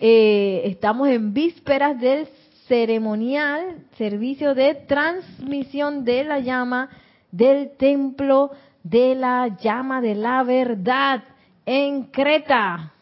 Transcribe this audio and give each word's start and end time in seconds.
eh, 0.00 0.62
estamos 0.64 1.08
en 1.08 1.32
vísperas 1.32 2.00
del 2.00 2.26
ceremonial 2.66 3.84
servicio 3.96 4.54
de 4.54 4.74
transmisión 4.74 6.04
de 6.04 6.24
la 6.24 6.40
llama 6.40 6.88
del 7.30 7.76
templo 7.76 8.50
de 8.82 9.14
la 9.14 9.56
llama 9.60 10.00
de 10.00 10.14
la 10.14 10.42
verdad 10.42 11.22
en 11.66 12.04
Creta. 12.04 12.92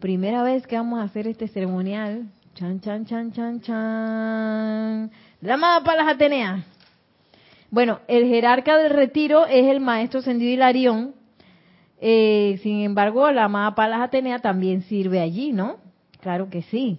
Primera 0.00 0.42
vez 0.42 0.66
que 0.66 0.76
vamos 0.76 1.00
a 1.00 1.04
hacer 1.04 1.26
este 1.26 1.48
ceremonial. 1.48 2.30
Chan, 2.54 2.80
chan, 2.80 3.04
chan, 3.06 3.32
chan, 3.32 3.60
chan. 3.60 5.10
La 5.40 5.54
amada 5.54 5.82
Palas 5.84 6.08
Atenea. 6.08 6.64
Bueno, 7.70 8.00
el 8.08 8.26
jerarca 8.26 8.76
del 8.76 8.90
retiro 8.90 9.46
es 9.46 9.66
el 9.66 9.80
maestro 9.80 10.22
Sendido 10.22 10.52
Hilarión. 10.52 11.14
Eh, 12.00 12.58
sin 12.62 12.80
embargo, 12.80 13.30
la 13.30 13.44
amada 13.44 13.74
Palas 13.74 14.00
Atenea 14.00 14.38
también 14.40 14.82
sirve 14.82 15.20
allí, 15.20 15.52
¿no? 15.52 15.76
Claro 16.20 16.50
que 16.50 16.62
sí. 16.62 16.98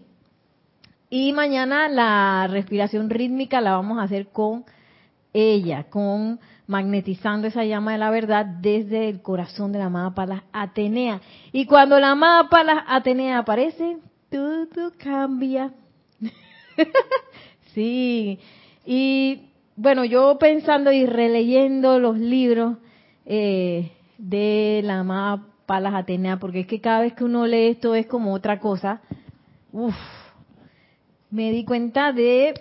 Y 1.10 1.34
mañana 1.34 1.90
la 1.90 2.48
respiración 2.50 3.10
rítmica 3.10 3.62
la 3.62 3.74
vamos 3.74 4.00
a 4.00 4.04
hacer 4.04 4.28
con 4.28 4.66
ella, 5.34 5.86
con 5.90 6.40
magnetizando 6.68 7.48
esa 7.48 7.66
llama 7.66 7.92
de 7.92 7.98
la 7.98 8.10
verdad 8.10 8.46
desde 8.46 9.10
el 9.10 9.22
corazón 9.22 9.74
de 9.74 9.80
la 9.80 9.86
amada 9.86 10.16
Palas 10.16 10.44
Atenea. 10.54 11.20
Y 11.52 11.66
cuando 11.66 12.00
la 12.00 12.12
amada 12.12 12.48
Palas 12.50 12.84
Atenea 12.88 13.40
aparece, 13.40 13.98
todo 14.30 14.94
cambia. 14.98 15.74
sí. 17.74 18.40
Y 18.86 19.50
bueno, 19.76 20.06
yo 20.06 20.38
pensando 20.40 20.92
y 20.94 21.06
releyendo 21.06 22.00
los 22.00 22.18
libros 22.18 22.78
eh, 23.26 23.92
de 24.18 24.82
la 24.84 25.00
amada 25.00 25.44
Palas 25.72 25.94
Atenea, 25.94 26.36
porque 26.38 26.60
es 26.60 26.68
que 26.68 26.82
cada 26.82 27.00
vez 27.00 27.14
que 27.14 27.24
uno 27.24 27.48
lee 27.48 27.70
esto 27.70 27.96
es 27.96 28.06
como 28.06 28.34
otra 28.34 28.60
cosa. 28.60 29.00
Uf, 29.72 29.96
me 31.30 31.50
di 31.54 31.64
cuenta 31.64 32.12
de, 32.12 32.54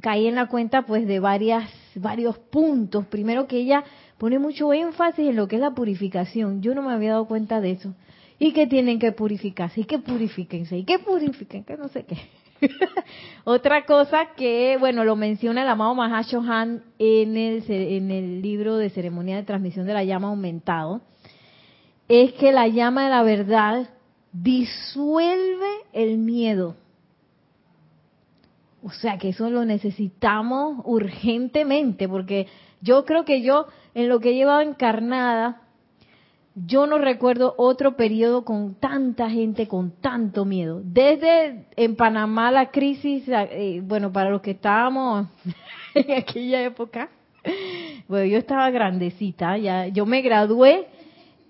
caí 0.00 0.26
en 0.26 0.34
la 0.34 0.48
cuenta 0.48 0.82
pues 0.82 1.06
de 1.06 1.20
varias, 1.20 1.70
varios 1.94 2.36
puntos. 2.36 3.06
Primero 3.06 3.46
que 3.46 3.58
ella 3.58 3.84
pone 4.18 4.40
mucho 4.40 4.72
énfasis 4.72 5.28
en 5.28 5.36
lo 5.36 5.46
que 5.46 5.54
es 5.54 5.62
la 5.62 5.76
purificación. 5.76 6.60
Yo 6.60 6.74
no 6.74 6.82
me 6.82 6.92
había 6.92 7.10
dado 7.10 7.26
cuenta 7.26 7.60
de 7.60 7.70
eso. 7.70 7.94
Y 8.40 8.52
que 8.52 8.66
tienen 8.66 8.98
que 8.98 9.12
purificarse, 9.12 9.82
y 9.82 9.84
que 9.84 10.00
purifíquense, 10.00 10.76
y 10.76 10.82
que 10.82 10.98
purifiquen, 10.98 11.62
que 11.62 11.76
no 11.76 11.86
sé 11.86 12.04
qué. 12.04 12.16
Otra 13.44 13.86
cosa 13.86 14.30
que, 14.36 14.76
bueno, 14.80 15.04
lo 15.04 15.14
menciona 15.14 15.62
el 15.62 15.68
amado 15.68 15.94
Mahashohan 15.94 16.82
en 16.98 17.36
el, 17.36 17.62
en 17.68 18.10
el 18.10 18.42
libro 18.42 18.76
de 18.76 18.90
ceremonia 18.90 19.36
de 19.36 19.44
transmisión 19.44 19.86
de 19.86 19.94
la 19.94 20.02
llama 20.02 20.30
aumentado, 20.30 21.00
es 22.08 22.32
que 22.34 22.52
la 22.52 22.68
llama 22.68 23.04
de 23.04 23.10
la 23.10 23.22
verdad 23.22 23.88
disuelve 24.32 25.68
el 25.92 26.18
miedo. 26.18 26.76
O 28.82 28.90
sea 28.90 29.16
que 29.16 29.30
eso 29.30 29.48
lo 29.48 29.64
necesitamos 29.64 30.82
urgentemente, 30.84 32.08
porque 32.08 32.48
yo 32.82 33.04
creo 33.06 33.24
que 33.24 33.40
yo, 33.40 33.66
en 33.94 34.08
lo 34.08 34.20
que 34.20 34.30
he 34.30 34.34
llevado 34.34 34.60
encarnada, 34.60 35.62
yo 36.54 36.86
no 36.86 36.98
recuerdo 36.98 37.54
otro 37.56 37.96
periodo 37.96 38.44
con 38.44 38.74
tanta 38.74 39.30
gente, 39.30 39.66
con 39.66 39.92
tanto 40.00 40.44
miedo. 40.44 40.82
Desde 40.84 41.66
en 41.76 41.96
Panamá 41.96 42.50
la 42.50 42.70
crisis, 42.70 43.24
eh, 43.26 43.80
bueno, 43.82 44.12
para 44.12 44.30
los 44.30 44.42
que 44.42 44.52
estábamos 44.52 45.28
en 45.94 46.12
aquella 46.12 46.62
época, 46.62 47.08
bueno, 48.06 48.26
yo 48.26 48.38
estaba 48.38 48.70
grandecita, 48.70 49.56
ya, 49.56 49.88
yo 49.88 50.04
me 50.06 50.20
gradué 50.20 50.86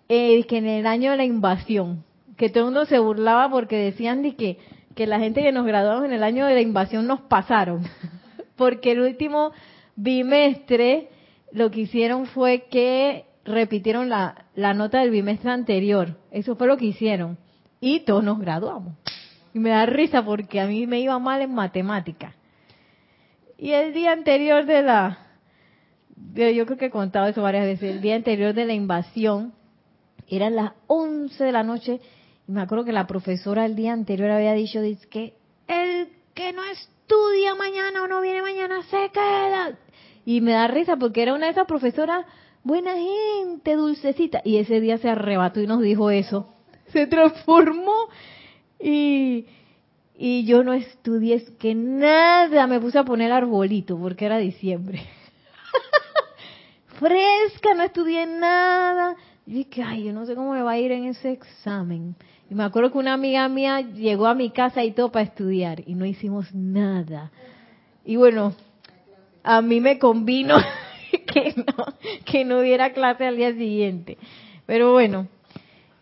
eh, 0.08 0.44
que 0.44 0.58
en 0.58 0.66
el 0.66 0.86
año 0.86 1.10
de 1.10 1.16
la 1.16 1.24
invasión, 1.24 2.04
que 2.36 2.48
todo 2.48 2.64
el 2.64 2.74
mundo 2.74 2.86
se 2.86 2.98
burlaba 2.98 3.50
porque 3.50 3.76
decían 3.76 4.22
de 4.22 4.36
que, 4.36 4.58
que 4.94 5.06
la 5.06 5.18
gente 5.18 5.42
que 5.42 5.52
nos 5.52 5.66
graduamos 5.66 6.04
en 6.04 6.12
el 6.12 6.22
año 6.22 6.46
de 6.46 6.54
la 6.54 6.60
invasión 6.60 7.06
nos 7.06 7.20
pasaron, 7.22 7.82
porque 8.56 8.92
el 8.92 9.00
último 9.00 9.52
bimestre 9.96 11.08
lo 11.52 11.70
que 11.70 11.82
hicieron 11.82 12.26
fue 12.26 12.66
que 12.70 13.26
repitieron 13.44 14.08
la, 14.08 14.46
la 14.54 14.74
nota 14.74 15.00
del 15.00 15.10
bimestre 15.10 15.50
anterior, 15.50 16.16
eso 16.30 16.56
fue 16.56 16.66
lo 16.66 16.76
que 16.76 16.86
hicieron, 16.86 17.38
y 17.80 18.00
todos 18.00 18.24
nos 18.24 18.38
graduamos. 18.38 18.94
Y 19.52 19.58
me 19.60 19.70
da 19.70 19.86
risa 19.86 20.24
porque 20.24 20.60
a 20.60 20.66
mí 20.66 20.86
me 20.86 21.00
iba 21.00 21.16
mal 21.18 21.40
en 21.40 21.54
matemática. 21.54 22.34
Y 23.56 23.70
el 23.70 23.94
día 23.94 24.12
anterior 24.12 24.66
de 24.66 24.82
la, 24.82 25.18
yo 26.34 26.66
creo 26.66 26.76
que 26.76 26.86
he 26.86 26.90
contado 26.90 27.28
eso 27.28 27.42
varias 27.42 27.64
veces, 27.64 27.94
el 27.94 28.00
día 28.00 28.16
anterior 28.16 28.52
de 28.52 28.64
la 28.64 28.74
invasión, 28.74 29.54
eran 30.28 30.56
las 30.56 30.72
11 30.86 31.42
de 31.42 31.52
la 31.52 31.62
noche 31.62 32.00
y 32.46 32.52
me 32.52 32.62
acuerdo 32.62 32.84
que 32.84 32.92
la 32.92 33.06
profesora 33.06 33.64
el 33.64 33.76
día 33.76 33.92
anterior 33.92 34.30
había 34.30 34.52
dicho 34.52 34.80
que 35.10 35.34
el 35.66 36.08
que 36.34 36.52
no 36.52 36.62
estudia 36.64 37.54
mañana 37.54 38.02
o 38.02 38.08
no 38.08 38.20
viene 38.20 38.42
mañana 38.42 38.82
se 38.90 39.10
queda. 39.10 39.78
Y 40.26 40.40
me 40.40 40.52
da 40.52 40.66
risa 40.68 40.96
porque 40.96 41.22
era 41.22 41.34
una 41.34 41.46
de 41.46 41.52
esas 41.52 41.66
profesoras 41.66 42.26
buena 42.62 42.94
gente, 42.94 43.76
dulcecita. 43.76 44.42
Y 44.44 44.58
ese 44.58 44.80
día 44.80 44.98
se 44.98 45.08
arrebató 45.08 45.60
y 45.60 45.66
nos 45.66 45.80
dijo 45.80 46.10
eso. 46.10 46.48
Se 46.92 47.06
transformó 47.06 48.08
y, 48.78 49.46
y 50.16 50.44
yo 50.44 50.64
no 50.64 50.72
estudié 50.72 51.44
que 51.58 51.74
nada. 51.74 52.66
Me 52.66 52.80
puse 52.80 52.98
a 52.98 53.04
poner 53.04 53.32
arbolito 53.32 53.98
porque 53.98 54.26
era 54.26 54.38
diciembre. 54.38 55.02
Fresca, 56.98 57.74
no 57.74 57.82
estudié 57.84 58.26
nada. 58.26 59.16
Y 59.46 59.52
dije, 59.52 59.82
ay, 59.82 60.04
yo 60.04 60.12
no 60.12 60.24
sé 60.24 60.34
cómo 60.34 60.52
me 60.52 60.62
va 60.62 60.72
a 60.72 60.78
ir 60.78 60.92
en 60.92 61.04
ese 61.04 61.32
examen. 61.32 62.16
Y 62.50 62.54
me 62.54 62.64
acuerdo 62.64 62.92
que 62.92 62.98
una 62.98 63.12
amiga 63.12 63.46
mía 63.48 63.80
llegó 63.80 64.26
a 64.26 64.34
mi 64.34 64.50
casa 64.50 64.82
y 64.82 64.92
todo 64.92 65.10
para 65.12 65.24
estudiar 65.24 65.82
y 65.86 65.94
no 65.94 66.06
hicimos 66.06 66.54
nada. 66.54 67.30
Y 68.04 68.16
bueno, 68.16 68.54
a 69.42 69.60
mí 69.60 69.80
me 69.80 69.98
convino 69.98 70.56
que 71.32 71.54
no, 71.56 71.84
que 72.24 72.44
no 72.44 72.60
hubiera 72.60 72.92
clase 72.92 73.26
al 73.26 73.36
día 73.36 73.52
siguiente. 73.52 74.18
Pero 74.66 74.92
bueno, 74.92 75.28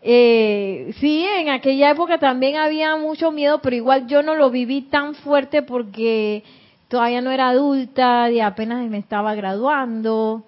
eh, 0.01 0.93
sí, 0.99 1.25
en 1.25 1.49
aquella 1.49 1.91
época 1.91 2.17
también 2.17 2.57
había 2.57 2.95
mucho 2.95 3.31
miedo, 3.31 3.59
pero 3.61 3.75
igual 3.75 4.07
yo 4.07 4.21
no 4.21 4.35
lo 4.35 4.49
viví 4.49 4.83
tan 4.83 5.15
fuerte 5.15 5.63
porque 5.63 6.43
todavía 6.87 7.21
no 7.21 7.31
era 7.31 7.49
adulta 7.49 8.29
y 8.29 8.39
apenas 8.39 8.89
me 8.89 8.97
estaba 8.97 9.33
graduando. 9.35 10.43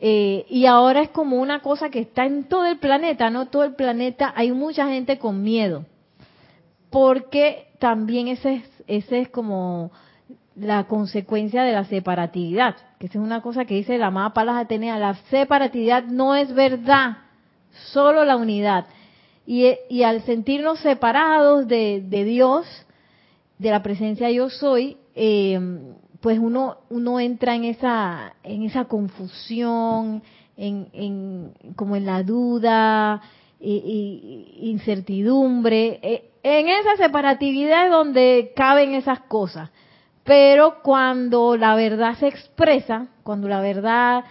Eh, 0.00 0.44
y 0.48 0.66
ahora 0.66 1.02
es 1.02 1.10
como 1.10 1.40
una 1.40 1.60
cosa 1.60 1.88
que 1.88 2.00
está 2.00 2.26
en 2.26 2.44
todo 2.44 2.66
el 2.66 2.78
planeta, 2.78 3.30
¿no? 3.30 3.46
Todo 3.46 3.64
el 3.64 3.74
planeta, 3.74 4.32
hay 4.36 4.52
mucha 4.52 4.88
gente 4.88 5.18
con 5.18 5.42
miedo. 5.42 5.86
Porque 6.90 7.68
también 7.78 8.28
ese 8.28 8.54
es, 8.54 8.70
ese 8.86 9.20
es 9.20 9.28
como 9.28 9.92
la 10.56 10.84
consecuencia 10.84 11.62
de 11.64 11.72
la 11.72 11.84
separatividad, 11.84 12.76
que 12.98 13.06
esa 13.06 13.18
es 13.18 13.24
una 13.24 13.42
cosa 13.42 13.64
que 13.64 13.74
dice 13.74 13.98
la 13.98 14.06
amada 14.06 14.34
Palas 14.34 14.56
Atenea, 14.56 14.98
la 14.98 15.14
separatividad 15.30 16.04
no 16.04 16.36
es 16.36 16.52
verdad, 16.54 17.18
solo 17.92 18.24
la 18.24 18.36
unidad. 18.36 18.86
Y, 19.46 19.74
y 19.90 20.04
al 20.04 20.22
sentirnos 20.22 20.78
separados 20.78 21.66
de, 21.66 22.02
de, 22.06 22.24
Dios, 22.24 22.66
de 23.58 23.70
la 23.70 23.82
presencia 23.82 24.30
yo 24.30 24.48
soy, 24.48 24.96
eh, 25.14 25.58
pues 26.24 26.38
uno, 26.38 26.78
uno 26.88 27.20
entra 27.20 27.54
en 27.54 27.64
esa, 27.64 28.32
en 28.42 28.62
esa 28.62 28.86
confusión, 28.86 30.22
en, 30.56 30.88
en 30.94 31.52
como 31.76 31.96
en 31.96 32.06
la 32.06 32.22
duda, 32.22 33.20
incertidumbre. 33.60 35.98
E, 36.00 36.30
en 36.42 36.68
esa 36.68 36.96
separatividad 36.96 37.84
es 37.84 37.90
donde 37.90 38.52
caben 38.56 38.94
esas 38.94 39.20
cosas. 39.20 39.68
Pero 40.24 40.76
cuando 40.82 41.58
la 41.58 41.74
verdad 41.74 42.16
se 42.16 42.28
expresa, 42.28 43.08
cuando 43.22 43.46
la 43.46 43.60
verdad 43.60 44.24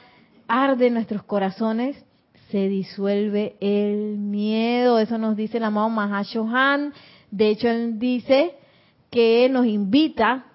arde 0.47 0.87
en 0.87 0.95
nuestros 0.95 1.21
corazones, 1.21 2.03
se 2.49 2.69
disuelve 2.69 3.55
el 3.59 4.17
miedo. 4.17 4.97
Eso 4.97 5.19
nos 5.19 5.35
dice 5.35 5.57
el 5.57 5.63
amado 5.63 5.89
Mahashohan. 5.89 6.91
De 7.29 7.49
hecho, 7.49 7.69
él 7.69 7.99
dice 7.99 8.55
que 9.11 9.47
nos 9.47 9.67
invita 9.67 10.47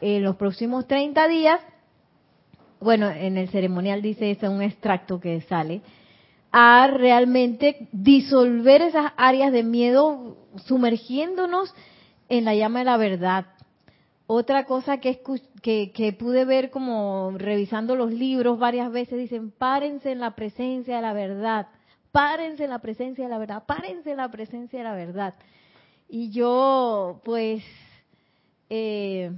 en 0.00 0.22
los 0.22 0.36
próximos 0.36 0.86
30 0.86 1.28
días, 1.28 1.60
bueno, 2.80 3.10
en 3.10 3.36
el 3.36 3.48
ceremonial 3.50 4.00
dice 4.02 4.30
eso, 4.30 4.50
un 4.50 4.62
extracto 4.62 5.20
que 5.20 5.40
sale, 5.42 5.82
a 6.52 6.88
realmente 6.88 7.88
disolver 7.92 8.82
esas 8.82 9.12
áreas 9.16 9.52
de 9.52 9.62
miedo, 9.62 10.36
sumergiéndonos 10.64 11.72
en 12.28 12.44
la 12.44 12.54
llama 12.54 12.80
de 12.80 12.84
la 12.86 12.96
verdad. 12.96 13.46
Otra 14.26 14.64
cosa 14.64 14.98
que, 14.98 15.20
que, 15.62 15.92
que 15.92 16.12
pude 16.12 16.44
ver 16.44 16.70
como 16.70 17.32
revisando 17.36 17.96
los 17.96 18.12
libros 18.12 18.58
varias 18.58 18.90
veces, 18.90 19.18
dicen, 19.18 19.50
párense 19.50 20.12
en 20.12 20.20
la 20.20 20.34
presencia 20.34 20.96
de 20.96 21.02
la 21.02 21.12
verdad, 21.12 21.68
párense 22.12 22.64
en 22.64 22.70
la 22.70 22.78
presencia 22.78 23.24
de 23.24 23.30
la 23.30 23.38
verdad, 23.38 23.64
párense 23.66 24.12
en 24.12 24.16
la 24.16 24.30
presencia 24.30 24.78
de 24.78 24.84
la 24.84 24.94
verdad. 24.94 25.34
Y 26.08 26.30
yo, 26.30 27.20
pues, 27.24 27.62
eh, 28.68 29.30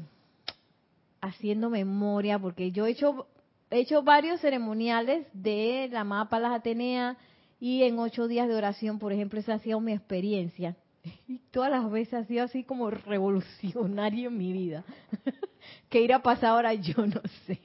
haciendo 1.23 1.71
memoria, 1.71 2.39
porque 2.39 2.73
yo 2.73 2.85
he 2.85 2.91
hecho, 2.91 3.27
he 3.71 3.79
hecho 3.79 4.03
varios 4.03 4.41
ceremoniales 4.41 5.27
de 5.33 5.89
la 5.91 6.01
amada 6.01 6.29
Palas 6.29 6.53
Atenea 6.53 7.17
y 7.61 7.85
en 7.85 7.99
ocho 7.99 8.29
días 8.29 8.49
de 8.49 8.57
oración, 8.57 8.99
por 8.99 9.13
ejemplo, 9.13 9.41
esa 9.41 9.55
ha 9.55 9.59
sido 9.61 9.81
mi 9.81 9.93
experiencia. 9.93 10.77
Y 11.27 11.39
todas 11.51 11.71
las 11.71 11.91
veces 11.91 12.15
ha 12.15 12.25
sido 12.25 12.45
así 12.45 12.65
como 12.65 12.91
revolucionario 12.91 14.29
en 14.29 14.37
mi 14.37 14.53
vida. 14.53 14.85
¿Qué 15.89 16.01
irá 16.01 16.17
a 16.17 16.23
pasar 16.23 16.51
ahora? 16.51 16.75
Yo 16.75 17.07
no 17.07 17.21
sé. 17.47 17.59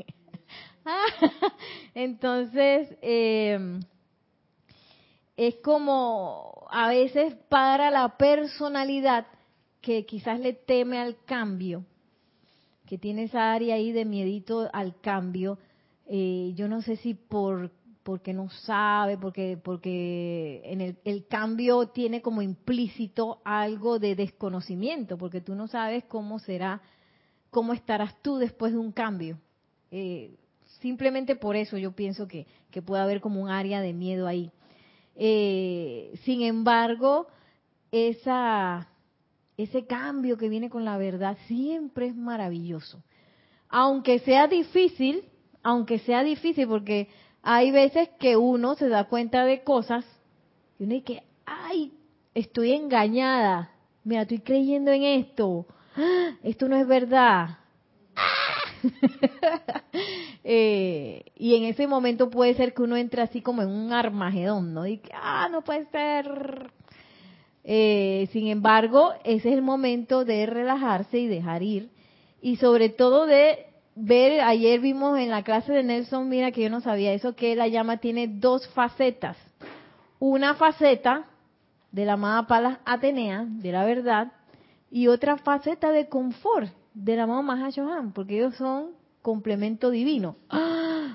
Entonces, 1.94 2.96
eh, 3.02 3.80
es 5.36 5.56
como 5.58 6.68
a 6.72 6.90
veces 6.90 7.36
para 7.50 7.92
la 7.92 8.18
personalidad 8.18 9.28
que 9.82 10.06
quizás 10.06 10.40
le 10.40 10.54
teme 10.54 11.00
al 11.00 11.18
cambio, 11.26 11.86
que 12.88 12.98
tiene 12.98 13.24
esa 13.24 13.54
área 13.54 13.76
ahí 13.76 13.92
de 13.92 14.06
miedito 14.06 14.70
al 14.74 15.00
cambio, 15.02 15.60
eh, 16.08 16.54
yo 16.56 16.68
no 16.68 16.82
sé 16.82 16.96
si 16.96 17.14
por 17.14 17.72
porque 18.04 18.34
no 18.34 18.50
sabe, 18.50 19.18
porque 19.18 19.60
porque 19.62 20.62
en 20.64 20.96
el, 21.04 21.28
cambio 21.28 21.88
tiene 21.88 22.22
como 22.22 22.42
implícito 22.42 23.42
algo 23.44 24.00
de 24.00 24.16
desconocimiento, 24.16 25.18
porque 25.18 25.42
tú 25.42 25.56
no 25.56 25.68
sabes 25.68 26.06
cómo 26.06 26.40
será, 26.40 26.82
cómo 27.50 27.74
estarás 27.74 28.16
tú 28.22 28.38
después 28.38 28.72
de 28.72 28.78
un 28.78 28.94
cambio. 28.94 29.38
Eh, 29.92 30.38
simplemente 30.80 31.36
por 31.36 31.58
eso 31.58 31.78
yo 31.78 31.92
pienso 31.92 32.30
que, 32.30 32.48
que 32.72 32.82
puede 32.82 33.04
haber 33.04 33.20
como 33.20 33.42
un 33.42 33.50
área 33.50 33.82
de 33.82 33.92
miedo 33.92 34.26
ahí. 34.26 34.52
Eh, 35.16 36.14
sin 36.24 36.44
embargo, 36.44 37.28
esa, 37.92 38.88
ese 39.58 39.88
cambio 39.88 40.38
que 40.38 40.50
viene 40.50 40.70
con 40.70 40.86
la 40.86 40.98
verdad 40.98 41.38
siempre 41.48 42.08
es 42.08 42.16
maravilloso. 42.16 43.04
Aunque 43.70 44.20
sea 44.20 44.48
difícil, 44.48 45.26
aunque 45.64 46.00
sea 46.00 46.24
difícil, 46.24 46.68
porque 46.68 47.10
hay 47.42 47.72
veces 47.72 48.10
que 48.20 48.38
uno 48.38 48.76
se 48.76 48.88
da 48.88 49.06
cuenta 49.06 49.44
de 49.46 49.64
cosas 49.64 50.06
y 50.80 50.84
uno 50.84 50.94
dice, 50.94 51.24
ay, 51.46 51.92
estoy 52.36 52.74
engañada, 52.74 53.72
mira, 54.04 54.22
estoy 54.22 54.40
creyendo 54.40 54.92
en 54.92 55.04
esto, 55.04 55.66
esto 56.44 56.68
no 56.70 56.78
es 56.78 56.88
verdad. 56.88 57.58
Eh, 60.50 61.26
y 61.36 61.56
en 61.56 61.66
ese 61.66 61.88
momento 61.88 62.30
puede 62.30 62.54
ser 62.54 62.74
que 62.74 62.82
uno 62.82 62.96
entre 62.96 63.22
así 63.22 63.42
como 63.42 63.62
en 63.62 63.68
un 63.68 63.92
armagedón, 63.92 64.74
¿no? 64.74 64.88
Y 64.88 65.00
que, 65.00 65.12
ah, 65.14 65.50
no 65.52 65.62
puede 65.62 65.88
ser. 65.88 66.72
Eh, 67.70 68.30
sin 68.32 68.48
embargo, 68.48 69.12
ese 69.26 69.50
es 69.50 69.56
el 69.56 69.62
momento 69.62 70.24
de 70.24 70.46
relajarse 70.46 71.20
y 71.20 71.28
dejar 71.28 71.64
ir. 71.64 71.90
Y 72.42 72.56
sobre 72.56 72.88
todo 72.88 73.26
de 73.26 73.66
ver, 73.94 74.40
ayer 74.40 74.80
vimos 74.80 75.20
en 75.20 75.30
la 75.30 75.44
clase 75.44 75.74
de 75.74 75.84
Nelson, 75.84 76.30
mira 76.30 76.52
que 76.52 76.62
yo 76.62 76.70
no 76.70 76.80
sabía 76.80 77.12
eso, 77.12 77.36
que 77.36 77.58
la 77.58 77.68
llama 77.68 77.98
tiene 77.98 78.30
dos 78.30 78.66
facetas. 78.70 79.36
Una 80.18 80.56
faceta 80.56 81.26
de 81.92 82.06
la 82.06 82.14
amada 82.14 82.48
Palas 82.48 82.80
Atenea, 82.86 83.46
de 83.46 83.72
la 83.74 83.84
verdad, 83.84 84.32
y 84.90 85.08
otra 85.08 85.38
faceta 85.38 85.92
de 85.92 86.08
confort 86.08 86.72
de 86.94 87.18
la 87.18 87.24
amado 87.24 87.44
Mahashohan, 87.44 88.14
porque 88.14 88.38
ellos 88.38 88.56
son 88.56 88.92
complemento 89.22 89.90
divino. 89.90 90.38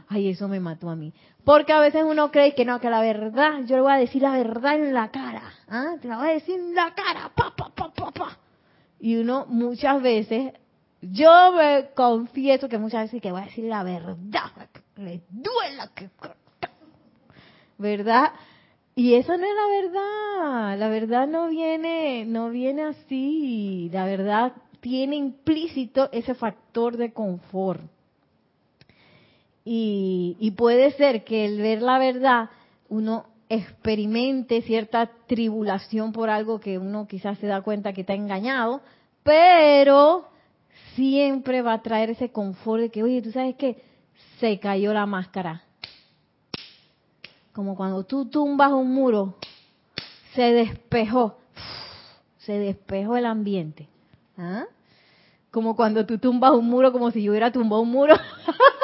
Ay, 0.09 0.29
eso 0.29 0.49
me 0.49 0.61
mató 0.61 0.91
a 0.91 0.97
mí. 0.97 1.15
Porque 1.45 1.73
a 1.73 1.81
veces 1.81 2.05
uno 2.07 2.31
cree 2.31 2.55
que 2.55 2.65
no, 2.65 2.81
que 2.81 2.89
la 2.89 3.01
verdad, 3.01 3.65
yo 3.65 3.77
le 3.77 3.83
voy 3.83 3.93
a 3.93 3.97
decir 3.97 4.23
la 4.23 4.33
verdad 4.33 4.75
en 4.77 4.95
la 4.95 5.11
cara. 5.11 5.43
¿ah? 5.69 5.95
Te 6.01 6.09
la 6.09 6.19
voy 6.19 6.29
a 6.29 6.33
decir 6.35 6.59
en 6.59 6.75
la 6.75 6.95
cara. 6.95 7.31
Pa, 7.35 7.53
pa, 7.57 7.71
pa, 7.75 7.93
pa, 7.93 8.11
pa. 8.13 8.39
Y 9.01 9.17
uno 9.17 9.47
muchas 9.49 10.01
veces, 10.01 10.53
yo 11.01 11.53
me 11.53 11.91
confieso 11.95 12.69
que 12.69 12.79
muchas 12.79 13.03
veces 13.03 13.21
que 13.21 13.33
voy 13.33 13.43
a 13.43 13.47
decir 13.47 13.65
la 13.65 13.83
verdad, 13.83 14.69
le 14.97 15.23
duela 15.31 15.91
que... 15.95 16.11
¿Verdad? 17.79 18.33
Y 18.95 19.15
eso 19.15 19.37
no 19.37 19.45
es 19.45 19.55
la 19.57 19.91
verdad. 19.91 20.79
La 20.79 20.89
verdad 20.89 21.27
no 21.27 21.49
viene, 21.49 22.25
no 22.27 22.51
viene 22.51 22.85
así. 22.85 23.91
La 23.93 24.05
verdad 24.05 24.53
tiene 24.81 25.17
implícito 25.17 26.09
ese 26.13 26.35
factor 26.35 26.97
de 26.97 27.13
confort. 27.13 27.81
Y, 29.65 30.55
puede 30.57 30.93
ser 30.93 31.25
que 31.25 31.45
el 31.45 31.59
ver 31.59 31.83
la 31.83 31.99
verdad 31.99 32.51
uno 32.89 33.27
experimente 33.49 34.63
cierta 34.63 35.11
tribulación 35.27 36.13
por 36.13 36.31
algo 36.31 36.59
que 36.59 36.79
uno 36.79 37.07
quizás 37.07 37.39
se 37.39 37.47
da 37.47 37.63
cuenta 37.63 37.93
que 37.93 38.01
está 38.01 38.15
engañado, 38.15 38.81
pero 39.23 40.27
siempre 40.95 41.63
va 41.63 41.75
a 41.75 41.83
traer 41.83 42.11
ese 42.11 42.31
confort 42.31 42.83
de 42.83 42.91
que, 42.91 43.03
oye, 43.03 43.23
tú 43.23 43.31
sabes 43.31 43.55
que 43.57 43.83
se 44.41 44.59
cayó 44.59 44.93
la 44.93 45.07
máscara. 45.07 45.63
Como 47.53 47.77
cuando 47.77 48.05
tú 48.05 48.27
tumbas 48.27 48.73
un 48.73 48.93
muro, 48.93 49.37
se 50.35 50.53
despejó, 50.53 51.39
se 52.39 52.59
despejó 52.59 53.17
el 53.17 53.27
ambiente. 53.27 53.89
¿Ah? 54.39 54.65
Como 55.51 55.77
cuando 55.77 56.07
tú 56.07 56.19
tumbas 56.19 56.53
un 56.53 56.69
muro, 56.69 56.91
como 56.93 57.11
si 57.11 57.23
yo 57.23 57.33
hubiera 57.33 57.53
tumbado 57.53 57.83
un 57.83 57.91
muro. 57.91 58.17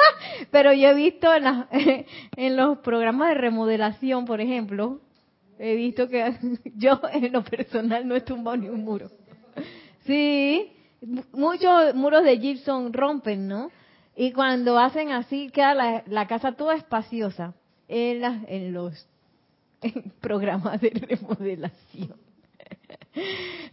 Pero 0.51 0.73
yo 0.73 0.89
he 0.89 0.93
visto 0.93 1.27
en, 2.35 2.55
los 2.55 2.79
programas 2.79 3.29
de 3.29 3.35
remodelación, 3.35 4.25
por 4.25 4.41
ejemplo, 4.41 5.01
he 5.57 5.75
visto 5.75 6.07
que 6.07 6.33
yo 6.75 6.99
en 7.11 7.31
lo 7.31 7.43
personal 7.43 8.07
no 8.07 8.15
he 8.15 8.21
tumbado 8.21 8.57
ni 8.57 8.69
un 8.69 8.83
muro. 8.83 9.09
Sí, 10.05 10.71
muchos 11.33 11.93
muros 11.95 12.23
de 12.23 12.39
gypsum 12.39 12.91
rompen, 12.91 13.47
¿no? 13.47 13.71
Y 14.15 14.31
cuando 14.31 14.77
hacen 14.77 15.11
así, 15.11 15.49
queda 15.49 16.03
la, 16.05 16.27
casa 16.27 16.53
toda 16.53 16.75
espaciosa 16.75 17.53
en, 17.87 18.23
en 18.47 18.73
los 18.73 19.07
programas 20.19 20.81
de 20.81 20.89
remodelación. 20.89 22.15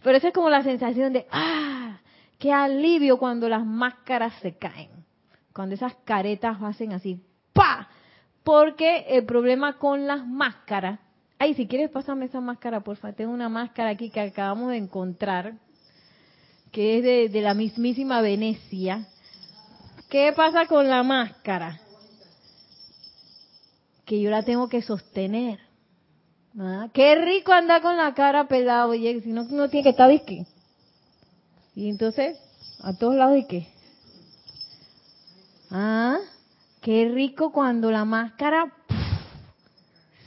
Pero 0.03 0.17
esa 0.17 0.29
es 0.29 0.33
como 0.33 0.49
la 0.49 0.63
sensación 0.63 1.11
de, 1.13 1.27
ah, 1.31 1.99
qué 2.39 2.51
alivio 2.51 3.17
cuando 3.17 3.49
las 3.49 3.65
máscaras 3.65 4.33
se 4.41 4.55
caen 4.55 4.97
cuando 5.57 5.73
esas 5.73 5.95
caretas 6.05 6.55
hacen 6.61 6.93
así, 6.93 7.19
¡pa! 7.51 7.89
Porque 8.43 9.07
el 9.09 9.25
problema 9.25 9.79
con 9.79 10.05
las 10.05 10.23
máscaras, 10.23 10.99
ay, 11.39 11.55
si 11.55 11.65
quieres 11.65 11.89
pásame 11.89 12.25
esa 12.25 12.39
máscara, 12.39 12.81
porfa, 12.81 13.13
tengo 13.13 13.33
una 13.33 13.49
máscara 13.49 13.89
aquí 13.89 14.11
que 14.11 14.19
acabamos 14.19 14.69
de 14.69 14.77
encontrar, 14.77 15.55
que 16.71 16.99
es 16.99 17.31
de, 17.33 17.41
la 17.41 17.55
mismísima 17.55 18.21
Venecia. 18.21 19.07
¿Qué 20.11 20.31
pasa 20.35 20.67
con 20.67 20.87
la 20.89 21.01
máscara? 21.01 21.81
Que 24.05 24.21
yo 24.21 24.29
la 24.29 24.43
tengo 24.43 24.69
que 24.69 24.83
sostener. 24.83 25.59
¿Ah? 26.59 26.89
Qué 26.93 27.15
rico 27.15 27.51
andar 27.51 27.81
con 27.81 27.97
la 27.97 28.13
cara 28.13 28.47
pelada, 28.47 28.85
oye, 28.85 29.21
si 29.21 29.29
no, 29.29 29.45
no 29.45 29.69
tiene 29.69 29.85
que 29.85 29.89
estar 29.89 30.07
disque. 30.07 30.45
Y 31.73 31.89
entonces, 31.89 32.37
a 32.83 32.95
todos 32.95 33.15
lados 33.15 33.33
de 33.33 33.47
qué? 33.47 33.76
Ah, 35.69 36.19
qué 36.81 37.09
rico 37.09 37.51
cuando 37.51 37.91
la 37.91 38.05
máscara 38.05 38.73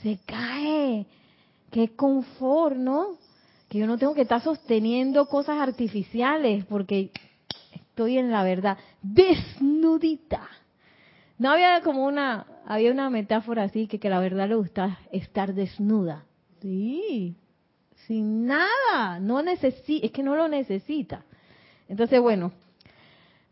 se 0.01 0.19
cae. 0.25 1.05
Qué 1.71 1.95
confort, 1.95 2.75
¿no? 2.75 3.17
Que 3.69 3.79
yo 3.79 3.87
no 3.87 3.97
tengo 3.97 4.13
que 4.13 4.21
estar 4.21 4.41
sosteniendo 4.41 5.27
cosas 5.27 5.57
artificiales 5.57 6.65
porque 6.65 7.11
estoy 7.73 8.17
en 8.17 8.31
la 8.31 8.43
verdad, 8.43 8.77
desnudita. 9.01 10.47
No 11.37 11.51
había 11.51 11.81
como 11.81 12.05
una, 12.05 12.45
había 12.65 12.91
una 12.91 13.09
metáfora 13.09 13.63
así 13.63 13.87
que 13.87 13.99
que 13.99 14.09
la 14.09 14.19
verdad 14.19 14.49
le 14.49 14.55
gusta 14.55 14.99
estar 15.11 15.53
desnuda. 15.53 16.25
Sí, 16.61 17.35
sin 18.05 18.45
nada, 18.45 19.19
no 19.19 19.41
necesita, 19.41 20.05
es 20.05 20.11
que 20.11 20.23
no 20.23 20.35
lo 20.35 20.47
necesita. 20.47 21.23
Entonces, 21.87 22.21
bueno, 22.21 22.51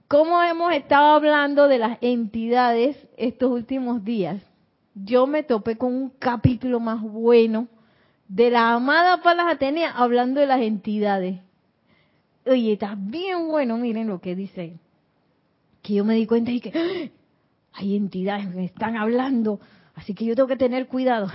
como 0.10 0.42
hemos 0.42 0.74
estado 0.74 1.12
hablando 1.12 1.68
de 1.68 1.78
las 1.78 2.00
entidades 2.02 2.98
estos 3.16 3.52
últimos 3.52 4.04
días, 4.04 4.42
yo 4.96 5.28
me 5.28 5.44
topé 5.44 5.78
con 5.78 5.94
un 5.94 6.10
capítulo 6.10 6.80
más 6.80 7.00
bueno 7.00 7.68
de 8.28 8.50
la 8.50 8.74
amada 8.74 9.22
Palas 9.22 9.46
Atenea 9.48 9.92
hablando 9.92 10.40
de 10.40 10.48
las 10.48 10.62
entidades. 10.62 11.40
Oye, 12.44 12.74
está 12.74 12.96
bien 12.98 13.50
bueno, 13.50 13.78
miren 13.78 14.08
lo 14.08 14.20
que 14.20 14.36
dice. 14.36 14.80
Que 15.84 15.94
yo 15.94 16.04
me 16.04 16.16
di 16.16 16.26
cuenta 16.26 16.50
y 16.50 16.60
que 16.60 16.72
¡ah! 16.74 17.10
hay 17.74 17.96
entidades 17.96 18.48
que 18.48 18.56
me 18.56 18.66
están 18.66 18.98
hablando, 18.98 19.60
así 19.94 20.16
que 20.16 20.26
yo 20.26 20.34
tengo 20.34 20.48
que 20.48 20.58
tener 20.58 20.88
cuidado. 20.88 21.28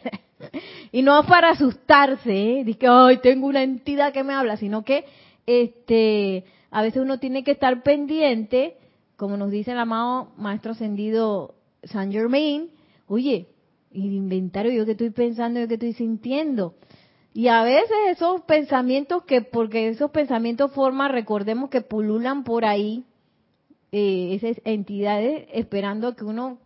y 0.90 1.02
no 1.02 1.22
para 1.24 1.50
asustarse, 1.50 2.60
¿eh? 2.60 2.64
de 2.64 2.74
que, 2.78 2.88
ay, 2.88 3.18
tengo 3.18 3.46
una 3.46 3.62
entidad 3.62 4.14
que 4.14 4.24
me 4.24 4.32
habla, 4.32 4.56
sino 4.56 4.84
que 4.86 5.04
este, 5.46 6.44
a 6.70 6.82
veces 6.82 7.02
uno 7.02 7.18
tiene 7.18 7.44
que 7.44 7.52
estar 7.52 7.82
pendiente, 7.82 8.76
como 9.16 9.36
nos 9.36 9.50
dice 9.50 9.72
el 9.72 9.78
amado 9.78 10.32
Maestro 10.36 10.72
Ascendido 10.72 11.54
San 11.82 12.12
Germain, 12.12 12.70
oye, 13.06 13.48
el 13.92 14.12
inventario, 14.12 14.72
yo 14.72 14.84
que 14.84 14.92
estoy 14.92 15.10
pensando, 15.10 15.60
yo 15.60 15.68
que 15.68 15.74
estoy 15.74 15.92
sintiendo. 15.94 16.74
Y 17.32 17.48
a 17.48 17.62
veces 17.62 17.96
esos 18.10 18.42
pensamientos 18.42 19.24
que, 19.24 19.42
porque 19.42 19.88
esos 19.88 20.10
pensamientos 20.10 20.72
forman, 20.72 21.12
recordemos 21.12 21.70
que 21.70 21.80
pululan 21.80 22.44
por 22.44 22.64
ahí, 22.64 23.04
eh, 23.92 24.34
esas 24.34 24.60
entidades 24.64 25.48
esperando 25.52 26.14
que 26.14 26.24
uno 26.24 26.58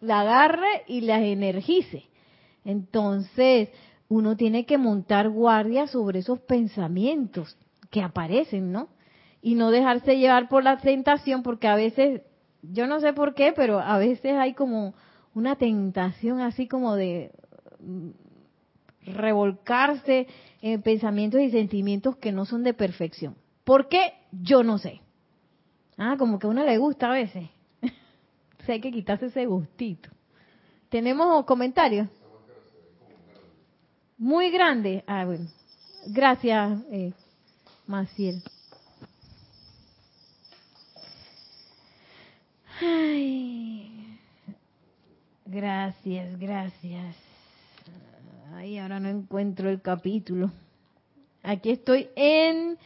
la 0.00 0.20
agarre 0.20 0.84
y 0.86 1.02
las 1.02 1.22
energice. 1.22 2.04
Entonces, 2.64 3.70
uno 4.08 4.36
tiene 4.36 4.66
que 4.66 4.78
montar 4.78 5.28
guardia 5.30 5.86
sobre 5.86 6.20
esos 6.20 6.40
pensamientos 6.40 7.56
que 7.90 8.02
aparecen, 8.02 8.72
¿no? 8.72 8.88
Y 9.42 9.54
no 9.54 9.70
dejarse 9.70 10.18
llevar 10.18 10.48
por 10.48 10.64
la 10.64 10.78
tentación, 10.78 11.42
porque 11.42 11.68
a 11.68 11.74
veces, 11.74 12.22
yo 12.62 12.86
no 12.86 13.00
sé 13.00 13.12
por 13.12 13.34
qué, 13.34 13.52
pero 13.54 13.80
a 13.80 13.98
veces 13.98 14.36
hay 14.36 14.54
como 14.54 14.94
una 15.34 15.56
tentación 15.56 16.40
así 16.40 16.68
como 16.68 16.94
de 16.94 17.32
mm, 17.80 18.10
revolcarse 19.12 20.26
en 20.60 20.82
pensamientos 20.82 21.40
y 21.40 21.50
sentimientos 21.50 22.16
que 22.16 22.32
no 22.32 22.44
son 22.44 22.62
de 22.62 22.74
perfección. 22.74 23.36
¿Por 23.64 23.88
qué? 23.88 24.14
Yo 24.32 24.62
no 24.62 24.78
sé. 24.78 25.00
Ah, 25.96 26.16
como 26.18 26.38
que 26.38 26.46
a 26.46 26.50
uno 26.50 26.64
le 26.64 26.78
gusta 26.78 27.10
a 27.10 27.14
veces. 27.14 27.48
o 27.82 28.72
hay 28.72 28.80
que 28.80 28.92
quitarse 28.92 29.26
ese 29.26 29.46
gustito. 29.46 30.10
¿Tenemos 30.88 31.44
comentarios? 31.44 32.08
Muy 34.18 34.50
grande. 34.50 35.04
Ah, 35.06 35.24
bueno. 35.24 35.46
Gracias, 36.06 36.80
eh, 36.90 37.12
Maciel. 37.90 38.40
Ay, 42.80 44.16
gracias, 45.44 46.38
gracias. 46.38 47.16
Ay, 48.54 48.78
ahora 48.78 49.00
no 49.00 49.08
encuentro 49.08 49.68
el 49.68 49.82
capítulo. 49.82 50.52
Aquí 51.42 51.72
estoy 51.72 52.08
en 52.14 52.78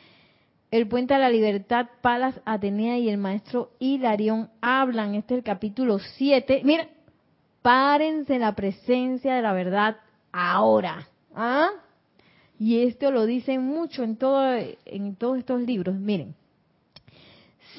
el 0.71 0.89
Puente 0.89 1.13
a 1.13 1.19
la 1.19 1.29
Libertad, 1.29 1.87
Palas 2.01 2.41
Atenea 2.47 2.97
y 2.99 3.11
el 3.11 3.19
maestro 3.19 3.73
Hilarión 3.79 4.49
hablan. 4.63 5.15
Este 5.15 5.35
es 5.35 5.39
el 5.39 5.45
capítulo 5.45 5.99
7. 5.99 6.63
Mira, 6.65 6.89
párense 7.61 8.37
en 8.37 8.41
la 8.41 8.55
presencia 8.55 9.35
de 9.35 9.43
la 9.43 9.53
verdad 9.53 9.99
ahora. 10.33 11.07
¿Ah? 11.35 11.69
Y 12.59 12.83
esto 12.83 13.11
lo 13.11 13.27
dicen 13.27 13.63
mucho 13.63 14.03
en, 14.03 14.17
todo, 14.17 14.57
en 14.85 15.17
todos 15.17 15.39
estos 15.39 15.61
libros. 15.63 15.95
Miren. 15.97 16.35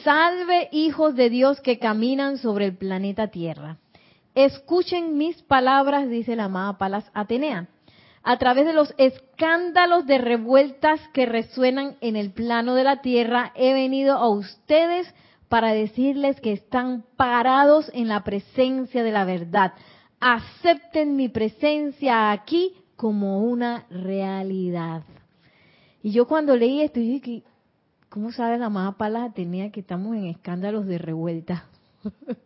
Salve 0.04 0.70
hijos 0.72 1.16
de 1.16 1.30
Dios 1.30 1.62
que 1.62 1.80
caminan 1.80 2.38
sobre 2.38 2.66
el 2.66 2.76
planeta 2.76 3.28
Tierra. 3.28 3.78
Escuchen 4.36 5.18
mis 5.18 5.42
palabras, 5.42 6.10
dice 6.10 6.36
la 6.36 6.46
amada 6.46 6.78
Palas 6.78 7.10
Atenea 7.14 7.70
a 8.26 8.38
través 8.38 8.66
de 8.66 8.74
los 8.74 8.94
escándalos 8.98 10.08
de 10.08 10.18
revueltas 10.18 11.00
que 11.14 11.28
resuenan 11.28 11.96
en 12.02 12.16
el 12.16 12.32
plano 12.32 12.74
de 12.74 12.84
la 12.84 13.02
tierra, 13.02 13.52
he 13.54 13.72
venido 13.74 14.18
a 14.18 14.28
ustedes 14.28 15.14
para 15.48 15.74
decirles 15.74 16.42
que 16.42 16.52
están 16.52 17.06
parados 17.18 17.92
en 17.94 18.08
la 18.08 18.24
presencia 18.24 19.04
de 19.04 19.12
la 19.12 19.26
verdad. 19.26 19.74
Acepten 20.20 21.16
mi 21.16 21.30
presencia 21.30 22.32
aquí 22.32 22.74
como 22.96 23.42
una 23.42 23.86
realidad. 23.90 25.04
Y 26.02 26.12
yo 26.12 26.28
cuando 26.28 26.56
leí 26.56 26.82
esto 26.82 27.00
dije, 27.00 27.44
¿cómo 28.10 28.32
sabe 28.32 28.58
la 28.58 28.68
amada 28.68 28.94
Palas 28.94 29.34
tenía 29.34 29.72
que 29.72 29.80
estamos 29.80 30.16
en 30.16 30.26
escándalos 30.26 30.86
de 30.86 30.98
revuelta? 30.98 31.66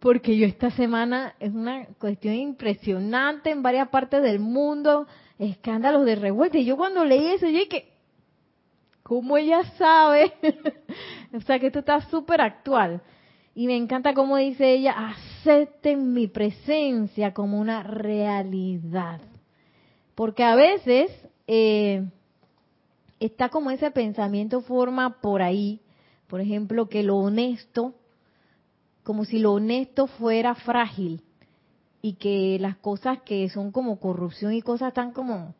porque 0.00 0.36
yo 0.36 0.46
esta 0.46 0.70
semana 0.70 1.34
es 1.38 1.52
una 1.52 1.86
cuestión 1.98 2.34
impresionante 2.34 3.50
en 3.50 3.62
varias 3.62 3.88
partes 3.90 4.22
del 4.22 4.40
mundo, 4.40 5.06
escándalos 5.38 6.06
de 6.06 6.16
revuelta. 6.16 6.58
Y 6.58 6.64
yo 6.64 6.76
cuando 6.76 7.04
leí 7.04 7.26
eso, 7.26 7.46
yo 7.46 7.58
dije, 7.58 7.92
¿cómo 9.02 9.36
ella 9.36 9.62
sabe? 9.76 10.32
o 11.34 11.40
sea 11.42 11.58
que 11.58 11.66
esto 11.66 11.80
está 11.80 12.00
súper 12.08 12.40
actual. 12.40 13.02
Y 13.54 13.66
me 13.66 13.76
encanta 13.76 14.14
cómo 14.14 14.38
dice 14.38 14.72
ella, 14.72 14.94
acepten 15.10 16.14
mi 16.14 16.28
presencia 16.28 17.34
como 17.34 17.60
una 17.60 17.82
realidad. 17.82 19.20
Porque 20.20 20.44
a 20.44 20.54
veces 20.54 21.10
eh, 21.46 22.06
está 23.20 23.48
como 23.48 23.70
ese 23.70 23.90
pensamiento 23.90 24.60
forma 24.60 25.18
por 25.22 25.40
ahí, 25.40 25.80
por 26.26 26.42
ejemplo, 26.42 26.90
que 26.90 27.02
lo 27.02 27.16
honesto 27.16 27.94
como 29.02 29.24
si 29.24 29.38
lo 29.38 29.54
honesto 29.54 30.08
fuera 30.08 30.54
frágil 30.54 31.22
y 32.02 32.16
que 32.16 32.58
las 32.60 32.76
cosas 32.76 33.22
que 33.22 33.48
son 33.48 33.72
como 33.72 33.98
corrupción 33.98 34.52
y 34.52 34.60
cosas 34.60 34.92
tan 34.92 35.12
como 35.12 35.54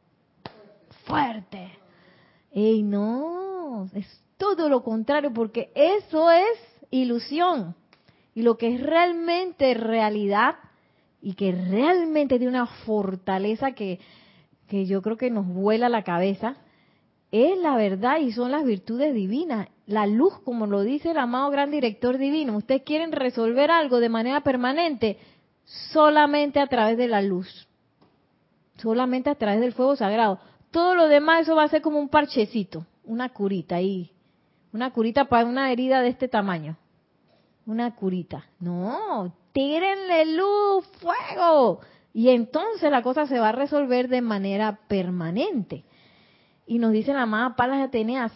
fuertes. 1.07 1.71
Ey, 2.53 2.83
no, 2.83 3.89
es 3.95 4.07
todo 4.37 4.69
lo 4.69 4.85
contrario, 4.85 5.33
porque 5.33 5.73
eso 5.75 6.31
es 6.31 6.59
ilusión. 6.91 7.75
Y 8.35 8.43
lo 8.43 8.59
que 8.59 8.75
es 8.75 8.83
realmente 8.83 9.73
realidad 9.73 10.57
y 11.23 11.33
que 11.33 11.51
realmente 11.51 12.37
tiene 12.37 12.51
una 12.51 12.67
fortaleza 12.67 13.73
que, 13.73 14.01
que 14.71 14.87
yo 14.87 15.03
creo 15.03 15.17
que 15.17 15.31
nos 15.31 15.47
vuela 15.47 15.89
la 15.89 16.05
cabeza, 16.05 16.55
es 17.33 17.59
la 17.59 17.77
verdad 17.77 18.19
y 18.19 18.31
son 18.31 18.53
las 18.53 18.65
virtudes 18.65 19.13
divinas. 19.13 19.69
La 19.87 20.07
luz, 20.07 20.39
como 20.45 20.67
lo 20.67 20.83
dice 20.83 21.11
el 21.11 21.19
amado 21.19 21.51
gran 21.51 21.73
director 21.73 22.17
divino, 22.19 22.57
ustedes 22.57 22.83
quieren 22.83 23.11
resolver 23.11 23.71
algo 23.73 23.99
de 23.99 24.09
manera 24.09 24.43
permanente 24.43 25.19
solamente 25.93 26.61
a 26.61 26.69
través 26.69 26.97
de 26.97 27.09
la 27.09 27.21
luz, 27.21 27.69
solamente 28.77 29.29
a 29.29 29.35
través 29.35 29.61
del 29.61 29.73
fuego 29.73 29.97
sagrado. 29.97 30.39
Todo 30.71 30.95
lo 30.95 31.09
demás, 31.09 31.43
eso 31.43 31.57
va 31.57 31.65
a 31.65 31.69
ser 31.69 31.83
como 31.83 31.99
un 31.99 32.09
parchecito, 32.09 32.87
una 33.05 33.29
curita 33.31 33.75
ahí, 33.75 34.13
una 34.73 34.93
curita 34.93 35.25
para 35.25 35.47
una 35.47 35.73
herida 35.73 36.01
de 36.01 36.11
este 36.11 36.29
tamaño. 36.29 36.77
Una 37.67 37.95
curita. 37.95 38.47
No, 38.61 39.33
tírenle 39.53 40.37
luz, 40.37 40.87
fuego. 41.01 41.81
Y 42.13 42.31
entonces 42.31 42.91
la 42.91 43.03
cosa 43.03 43.27
se 43.27 43.39
va 43.39 43.51
a 43.51 43.53
resolver 43.53 44.09
de 44.09 44.21
manera 44.21 44.81
permanente. 44.89 45.85
Y 46.67 46.79
nos 46.79 46.93
dice 46.93 47.13
la 47.13 47.23
amada 47.23 47.57
Palas 47.57 47.79
de 47.79 47.85
Atenea, 47.85 48.31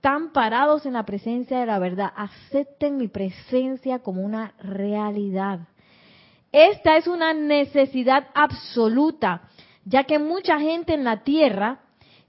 están 0.00 0.32
parados 0.32 0.86
en 0.86 0.94
la 0.94 1.04
presencia 1.04 1.60
de 1.60 1.66
la 1.66 1.78
verdad, 1.78 2.12
acepten 2.16 2.96
mi 2.96 3.08
presencia 3.08 3.98
como 3.98 4.22
una 4.22 4.54
realidad. 4.58 5.60
Esta 6.52 6.96
es 6.96 7.06
una 7.06 7.34
necesidad 7.34 8.28
absoluta, 8.34 9.42
ya 9.84 10.04
que 10.04 10.18
mucha 10.18 10.58
gente 10.58 10.94
en 10.94 11.04
la 11.04 11.22
tierra, 11.22 11.80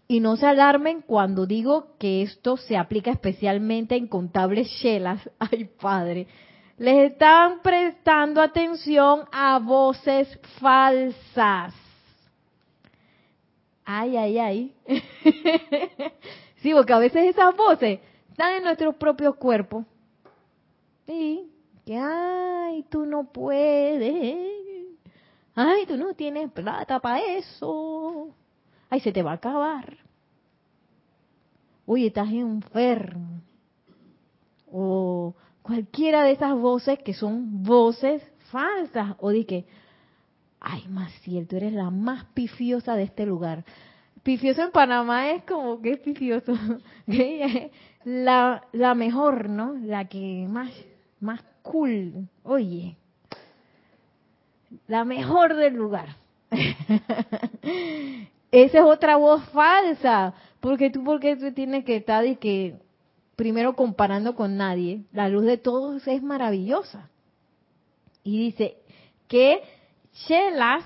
y 0.08 0.20
no 0.20 0.36
se 0.36 0.46
alarmen 0.46 1.01
cuando 1.01 1.46
digo 1.46 1.96
que 1.98 2.22
esto 2.22 2.58
se 2.58 2.75
aplica 2.75 3.12
especialmente 3.12 3.96
a 3.96 3.98
incontables 3.98 4.67
shelas, 4.67 5.22
ay 5.39 5.70
padre, 5.79 6.27
les 6.82 7.12
están 7.12 7.60
prestando 7.62 8.42
atención 8.42 9.26
a 9.32 9.60
voces 9.60 10.28
falsas 10.60 11.76
Ay, 13.86 14.18
ay, 14.18 14.40
ay. 14.40 14.76
sí, 16.62 16.74
porque 16.74 16.94
a 16.94 17.00
veces 17.00 17.26
esas 17.26 17.56
voces 17.56 18.00
están 18.30 18.54
en 18.56 18.64
nuestros 18.64 18.96
propios 18.96 19.36
cuerpos. 19.36 19.86
Sí, 21.06 21.52
que, 21.86 21.98
ay, 21.98 22.84
tú 22.90 23.06
no 23.06 23.26
puedes. 23.26 24.88
Ay, 25.54 25.86
tú 25.88 25.98
no 25.98 26.14
tienes 26.14 26.52
plata 26.52 27.00
para 27.00 27.20
eso. 27.20 28.30
Ay, 28.90 29.02
se 29.02 29.12
te 29.12 29.22
va 29.22 29.32
a 29.32 29.36
acabar. 29.36 29.98
Oye, 31.86 32.08
estás 32.08 32.30
enfermo. 32.30 33.42
O 34.72 35.36
cualquiera 35.72 36.24
de 36.24 36.34
esas 36.34 36.54
voces 36.54 37.00
que 37.00 37.13
son 37.13 37.63
voces 37.63 38.22
falsas. 38.51 39.16
O 39.20 39.30
de 39.30 39.46
que, 39.46 39.66
ay, 40.60 40.86
más 40.90 41.13
cierto, 41.22 41.56
eres 41.56 41.72
la 41.72 41.90
más 41.90 42.25
pifiosa 42.34 42.98
de 42.98 43.04
este 43.04 43.25
lugar. 43.25 43.63
Pifioso 44.22 44.63
en 44.63 44.72
Panamá 44.72 45.32
es 45.32 45.44
como 45.46 45.82
que 45.82 45.94
es 45.94 46.00
pifioso. 46.00 46.54
la, 48.04 48.63
la 48.74 48.96
mejor, 48.96 49.48
¿no? 49.48 49.75
La 49.75 50.10
que 50.10 50.46
más, 50.50 50.72
más 51.22 51.42
cool. 51.62 52.28
Oye, 52.44 52.98
la 54.88 55.06
mejor 55.06 55.56
del 55.56 55.75
lugar. 55.75 56.18
Esa 58.51 58.78
es 58.80 58.84
otra 58.84 59.16
voz 59.16 59.42
falsa. 59.51 60.34
Porque 60.60 60.90
tú, 60.90 61.01
porque 61.06 61.38
tú 61.38 61.54
tienes 61.54 61.86
que 61.86 61.96
estar 61.96 62.25
y 62.25 62.36
que, 62.36 62.75
primero 63.41 63.75
comparando 63.75 64.36
con 64.36 64.55
nadie, 64.55 65.01
la 65.12 65.27
luz 65.27 65.45
de 65.45 65.57
todos 65.57 66.07
es 66.07 66.21
maravillosa. 66.21 67.10
Y 68.24 68.38
dice 68.38 68.77
que 69.27 69.63
chelas 70.27 70.83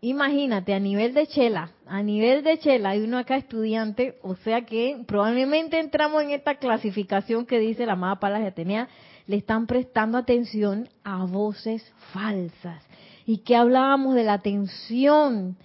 imagínate, 0.00 0.72
a 0.72 0.80
nivel 0.80 1.12
de 1.12 1.26
chela, 1.26 1.72
a 1.86 2.02
nivel 2.02 2.42
de 2.42 2.58
chela, 2.58 2.90
hay 2.90 3.02
uno 3.02 3.18
acá 3.18 3.36
estudiante, 3.36 4.16
o 4.22 4.34
sea 4.36 4.64
que 4.64 5.04
probablemente 5.06 5.78
entramos 5.78 6.22
en 6.22 6.30
esta 6.30 6.54
clasificación 6.54 7.44
que 7.44 7.58
dice 7.58 7.84
la 7.84 7.92
amada 7.92 8.18
Palas 8.18 8.40
de 8.40 8.48
Atenea, 8.48 8.88
le 9.26 9.36
están 9.36 9.66
prestando 9.66 10.16
atención 10.16 10.88
a 11.04 11.26
voces 11.26 11.82
falsas. 12.14 12.82
¿Y 13.26 13.38
que 13.38 13.56
hablábamos 13.56 14.14
de 14.14 14.24
la 14.24 14.32
atención? 14.32 15.58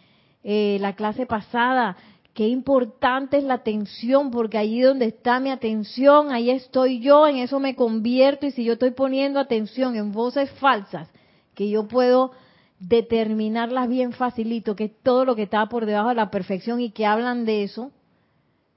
Eh, 0.43 0.79
la 0.81 0.95
clase 0.95 1.25
pasada, 1.25 1.95
qué 2.39 2.47
importante 2.47 3.37
es 3.37 3.43
la 3.43 3.55
atención, 3.55 4.31
porque 4.31 4.57
allí 4.57 4.79
donde 4.79 5.07
está 5.07 5.41
mi 5.41 5.49
atención, 5.49 6.31
ahí 6.31 6.49
estoy 6.49 7.01
yo, 7.01 7.27
en 7.27 7.35
eso 7.35 7.59
me 7.59 7.75
convierto, 7.75 8.45
y 8.45 8.51
si 8.51 8.63
yo 8.63 8.73
estoy 8.73 8.91
poniendo 8.91 9.41
atención 9.41 9.97
en 9.97 10.13
voces 10.13 10.49
falsas, 10.51 11.09
que 11.53 11.69
yo 11.69 11.89
puedo 11.89 12.31
determinarlas 12.79 13.89
bien 13.89 14.13
facilito, 14.13 14.77
que 14.77 14.87
todo 14.87 15.25
lo 15.25 15.35
que 15.35 15.43
está 15.43 15.65
por 15.67 15.85
debajo 15.85 16.07
de 16.07 16.15
la 16.15 16.31
perfección 16.31 16.79
y 16.79 16.91
que 16.91 17.05
hablan 17.05 17.43
de 17.43 17.63
eso, 17.63 17.91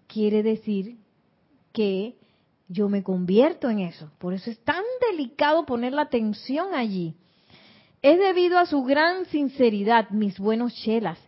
quiere 0.08 0.42
decir 0.42 0.96
que 1.72 2.16
yo 2.66 2.88
me 2.88 3.04
convierto 3.04 3.70
en 3.70 3.78
eso. 3.78 4.10
Por 4.18 4.34
eso 4.34 4.50
es 4.50 4.58
tan 4.64 4.82
delicado 5.12 5.66
poner 5.66 5.92
la 5.92 6.02
atención 6.02 6.74
allí. 6.74 7.14
Es 8.02 8.18
debido 8.18 8.58
a 8.58 8.66
su 8.66 8.82
gran 8.82 9.24
sinceridad, 9.26 10.10
mis 10.10 10.40
buenos 10.40 10.74
chelas, 10.74 11.20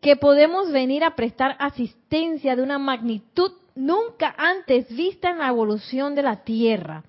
que 0.00 0.16
podemos 0.16 0.72
venir 0.72 1.04
a 1.04 1.14
prestar 1.14 1.56
asistencia 1.58 2.56
de 2.56 2.62
una 2.62 2.78
magnitud 2.78 3.52
nunca 3.74 4.34
antes 4.36 4.88
vista 4.94 5.30
en 5.30 5.38
la 5.38 5.48
evolución 5.48 6.14
de 6.14 6.22
la 6.22 6.42
Tierra. 6.44 7.04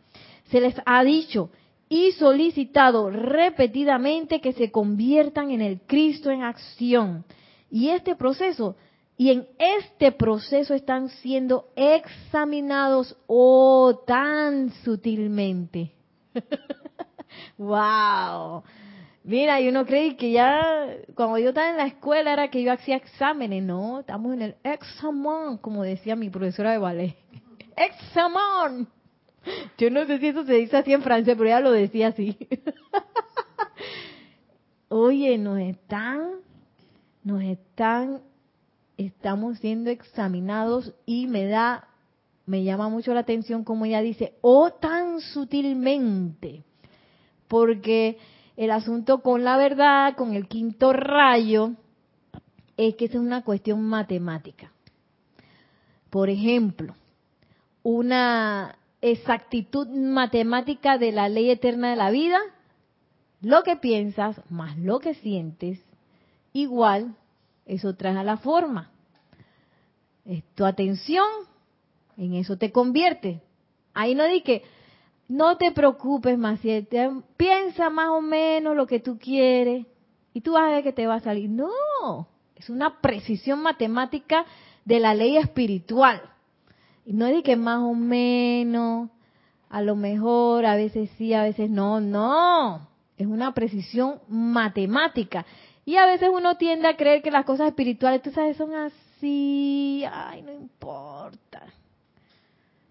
Se 0.50 0.60
les 0.60 0.76
ha 0.86 1.04
dicho 1.04 1.50
y 1.88 2.12
solicitado 2.14 3.10
repetidamente 3.10 4.40
que 4.40 4.54
se 4.54 4.72
conviertan 4.72 5.52
en 5.52 5.62
el 5.62 5.82
Cristo 5.82 6.32
en 6.32 6.44
acción. 6.44 7.26
Y 7.70 7.90
este 7.90 8.16
proceso, 8.16 8.76
y 9.18 9.32
en 9.32 9.48
este 9.58 10.12
proceso 10.12 10.74
están 10.74 11.10
siendo 11.10 11.68
examinados 11.76 13.18
oh 13.28 14.04
tan 14.06 14.72
sutilmente. 14.84 15.92
wow. 17.58 18.64
Mira, 19.24 19.62
y 19.62 19.70
uno 19.70 19.86
cree 19.86 20.16
que 20.16 20.32
ya 20.32 20.88
cuando 21.14 21.38
yo 21.38 21.50
estaba 21.50 21.70
en 21.70 21.78
la 21.78 21.86
escuela 21.86 22.34
era 22.34 22.50
que 22.50 22.64
yo 22.64 22.74
hacía 22.74 22.96
exámenes, 22.96 23.64
no, 23.64 24.00
estamos 24.00 24.34
en 24.34 24.42
el 24.42 24.56
examen, 24.64 25.58
como 25.58 25.84
decía 25.84 26.16
mi 26.16 26.30
profesora 26.30 26.72
de 26.72 26.80
ballet. 26.80 27.16
Examen. 27.76 28.88
Yo 29.78 29.90
no 29.90 30.06
sé 30.06 30.20
si 30.20 30.28
eso 30.28 30.44
se 30.44 30.54
dice 30.54 30.78
así 30.78 30.94
en 30.94 31.04
francés, 31.04 31.36
pero 31.38 31.50
ella 31.50 31.60
lo 31.60 31.72
decía 31.72 32.10
así. 32.10 32.36
Oye, 34.90 35.38
nos 35.38 35.60
están, 35.60 36.32
nos 37.24 37.42
están, 37.44 38.22
estamos 38.98 39.60
siendo 39.60 39.90
examinados 39.90 40.94
y 41.06 41.28
me 41.28 41.46
da, 41.46 41.88
me 42.46 42.64
llama 42.64 42.90
mucho 42.90 43.14
la 43.14 43.22
atención 43.22 43.64
como 43.64 43.86
ella 43.86 44.02
dice, 44.02 44.34
oh 44.42 44.72
tan 44.72 45.22
sutilmente, 45.22 46.64
porque 47.48 48.18
el 48.58 48.72
asunto 48.72 49.22
con 49.22 49.44
la 49.44 49.58
verdad, 49.58 50.16
con 50.16 50.34
el 50.34 50.48
quinto 50.48 50.94
rayo, 50.94 51.72
es 52.78 52.96
que 52.96 53.06
es 53.06 53.16
una 53.16 53.44
cuestión 53.44 53.84
matemática. 53.84 54.72
Por 56.10 56.30
ejemplo, 56.30 56.96
una 57.84 58.78
exactitud 59.02 59.88
matemática 59.88 60.98
de 60.98 61.12
la 61.12 61.30
ley 61.30 61.50
eterna 61.50 61.90
de 61.90 61.96
la 61.96 62.12
vida, 62.12 62.40
lo 63.42 63.64
que 63.64 63.76
piensas 63.76 64.40
más 64.50 64.78
lo 64.78 65.00
que 65.00 65.16
sientes, 65.16 65.80
igual 66.54 67.16
eso 67.66 67.96
trae 67.96 68.18
a 68.18 68.24
la 68.24 68.38
forma. 68.38 68.92
Es 70.26 70.44
tu 70.54 70.66
atención, 70.66 71.28
en 72.18 72.36
eso 72.36 72.58
te 72.58 72.72
convierte. 72.72 73.42
Ahí 73.94 74.14
no 74.14 74.26
di 74.26 74.42
que 74.42 74.64
no 75.32 75.56
te 75.56 75.72
preocupes 75.72 76.38
más, 76.38 76.60
piensa 77.38 77.90
más 77.90 78.10
o 78.10 78.20
menos 78.20 78.76
lo 78.76 78.86
que 78.86 79.00
tú 79.00 79.18
quieres 79.18 79.86
y 80.34 80.42
tú 80.42 80.54
vas 80.54 80.64
a 80.64 80.72
ver 80.72 80.84
que 80.84 80.92
te 80.92 81.08
va 81.08 81.16
a 81.16 81.20
salir. 81.22 81.50
No, 81.50 82.28
es 82.58 82.70
una 82.70 83.00
precisión 83.00 83.62
matemática 83.62 84.46
de 84.84 85.00
la 85.00 85.14
ley 85.14 85.38
espiritual. 85.38 86.22
Y 87.06 87.14
no 87.14 87.28
es 87.28 87.44
que 87.44 87.56
más 87.56 87.80
o 87.80 87.94
menos, 87.94 89.10
a 89.70 89.82
lo 89.82 89.96
mejor, 89.96 90.66
a 90.66 90.76
veces 90.76 91.10
sí, 91.18 91.34
a 91.34 91.44
veces 91.44 91.70
no, 91.70 92.02
no. 92.02 92.90
Es 93.18 93.26
una 93.26 93.54
precisión 93.54 94.20
matemática. 94.28 95.46
Y 95.86 95.96
a 95.96 96.08
veces 96.08 96.30
uno 96.30 96.58
tiende 96.58 96.90
a 96.90 96.98
creer 96.98 97.22
que 97.22 97.32
las 97.32 97.46
cosas 97.46 97.70
espirituales, 97.70 98.22
tú 98.22 98.32
sabes, 98.32 98.58
son 98.58 98.76
así. 98.76 100.04
Ay, 100.12 100.42
no 100.42 100.52
importa. 100.52 101.64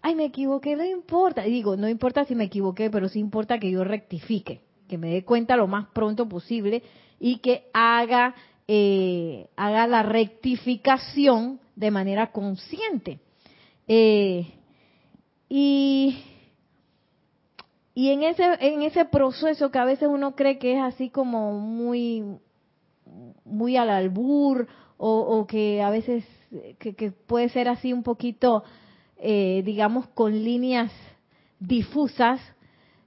Ay, 0.02 0.14
me 0.14 0.24
equivoqué, 0.24 0.76
no 0.76 0.84
importa. 0.84 1.46
Y 1.46 1.50
digo, 1.50 1.76
no 1.76 1.88
importa 1.88 2.24
si 2.24 2.34
me 2.34 2.44
equivoqué, 2.44 2.90
pero 2.90 3.08
sí 3.08 3.18
importa 3.18 3.58
que 3.58 3.70
yo 3.70 3.84
rectifique, 3.84 4.60
que 4.88 4.98
me 4.98 5.10
dé 5.10 5.24
cuenta 5.24 5.56
lo 5.56 5.66
más 5.66 5.88
pronto 5.88 6.28
posible 6.28 6.82
y 7.18 7.38
que 7.38 7.64
haga, 7.72 8.34
eh, 8.66 9.48
haga 9.56 9.86
la 9.86 10.02
rectificación 10.02 11.60
de 11.76 11.90
manera 11.90 12.32
consciente. 12.32 13.20
Eh, 13.88 14.46
y, 15.48 16.22
y 17.94 18.10
en 18.10 18.22
ese, 18.22 18.44
en 18.60 18.82
ese 18.82 19.04
proceso 19.04 19.70
que 19.70 19.78
a 19.78 19.84
veces 19.84 20.08
uno 20.08 20.34
cree 20.36 20.58
que 20.58 20.76
es 20.76 20.82
así 20.82 21.10
como 21.10 21.58
muy, 21.58 22.38
muy 23.44 23.76
al 23.76 23.90
albur 23.90 24.68
o, 24.96 25.46
que 25.46 25.82
a 25.82 25.90
veces 25.90 26.24
que, 26.78 27.12
puede 27.26 27.48
ser 27.48 27.68
así 27.68 27.92
un 27.92 28.02
poquito, 28.02 28.64
eh, 29.20 29.62
digamos, 29.64 30.08
con 30.08 30.32
líneas 30.32 30.92
difusas, 31.58 32.40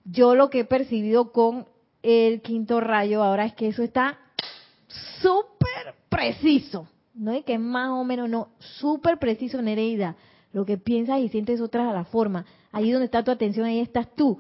yo 0.06 0.36
lo 0.36 0.49
que 0.49 0.62
he 0.62 0.65
percibido 0.65 1.32
con 1.32 1.65
el 2.02 2.41
quinto 2.41 2.80
rayo 2.80 3.23
ahora 3.23 3.45
es 3.45 3.54
que 3.54 3.67
eso 3.67 3.84
está 3.84 4.19
súper 5.21 5.95
preciso, 6.10 6.88
no 7.13 7.32
es 7.32 7.43
que 7.45 7.58
más 7.58 7.89
o 7.89 8.04
menos, 8.04 8.30
no, 8.30 8.49
súper 8.60 9.17
preciso, 9.17 9.62
Nereida 9.62 10.15
lo 10.54 10.65
que 10.65 10.78
piensas 10.78 11.19
y 11.19 11.30
sientes 11.30 11.60
otra 11.60 11.89
a 11.89 11.93
la 11.93 12.06
forma. 12.06 12.45
Ahí 12.71 12.91
donde 12.91 13.06
está 13.06 13.23
tu 13.23 13.32
atención, 13.32 13.65
ahí 13.65 13.80
estás 13.80 14.08
tú. 14.15 14.39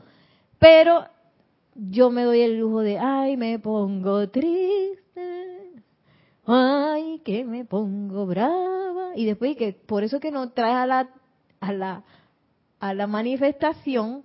Pero 0.59 1.05
yo 1.75 2.11
me 2.11 2.23
doy 2.23 2.41
el 2.41 2.59
lujo 2.59 2.81
de, 2.81 2.99
ay, 2.99 3.35
me 3.35 3.59
pongo 3.59 4.29
triste, 4.29 5.73
ay, 6.45 7.19
que 7.25 7.43
me 7.43 7.65
pongo 7.65 8.27
brava. 8.27 9.11
Y 9.15 9.25
después 9.25 9.57
que 9.57 9.73
por 9.73 10.03
eso 10.03 10.19
que 10.19 10.31
no 10.31 10.51
traes 10.51 10.75
a 10.75 10.85
la, 10.85 11.09
a 11.67 11.73
la, 11.73 12.03
a 12.79 12.93
la 12.93 13.07
manifestación 13.07 14.23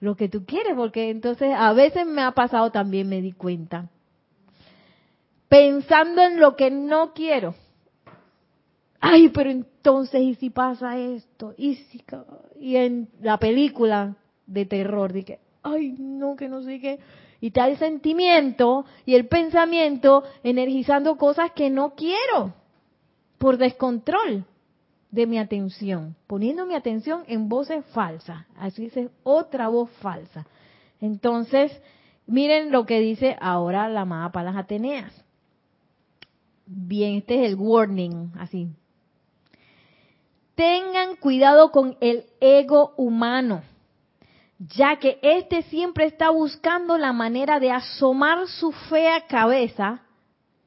lo 0.00 0.16
que 0.16 0.28
tú 0.28 0.44
quieres, 0.44 0.74
porque 0.76 1.10
entonces 1.10 1.52
a 1.56 1.72
veces 1.72 2.06
me 2.06 2.22
ha 2.22 2.32
pasado 2.32 2.70
también, 2.70 3.08
me 3.08 3.20
di 3.20 3.32
cuenta. 3.32 3.88
Pensando 5.48 6.22
en 6.22 6.38
lo 6.38 6.54
que 6.56 6.70
no 6.70 7.12
quiero 7.14 7.54
ay, 9.00 9.28
pero 9.30 9.50
entonces, 9.50 10.20
¿y 10.20 10.34
si 10.34 10.50
pasa 10.50 10.98
esto? 10.98 11.54
¿Y, 11.56 11.76
si, 11.76 12.02
y 12.58 12.76
en 12.76 13.08
la 13.20 13.38
película 13.38 14.16
de 14.46 14.66
terror, 14.66 15.12
dije, 15.12 15.40
ay, 15.62 15.94
no, 15.98 16.36
que 16.36 16.48
no 16.48 16.62
sé 16.62 16.80
qué. 16.80 16.98
Y 17.40 17.48
está 17.48 17.68
el 17.68 17.78
sentimiento 17.78 18.84
y 19.06 19.14
el 19.14 19.28
pensamiento 19.28 20.24
energizando 20.42 21.16
cosas 21.16 21.52
que 21.52 21.70
no 21.70 21.94
quiero 21.94 22.54
por 23.38 23.58
descontrol 23.58 24.44
de 25.10 25.26
mi 25.26 25.38
atención, 25.38 26.16
poniendo 26.26 26.66
mi 26.66 26.74
atención 26.74 27.24
en 27.26 27.48
voces 27.48 27.84
falsas. 27.86 28.44
Así 28.56 28.84
dice 28.84 29.10
otra 29.22 29.68
voz 29.68 29.90
falsa. 30.00 30.46
Entonces, 31.00 31.72
miren 32.26 32.70
lo 32.70 32.86
que 32.86 33.00
dice 33.00 33.36
ahora 33.40 33.88
la 33.88 34.02
amada 34.02 34.32
Palas 34.32 34.56
Ateneas. 34.56 35.12
Bien, 36.66 37.16
este 37.16 37.42
es 37.42 37.50
el 37.50 37.56
warning, 37.56 38.32
así, 38.38 38.68
tengan 40.58 41.14
cuidado 41.14 41.70
con 41.70 41.96
el 42.00 42.24
ego 42.40 42.92
humano, 42.96 43.62
ya 44.58 44.96
que 44.96 45.20
éste 45.22 45.62
siempre 45.62 46.04
está 46.04 46.30
buscando 46.30 46.98
la 46.98 47.12
manera 47.12 47.60
de 47.60 47.70
asomar 47.70 48.48
su 48.48 48.72
fea 48.72 49.26
cabeza 49.28 50.02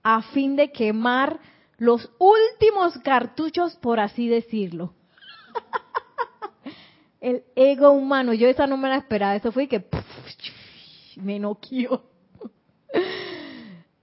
a 0.02 0.22
fin 0.22 0.56
de 0.56 0.72
quemar 0.72 1.42
los 1.82 2.12
últimos 2.20 2.96
cartuchos, 3.00 3.76
por 3.78 4.00
así 4.00 4.30
decirlo. 4.30 4.94
el 7.20 7.44
ego 7.56 7.90
humano, 7.90 8.36
yo 8.36 8.48
esa 8.48 8.68
no 8.68 8.78
me 8.78 8.88
la 8.88 8.98
esperaba, 8.98 9.36
eso 9.36 9.52
fue 9.52 9.68
que 9.68 9.84
me 11.16 11.40
noqueó. 11.40 12.04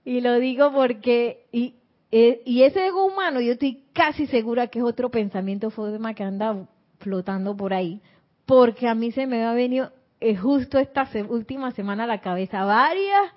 y 0.05 0.21
lo 0.21 0.41
digo 0.41 0.73
porque, 0.73 1.47
y, 1.53 1.77
eh, 2.11 2.43
y 2.45 2.65
ese 2.65 2.85
ego 2.85 3.05
humano, 3.05 3.41
yo 3.41 3.53
estoy 3.53 3.85
casi 3.93 4.27
segura 4.27 4.67
que 4.67 4.81
es 4.81 4.85
otro 4.85 5.09
pensamiento 5.09 5.71
forma 5.71 6.15
que 6.15 6.25
anda 6.25 6.67
flotando 6.99 7.57
por 7.57 7.73
ahí, 7.73 8.01
porque 8.45 8.89
a 8.89 8.97
mí 8.97 9.13
se 9.13 9.29
me 9.29 9.45
ha 9.45 9.53
venido 9.53 9.93
eh, 10.19 10.35
justo 10.35 10.81
esta 10.81 11.09
última 11.29 11.71
semana 11.71 12.03
a 12.05 12.09
la 12.09 12.21
cabeza 12.23 12.65
varias, 12.65 13.31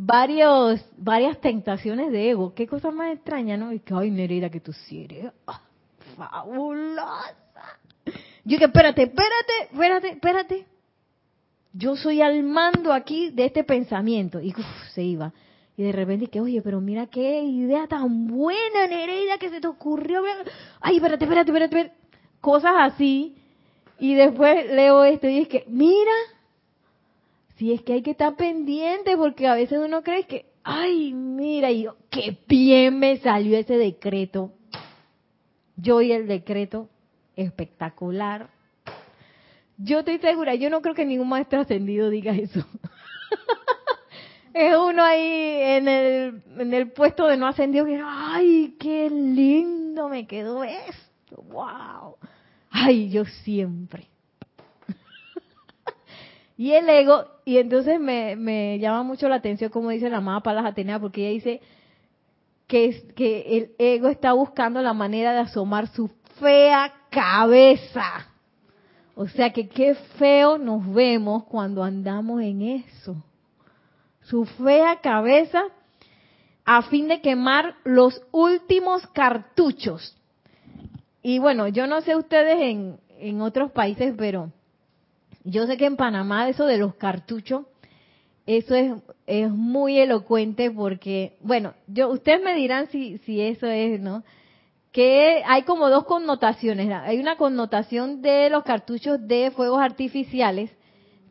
varios, 0.00 0.80
varias 0.96 1.40
tentaciones 1.40 2.12
de 2.12 2.30
ego. 2.30 2.54
Qué 2.54 2.68
cosa 2.68 2.92
más 2.92 3.12
extraña, 3.12 3.56
¿no? 3.56 3.72
Y 3.72 3.80
que, 3.80 3.94
ay, 3.94 4.10
Nereida, 4.10 4.48
que 4.48 4.60
tú 4.60 4.72
sí 4.72 5.04
eres 5.04 5.32
ah, 5.46 5.60
fabulosa. 6.16 7.34
Yo 8.44 8.58
que, 8.58 8.66
espérate, 8.66 9.02
espérate, 9.02 9.52
espérate, 9.72 10.08
espérate. 10.10 10.66
Yo 11.72 11.96
soy 11.96 12.22
al 12.22 12.44
mando 12.44 12.92
aquí 12.92 13.30
de 13.30 13.46
este 13.46 13.64
pensamiento. 13.64 14.40
Y 14.40 14.54
se 14.94 15.02
iba. 15.02 15.32
Y 15.76 15.82
de 15.82 15.92
repente 15.92 16.28
que, 16.28 16.40
oye, 16.40 16.62
pero 16.62 16.80
mira 16.80 17.06
qué 17.06 17.42
idea 17.42 17.88
tan 17.88 18.28
buena, 18.28 18.86
Nereida, 18.88 19.38
que 19.38 19.50
se 19.50 19.60
te 19.60 19.66
ocurrió. 19.66 20.22
Ay, 20.80 20.96
espérate, 20.96 21.24
espérate, 21.24 21.50
espérate, 21.50 21.76
espérate. 21.76 22.00
Cosas 22.40 22.72
así. 22.78 23.36
Y 23.98 24.14
después 24.14 24.70
leo 24.70 25.02
esto 25.02 25.28
y 25.28 25.40
es 25.40 25.48
que, 25.48 25.64
mira, 25.66 26.12
si 27.58 27.72
es 27.72 27.82
que 27.82 27.94
hay 27.94 28.02
que 28.02 28.12
estar 28.12 28.36
pendiente 28.36 29.16
porque 29.16 29.48
a 29.48 29.54
veces 29.54 29.78
uno 29.84 30.02
cree 30.02 30.24
que, 30.24 30.46
ay, 30.62 31.12
mira, 31.12 31.70
y 31.72 31.82
yo, 31.82 31.96
qué 32.08 32.38
bien 32.46 33.00
me 33.00 33.18
salió 33.18 33.58
ese 33.58 33.76
decreto. 33.76 34.52
Yo 35.76 36.00
y 36.00 36.12
el 36.12 36.28
decreto, 36.28 36.88
espectacular. 37.34 38.48
Yo 39.76 40.00
estoy 40.00 40.18
segura, 40.18 40.54
yo 40.54 40.70
no 40.70 40.80
creo 40.82 40.94
que 40.94 41.04
ningún 41.04 41.28
maestro 41.28 41.60
ascendido 41.60 42.10
diga 42.10 42.32
eso. 42.32 42.60
es 44.54 44.76
uno 44.76 45.02
ahí 45.02 45.20
en 45.20 45.88
el, 45.88 46.42
en 46.58 46.74
el 46.74 46.92
puesto 46.92 47.26
de 47.26 47.36
no 47.36 47.48
ascendido 47.48 47.84
que, 47.84 48.00
ay, 48.04 48.76
qué 48.78 49.10
lindo 49.10 50.08
me 50.08 50.28
quedó 50.28 50.62
esto, 50.62 51.42
wow. 51.50 52.16
Ay, 52.70 53.10
yo 53.10 53.24
siempre. 53.24 54.08
Y 56.58 56.72
el 56.72 56.88
ego, 56.90 57.24
y 57.46 57.56
entonces 57.56 57.98
me, 57.98 58.36
me 58.36 58.78
llama 58.78 59.02
mucho 59.02 59.28
la 59.28 59.36
atención 59.36 59.70
como 59.70 59.88
dice 59.88 60.10
la 60.10 60.18
amada 60.18 60.40
Palas 60.40 60.66
Atenea, 60.66 60.98
porque 60.98 61.22
ella 61.22 61.34
dice 61.34 61.60
que, 62.66 63.10
que 63.14 63.56
el 63.56 63.70
ego 63.78 64.08
está 64.08 64.34
buscando 64.34 64.82
la 64.82 64.92
manera 64.92 65.32
de 65.32 65.38
asomar 65.38 65.86
su 65.86 66.10
fea 66.38 66.92
cabeza. 67.10 68.26
O 69.14 69.26
sea 69.28 69.52
que 69.52 69.68
qué 69.68 69.94
feo 70.18 70.58
nos 70.58 70.92
vemos 70.92 71.44
cuando 71.44 71.82
andamos 71.82 72.42
en 72.42 72.60
eso. 72.60 73.16
Su 74.22 74.44
fea 74.44 75.00
cabeza 75.00 75.62
a 76.66 76.82
fin 76.82 77.08
de 77.08 77.22
quemar 77.22 77.76
los 77.84 78.20
últimos 78.32 79.06
cartuchos 79.08 80.18
y 81.22 81.38
bueno, 81.38 81.68
yo 81.68 81.86
no 81.86 82.00
sé 82.00 82.16
ustedes 82.16 82.58
en, 82.60 83.00
en 83.18 83.40
otros 83.42 83.70
países, 83.72 84.14
pero 84.16 84.50
yo 85.44 85.66
sé 85.66 85.76
que 85.76 85.86
en 85.86 85.96
Panamá 85.96 86.48
eso 86.48 86.66
de 86.66 86.78
los 86.78 86.94
cartuchos, 86.94 87.66
eso 88.46 88.74
es, 88.74 88.92
es 89.26 89.50
muy 89.50 89.98
elocuente 89.98 90.70
porque, 90.70 91.36
bueno, 91.40 91.74
yo 91.86 92.08
ustedes 92.08 92.42
me 92.42 92.54
dirán 92.54 92.88
si, 92.88 93.18
si 93.18 93.40
eso 93.40 93.66
es, 93.66 94.00
¿no? 94.00 94.24
Que 94.90 95.42
hay 95.46 95.64
como 95.64 95.90
dos 95.90 96.04
connotaciones. 96.04 96.90
Hay 96.90 97.18
una 97.18 97.36
connotación 97.36 98.22
de 98.22 98.48
los 98.48 98.64
cartuchos 98.64 99.18
de 99.28 99.50
fuegos 99.50 99.80
artificiales, 99.80 100.70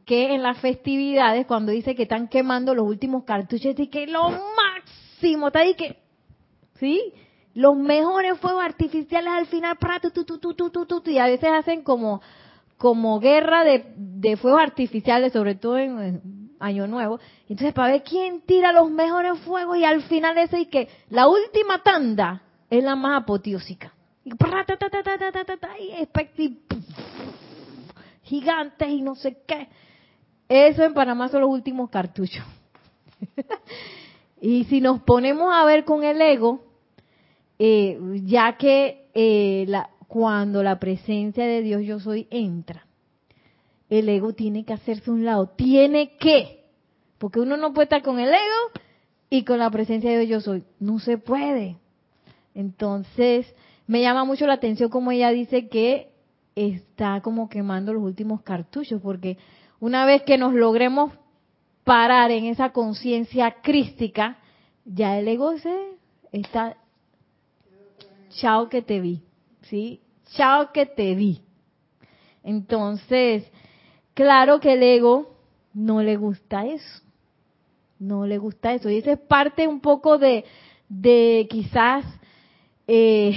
que 0.05 0.33
en 0.35 0.43
las 0.43 0.59
festividades, 0.59 1.47
cuando 1.47 1.71
dice 1.71 1.95
que 1.95 2.03
están 2.03 2.27
quemando 2.27 2.75
los 2.75 2.87
últimos 2.87 3.23
cartuchos, 3.23 3.73
y 3.77 3.87
que 3.87 4.05
lo 4.05 4.29
máximo, 4.29 5.47
está 5.47 5.59
ahí 5.59 5.73
que, 5.73 5.97
¿sí? 6.75 7.13
los 7.55 7.75
mejores 7.75 8.37
fuegos 8.39 8.63
artificiales 8.63 9.33
al 9.33 9.47
final, 9.47 9.75
y 11.05 11.17
a 11.17 11.25
veces 11.25 11.49
hacen 11.49 11.81
como, 11.81 12.21
como 12.77 13.19
guerra 13.19 13.63
de, 13.63 14.37
fuegos 14.37 14.61
artificiales, 14.61 15.33
sobre 15.33 15.55
todo 15.55 15.77
en, 15.77 16.47
Año 16.59 16.87
Nuevo. 16.87 17.19
Entonces, 17.47 17.71
para 17.73 17.93
ver 17.93 18.03
quién 18.03 18.41
tira 18.41 18.71
los 18.71 18.89
mejores 18.89 19.37
fuegos 19.41 19.77
y 19.77 19.85
al 19.85 20.01
final 20.03 20.37
ese 20.39 20.61
y 20.61 20.65
que 20.65 20.87
la 21.09 21.27
última 21.27 21.83
tanda 21.83 22.41
es 22.69 22.83
la 22.83 22.95
más 22.95 23.21
apoteósica. 23.21 23.93
Y, 24.25 24.31
gigantes 28.23 28.89
y 28.89 29.01
no 29.01 29.15
sé 29.15 29.37
qué. 29.47 29.67
Eso 30.49 30.83
en 30.83 30.93
Panamá 30.93 31.29
son 31.29 31.41
los 31.41 31.49
últimos 31.49 31.89
cartuchos. 31.89 32.43
y 34.41 34.63
si 34.65 34.81
nos 34.81 35.01
ponemos 35.01 35.53
a 35.53 35.63
ver 35.65 35.85
con 35.85 36.03
el 36.03 36.19
ego, 36.21 36.63
eh, 37.59 37.99
ya 38.23 38.57
que 38.57 39.09
eh, 39.13 39.65
la, 39.67 39.89
cuando 40.07 40.63
la 40.63 40.79
presencia 40.79 41.45
de 41.45 41.61
Dios 41.61 41.83
yo 41.83 41.99
soy 41.99 42.27
entra, 42.29 42.85
el 43.89 44.09
ego 44.09 44.33
tiene 44.33 44.65
que 44.65 44.73
hacerse 44.73 45.11
un 45.11 45.25
lado, 45.25 45.47
tiene 45.55 46.17
que, 46.17 46.65
porque 47.17 47.39
uno 47.39 47.57
no 47.57 47.73
puede 47.73 47.85
estar 47.85 48.03
con 48.03 48.19
el 48.19 48.29
ego 48.29 48.81
y 49.29 49.43
con 49.43 49.59
la 49.59 49.69
presencia 49.69 50.11
de 50.11 50.25
Dios 50.25 50.29
yo 50.29 50.41
soy, 50.41 50.63
no 50.79 50.99
se 50.99 51.17
puede. 51.17 51.77
Entonces, 52.53 53.53
me 53.85 54.01
llama 54.01 54.25
mucho 54.25 54.47
la 54.47 54.53
atención 54.53 54.89
como 54.89 55.11
ella 55.11 55.29
dice 55.29 55.67
que 55.67 56.09
está 56.55 57.21
como 57.21 57.49
quemando 57.49 57.93
los 57.93 58.03
últimos 58.03 58.41
cartuchos, 58.41 59.01
porque 59.01 59.37
una 59.79 60.05
vez 60.05 60.23
que 60.23 60.37
nos 60.37 60.53
logremos 60.53 61.13
parar 61.83 62.31
en 62.31 62.45
esa 62.45 62.71
conciencia 62.71 63.57
crística, 63.61 64.37
ya 64.83 65.17
el 65.19 65.27
ego 65.27 65.57
se 65.57 65.75
está 66.31 66.77
chao 68.29 68.69
que 68.69 68.81
te 68.81 68.99
vi, 68.99 69.23
¿sí? 69.69 70.01
Chao 70.35 70.71
que 70.71 70.85
te 70.85 71.15
vi. 71.15 71.41
Entonces, 72.43 73.43
claro 74.13 74.59
que 74.59 74.73
el 74.73 74.83
ego 74.83 75.35
no 75.73 76.01
le 76.01 76.17
gusta 76.17 76.65
eso, 76.65 77.01
no 77.99 78.25
le 78.25 78.37
gusta 78.37 78.73
eso. 78.73 78.89
Y 78.89 78.97
esa 78.97 79.13
es 79.13 79.19
parte 79.19 79.67
un 79.67 79.79
poco 79.79 80.17
de, 80.17 80.45
de 80.89 81.47
quizás, 81.49 82.05
eh, 82.87 83.35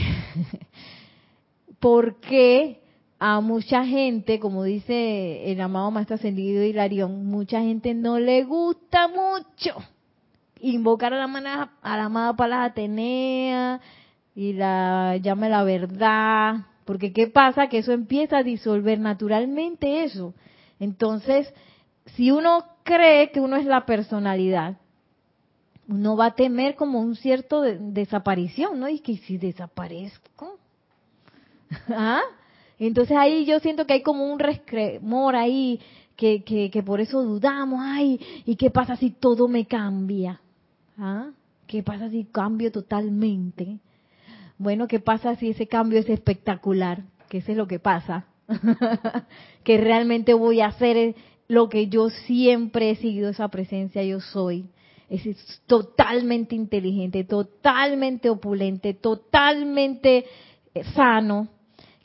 porque 1.81 2.81
a 3.19 3.41
mucha 3.41 3.85
gente, 3.85 4.41
como 4.41 4.65
dice 4.65 5.51
el 5.53 5.61
amado 5.61 5.91
Maestro 5.91 6.17
Ascendido 6.17 6.63
Hilarión, 6.63 7.27
mucha 7.27 7.61
gente 7.61 7.95
no 7.95 8.19
le 8.19 8.45
gusta 8.45 9.09
mucho 9.09 9.77
invocar 10.61 11.13
a 11.13 11.27
la, 11.27 11.71
a 11.83 11.97
la 11.97 12.05
amada 12.05 12.37
Palas 12.37 12.71
Atenea, 12.71 13.81
y 14.35 14.53
la 14.53 15.17
llame 15.17 15.49
la 15.49 15.65
verdad, 15.65 16.67
porque 16.85 17.13
¿qué 17.13 17.27
pasa? 17.27 17.69
Que 17.69 17.79
eso 17.79 17.93
empieza 17.93 18.39
a 18.39 18.43
disolver 18.43 18.99
naturalmente 18.99 20.05
eso. 20.05 20.35
Entonces, 20.79 21.53
si 22.17 22.31
uno 22.31 22.65
cree 22.83 23.31
que 23.31 23.41
uno 23.41 23.57
es 23.57 23.67
la 23.67 23.85
personalidad, 23.87 24.79
uno 25.89 26.17
va 26.17 26.27
a 26.27 26.35
temer 26.35 26.77
como 26.77 27.01
un 27.01 27.17
cierto 27.17 27.63
desaparición, 27.63 28.79
¿no? 28.79 28.89
Y 28.89 29.01
que 29.01 29.17
si 29.19 29.39
desaparezco, 29.39 30.59
¿ah? 31.89 32.23
Entonces 32.79 33.17
ahí 33.17 33.45
yo 33.45 33.61
siento 33.61 33.87
que 33.87 33.95
hay 33.95 34.03
como 34.03 34.33
un 34.33 34.39
resquemor 34.39 35.37
ahí, 35.37 35.81
que, 36.17 36.45
que, 36.45 36.71
que 36.71 36.83
por 36.83 37.01
eso 37.01 37.23
dudamos, 37.23 37.81
ay, 37.83 38.21
¿y 38.45 38.57
qué 38.57 38.71
pasa 38.71 38.97
si 38.97 39.11
todo 39.11 39.49
me 39.49 39.67
cambia? 39.67 40.41
¿Ah? 40.99 41.31
¿Qué 41.67 41.83
pasa 41.83 42.11
si 42.11 42.25
cambio 42.25 42.71
totalmente? 42.71 43.79
Bueno, 44.61 44.89
¿qué 44.89 45.01
pasa 45.01 45.37
si 45.37 45.49
ese 45.49 45.69
cambio 45.69 45.99
es 45.99 46.11
espectacular? 46.11 47.05
Que 47.31 47.39
es 47.39 47.49
lo 47.49 47.67
que 47.67 47.79
pasa. 47.79 48.27
que 49.65 49.79
realmente 49.79 50.35
voy 50.35 50.61
a 50.61 50.67
hacer 50.67 51.15
lo 51.49 51.71
que 51.71 51.89
yo 51.89 52.11
siempre 52.11 52.91
he 52.91 52.97
seguido 52.97 53.31
esa 53.31 53.49
presencia, 53.49 54.03
yo 54.03 54.21
soy. 54.21 54.69
Es 55.09 55.63
totalmente 55.65 56.57
inteligente, 56.57 57.25
totalmente 57.25 58.29
opulente, 58.29 58.93
totalmente 58.93 60.27
eh, 60.75 60.85
sano. 60.95 61.49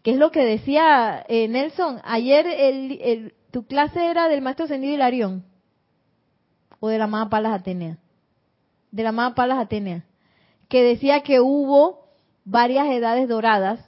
¿Qué 0.02 0.12
es 0.12 0.18
lo 0.18 0.32
que 0.32 0.46
decía 0.46 1.26
eh, 1.28 1.50
Nelson? 1.50 2.00
Ayer 2.06 2.48
el, 2.48 3.34
tu 3.52 3.66
clase 3.66 4.06
era 4.06 4.30
del 4.30 4.42
maestro 4.42 4.66
Sendido 4.66 4.94
Hilarión 4.94 5.44
o 6.80 6.88
de 6.88 7.00
la 7.00 7.04
amada 7.04 7.30
Palas 7.30 7.60
Atenea. 7.60 7.98
De 8.92 9.04
la 9.04 9.10
amada 9.10 9.36
Palas 9.36 9.60
Atenea. 9.60 10.06
Que 10.70 10.84
decía 10.84 11.20
que 11.20 11.42
hubo 11.42 12.05
varias 12.46 12.88
edades 12.88 13.28
doradas 13.28 13.84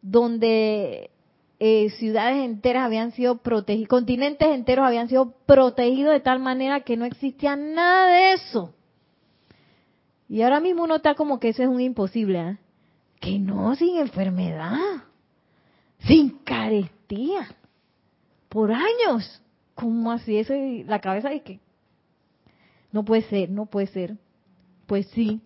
donde 0.00 1.10
eh, 1.60 1.90
ciudades 1.90 2.44
enteras 2.44 2.84
habían 2.84 3.12
sido 3.12 3.38
protegidas, 3.38 3.88
continentes 3.88 4.48
enteros 4.48 4.84
habían 4.84 5.08
sido 5.08 5.32
protegidos 5.46 6.12
de 6.12 6.20
tal 6.20 6.40
manera 6.40 6.80
que 6.80 6.96
no 6.96 7.04
existía 7.04 7.54
nada 7.54 8.08
de 8.08 8.32
eso. 8.32 8.74
Y 10.28 10.42
ahora 10.42 10.60
mismo 10.60 10.84
uno 10.84 10.96
está 10.96 11.14
como 11.14 11.38
que 11.38 11.50
eso 11.50 11.62
es 11.62 11.68
un 11.68 11.80
imposible, 11.80 12.40
¿eh? 12.40 12.58
que 13.20 13.38
no 13.38 13.76
sin 13.76 13.98
enfermedad, 13.98 15.04
sin 16.00 16.30
carestía, 16.38 17.46
por 18.48 18.72
años. 18.72 19.40
¿Cómo 19.74 20.10
así? 20.10 20.38
Eso 20.38 20.54
la 20.86 21.00
cabeza 21.00 21.30
de 21.30 21.42
que 21.42 21.60
no 22.90 23.04
puede 23.04 23.22
ser, 23.22 23.50
no 23.50 23.66
puede 23.66 23.86
ser. 23.86 24.16
Pues 24.86 25.06
sí, 25.08 25.40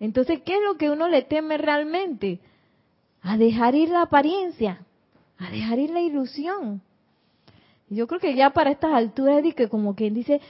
entonces, 0.00 0.40
¿qué 0.44 0.54
es 0.54 0.62
lo 0.66 0.78
que 0.78 0.90
uno 0.90 1.08
le 1.08 1.22
teme 1.22 1.58
realmente? 1.58 2.40
A 3.20 3.36
dejar 3.36 3.74
ir 3.74 3.90
la 3.90 4.02
apariencia, 4.02 4.80
a 5.38 5.50
dejar 5.50 5.78
ir 5.78 5.90
la 5.90 6.00
ilusión. 6.00 6.80
Yo 7.90 8.06
creo 8.06 8.18
que 8.18 8.34
ya 8.34 8.50
para 8.50 8.70
estas 8.70 8.92
alturas, 8.94 9.42
que 9.54 9.68
como 9.68 9.94
quien 9.94 10.14
dice, 10.14 10.40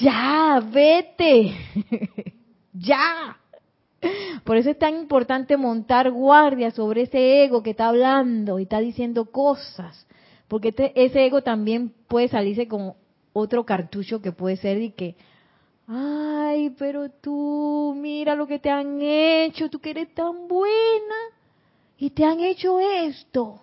ya, 0.00 0.62
vete, 0.72 1.54
ya. 2.72 3.36
Por 4.44 4.56
eso 4.56 4.70
es 4.70 4.78
tan 4.78 4.94
importante 4.96 5.56
montar 5.56 6.10
guardia 6.10 6.70
sobre 6.70 7.02
ese 7.02 7.44
ego 7.44 7.62
que 7.62 7.70
está 7.70 7.88
hablando 7.88 8.58
y 8.58 8.62
está 8.62 8.78
diciendo 8.78 9.26
cosas, 9.26 10.06
porque 10.48 10.72
ese 10.94 11.26
ego 11.26 11.42
también 11.42 11.92
puede 12.08 12.28
salirse 12.28 12.66
con 12.68 12.94
otro 13.32 13.66
cartucho 13.66 14.22
que 14.22 14.32
puede 14.32 14.56
ser 14.56 14.80
y 14.80 14.90
que, 14.90 15.16
ay, 15.88 16.70
pero 16.78 17.10
tú, 17.10 17.94
mira 17.96 18.34
lo 18.34 18.46
que 18.46 18.58
te 18.58 18.70
han 18.70 19.00
hecho, 19.00 19.70
tú 19.70 19.78
que 19.78 19.90
eres 19.90 20.14
tan 20.14 20.48
buena 20.48 21.14
y 21.98 22.10
te 22.10 22.24
han 22.24 22.40
hecho 22.40 22.78
esto. 22.80 23.62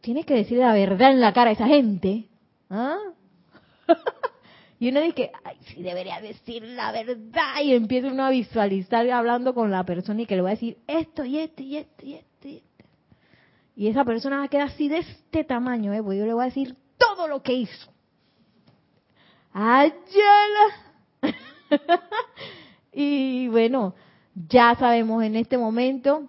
Tienes 0.00 0.26
que 0.26 0.34
decir 0.34 0.58
la 0.58 0.72
verdad 0.72 1.12
en 1.12 1.20
la 1.20 1.32
cara 1.32 1.50
a 1.50 1.52
esa 1.54 1.66
gente. 1.66 2.28
¿Ah? 2.68 2.98
y 4.78 4.88
uno 4.88 5.00
dice, 5.00 5.32
ay, 5.44 5.56
sí 5.66 5.82
debería 5.82 6.20
decir 6.20 6.62
la 6.62 6.92
verdad. 6.92 7.62
Y 7.62 7.74
empieza 7.74 8.08
uno 8.08 8.24
a 8.24 8.30
visualizar 8.30 9.08
hablando 9.10 9.54
con 9.54 9.70
la 9.70 9.84
persona 9.84 10.22
y 10.22 10.26
que 10.26 10.36
le 10.36 10.42
va 10.42 10.50
a 10.50 10.52
decir 10.52 10.78
esto 10.86 11.24
y 11.24 11.38
esto 11.38 11.62
y 11.62 11.76
esto 11.76 12.04
y 12.04 12.14
esto 12.14 12.48
y 12.48 12.56
esto. 12.56 12.84
Y 13.76 13.88
esa 13.88 14.04
persona 14.04 14.38
va 14.38 14.44
a 14.44 14.48
quedar 14.48 14.68
así 14.68 14.88
de 14.88 14.98
este 14.98 15.42
tamaño, 15.42 15.92
¿eh? 15.92 16.02
Porque 16.02 16.18
yo 16.18 16.26
le 16.26 16.34
voy 16.34 16.42
a 16.42 16.46
decir 16.46 16.76
todo 16.96 17.26
lo 17.26 17.42
que 17.42 17.54
hizo. 17.54 17.92
¡Ayala! 19.52 20.93
y 22.92 23.48
bueno, 23.48 23.94
ya 24.34 24.74
sabemos 24.76 25.22
en 25.22 25.36
este 25.36 25.58
momento 25.58 26.28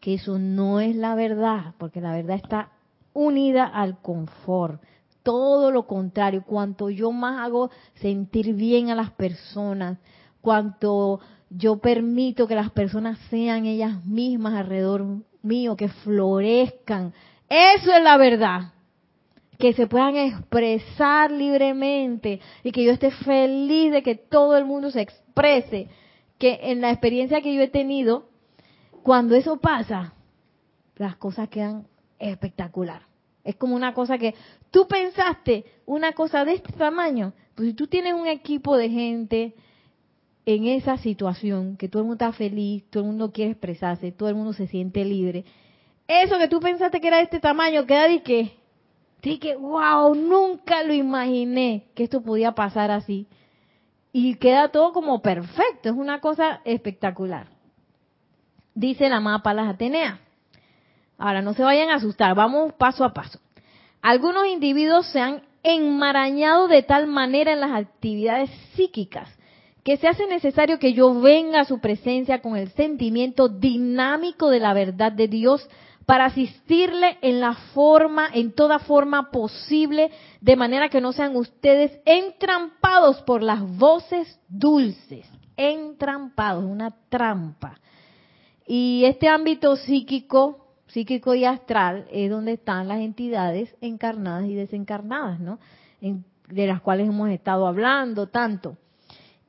que 0.00 0.14
eso 0.14 0.38
no 0.38 0.80
es 0.80 0.96
la 0.96 1.14
verdad, 1.14 1.74
porque 1.78 2.00
la 2.00 2.12
verdad 2.12 2.36
está 2.36 2.70
unida 3.12 3.66
al 3.66 4.00
confort. 4.00 4.82
Todo 5.22 5.70
lo 5.70 5.86
contrario, 5.86 6.42
cuanto 6.44 6.90
yo 6.90 7.12
más 7.12 7.38
hago 7.38 7.70
sentir 7.94 8.54
bien 8.54 8.90
a 8.90 8.96
las 8.96 9.12
personas, 9.12 9.98
cuanto 10.40 11.20
yo 11.48 11.78
permito 11.78 12.48
que 12.48 12.56
las 12.56 12.70
personas 12.70 13.18
sean 13.30 13.66
ellas 13.66 14.04
mismas 14.04 14.54
alrededor 14.54 15.04
mío, 15.42 15.76
que 15.76 15.88
florezcan, 15.88 17.12
eso 17.48 17.92
es 17.92 18.02
la 18.02 18.16
verdad 18.16 18.72
que 19.62 19.74
se 19.74 19.86
puedan 19.86 20.16
expresar 20.16 21.30
libremente 21.30 22.40
y 22.64 22.72
que 22.72 22.82
yo 22.82 22.90
esté 22.90 23.12
feliz 23.12 23.92
de 23.92 24.02
que 24.02 24.16
todo 24.16 24.56
el 24.56 24.64
mundo 24.64 24.90
se 24.90 25.02
exprese, 25.02 25.86
que 26.36 26.58
en 26.62 26.80
la 26.80 26.90
experiencia 26.90 27.40
que 27.40 27.54
yo 27.54 27.62
he 27.62 27.68
tenido, 27.68 28.28
cuando 29.04 29.36
eso 29.36 29.60
pasa, 29.60 30.14
las 30.96 31.14
cosas 31.14 31.48
quedan 31.48 31.86
espectacular. 32.18 33.02
Es 33.44 33.54
como 33.54 33.76
una 33.76 33.94
cosa 33.94 34.18
que 34.18 34.34
tú 34.72 34.88
pensaste, 34.88 35.64
una 35.86 36.10
cosa 36.10 36.44
de 36.44 36.54
este 36.54 36.72
tamaño, 36.72 37.32
pues 37.54 37.68
si 37.68 37.74
tú 37.74 37.86
tienes 37.86 38.14
un 38.14 38.26
equipo 38.26 38.76
de 38.76 38.90
gente 38.90 39.54
en 40.44 40.66
esa 40.66 40.96
situación, 40.96 41.76
que 41.76 41.88
todo 41.88 42.02
el 42.02 42.08
mundo 42.08 42.24
está 42.24 42.36
feliz, 42.36 42.82
todo 42.90 43.04
el 43.04 43.10
mundo 43.10 43.30
quiere 43.30 43.52
expresarse, 43.52 44.10
todo 44.10 44.28
el 44.28 44.34
mundo 44.34 44.54
se 44.54 44.66
siente 44.66 45.04
libre, 45.04 45.44
eso 46.08 46.36
que 46.40 46.48
tú 46.48 46.58
pensaste 46.58 47.00
que 47.00 47.06
era 47.06 47.18
de 47.18 47.22
este 47.22 47.38
tamaño 47.38 47.86
queda 47.86 48.08
de 48.08 48.24
que 48.24 48.61
que, 49.22 49.56
wow, 49.56 50.14
nunca 50.14 50.82
lo 50.82 50.92
imaginé 50.92 51.86
que 51.94 52.04
esto 52.04 52.22
podía 52.22 52.52
pasar 52.52 52.90
así. 52.90 53.28
Y 54.12 54.34
queda 54.34 54.68
todo 54.68 54.92
como 54.92 55.22
perfecto, 55.22 55.88
es 55.88 55.94
una 55.94 56.20
cosa 56.20 56.60
espectacular. 56.64 57.46
Dice 58.74 59.08
la 59.08 59.20
mapa 59.20 59.54
las 59.54 59.68
Atenea. 59.68 60.18
Ahora, 61.18 61.40
no 61.40 61.54
se 61.54 61.62
vayan 61.62 61.90
a 61.90 61.96
asustar, 61.96 62.34
vamos 62.34 62.72
paso 62.74 63.04
a 63.04 63.12
paso. 63.12 63.38
Algunos 64.00 64.46
individuos 64.48 65.06
se 65.06 65.20
han 65.20 65.42
enmarañado 65.62 66.66
de 66.66 66.82
tal 66.82 67.06
manera 67.06 67.52
en 67.52 67.60
las 67.60 67.72
actividades 67.72 68.50
psíquicas 68.74 69.28
que 69.84 69.96
se 69.96 70.08
hace 70.08 70.26
necesario 70.26 70.78
que 70.78 70.92
yo 70.92 71.20
venga 71.20 71.60
a 71.60 71.64
su 71.64 71.80
presencia 71.80 72.40
con 72.40 72.56
el 72.56 72.70
sentimiento 72.72 73.48
dinámico 73.48 74.50
de 74.50 74.60
la 74.60 74.74
verdad 74.74 75.12
de 75.12 75.28
Dios 75.28 75.68
para 76.06 76.26
asistirle 76.26 77.18
en 77.22 77.40
la 77.40 77.54
forma, 77.74 78.28
en 78.32 78.52
toda 78.52 78.78
forma 78.78 79.30
posible, 79.30 80.10
de 80.40 80.56
manera 80.56 80.88
que 80.88 81.00
no 81.00 81.12
sean 81.12 81.36
ustedes 81.36 81.98
entrampados 82.04 83.22
por 83.22 83.42
las 83.42 83.60
voces 83.76 84.40
dulces, 84.48 85.26
entrampados, 85.56 86.64
una 86.64 86.90
trampa. 87.08 87.78
Y 88.66 89.04
este 89.04 89.28
ámbito 89.28 89.76
psíquico, 89.76 90.66
psíquico 90.88 91.34
y 91.34 91.44
astral 91.44 92.06
es 92.10 92.30
donde 92.30 92.52
están 92.54 92.88
las 92.88 93.00
entidades 93.00 93.74
encarnadas 93.80 94.46
y 94.46 94.54
desencarnadas, 94.54 95.40
¿no? 95.40 95.58
de 96.00 96.66
las 96.66 96.80
cuales 96.80 97.08
hemos 97.08 97.30
estado 97.30 97.66
hablando 97.66 98.26
tanto. 98.26 98.76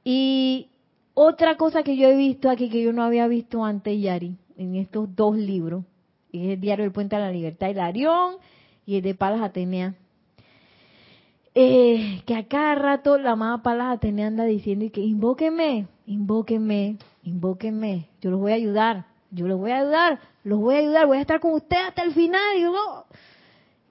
Y 0.04 0.70
otra 1.14 1.58
cosa 1.58 1.84
que 1.84 1.98
yo 1.98 2.08
he 2.08 2.16
visto 2.16 2.50
aquí 2.50 2.70
que 2.70 2.82
yo 2.82 2.94
no 2.94 3.04
había 3.04 3.28
visto 3.28 3.64
antes, 3.64 4.00
Yari, 4.02 4.38
en 4.58 4.76
estos 4.76 5.14
dos 5.16 5.36
libros, 5.36 5.84
es 6.34 6.54
el 6.54 6.60
diario 6.60 6.86
El 6.86 6.92
Puente 6.92 7.16
a 7.16 7.20
la 7.20 7.32
Libertad 7.32 7.70
y 7.70 7.80
Arión 7.80 8.36
y 8.86 8.98
el 8.98 9.04
de 9.04 9.16
Palas 9.16 9.42
Atenea. 9.42 9.94
Eh, 11.56 12.24
que 12.26 12.36
a 12.36 12.48
cada 12.48 12.74
rato 12.74 13.18
la 13.20 13.32
amada 13.32 13.62
Palas 13.62 13.96
Atenea 13.96 14.28
anda 14.28 14.44
diciendo 14.44 14.86
y 14.86 14.90
que 14.90 15.02
invóqueme, 15.02 15.88
invóqueme, 16.08 16.98
invóqueme, 17.24 18.10
yo 18.22 18.32
los 18.32 18.40
voy 18.40 18.54
a 18.54 18.56
ayudar, 18.56 19.06
yo 19.30 19.48
los 19.48 19.60
voy 19.60 19.72
a 19.72 19.80
ayudar, 19.80 20.20
los 20.44 20.60
voy 20.60 20.76
a 20.76 20.80
ayudar, 20.80 21.06
voy 21.06 21.18
a 21.18 21.22
estar 21.22 21.40
con 21.40 21.54
usted 21.54 21.78
hasta 21.78 22.04
el 22.04 22.14
final. 22.14 22.58
Y 22.58 22.62
yo, 22.62 23.06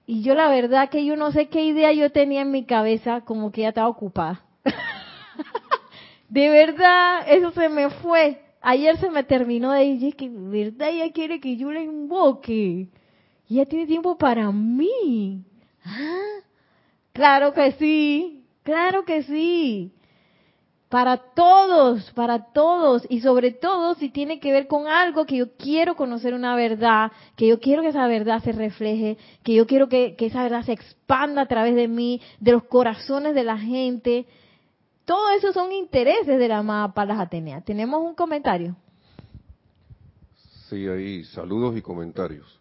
y 0.05 0.21
yo 0.23 0.35
la 0.35 0.49
verdad 0.49 0.89
que 0.89 1.05
yo 1.05 1.15
no 1.15 1.31
sé 1.31 1.47
qué 1.47 1.63
idea 1.63 1.91
yo 1.93 2.11
tenía 2.11 2.41
en 2.41 2.51
mi 2.51 2.65
cabeza, 2.65 3.21
como 3.21 3.51
que 3.51 3.61
ya 3.61 3.69
estaba 3.69 3.87
ocupada. 3.87 4.41
de 6.29 6.49
verdad, 6.49 7.25
eso 7.27 7.51
se 7.51 7.69
me 7.69 7.89
fue. 7.89 8.42
Ayer 8.65 8.97
se 8.97 9.09
me 9.09 9.25
terminó 9.25 9.73
de 9.73 9.93
decir 9.93 10.15
que 10.15 10.29
verdad 10.29 10.87
ella 10.87 11.11
quiere 11.11 11.41
que 11.41 11.57
yo 11.57 11.69
la 11.69 11.81
invoque. 11.81 12.87
Y 13.49 13.55
ella 13.55 13.65
tiene 13.65 13.85
tiempo 13.85 14.17
para 14.17 14.49
mí. 14.53 15.43
¿Ah? 15.83 16.39
Claro 17.11 17.53
que 17.53 17.73
sí, 17.73 18.45
claro 18.63 19.03
que 19.03 19.23
sí. 19.23 19.91
Para 20.87 21.17
todos, 21.17 22.09
para 22.11 22.53
todos. 22.53 23.05
Y 23.09 23.19
sobre 23.19 23.51
todo 23.51 23.95
si 23.95 24.07
tiene 24.07 24.39
que 24.39 24.53
ver 24.53 24.67
con 24.67 24.87
algo 24.87 25.25
que 25.25 25.35
yo 25.35 25.57
quiero 25.57 25.97
conocer 25.97 26.33
una 26.33 26.55
verdad, 26.55 27.11
que 27.35 27.47
yo 27.47 27.59
quiero 27.59 27.81
que 27.81 27.89
esa 27.89 28.07
verdad 28.07 28.41
se 28.41 28.53
refleje, 28.53 29.17
que 29.43 29.55
yo 29.55 29.67
quiero 29.67 29.89
que, 29.89 30.15
que 30.15 30.27
esa 30.27 30.41
verdad 30.41 30.63
se 30.63 30.71
expanda 30.71 31.41
a 31.41 31.47
través 31.47 31.75
de 31.75 31.89
mí, 31.89 32.21
de 32.39 32.53
los 32.53 32.63
corazones 32.63 33.35
de 33.35 33.43
la 33.43 33.57
gente 33.57 34.25
todo 35.05 35.31
eso 35.31 35.51
son 35.51 35.71
intereses 35.71 36.39
de 36.39 36.47
la 36.47 36.59
amada 36.59 36.93
Palas 36.93 37.19
Atenea. 37.19 37.61
¿Tenemos 37.61 38.01
un 38.01 38.15
comentario? 38.15 38.75
Sí, 40.69 40.87
ahí 40.87 41.23
saludos 41.25 41.75
y 41.77 41.81
comentarios. 41.81 42.59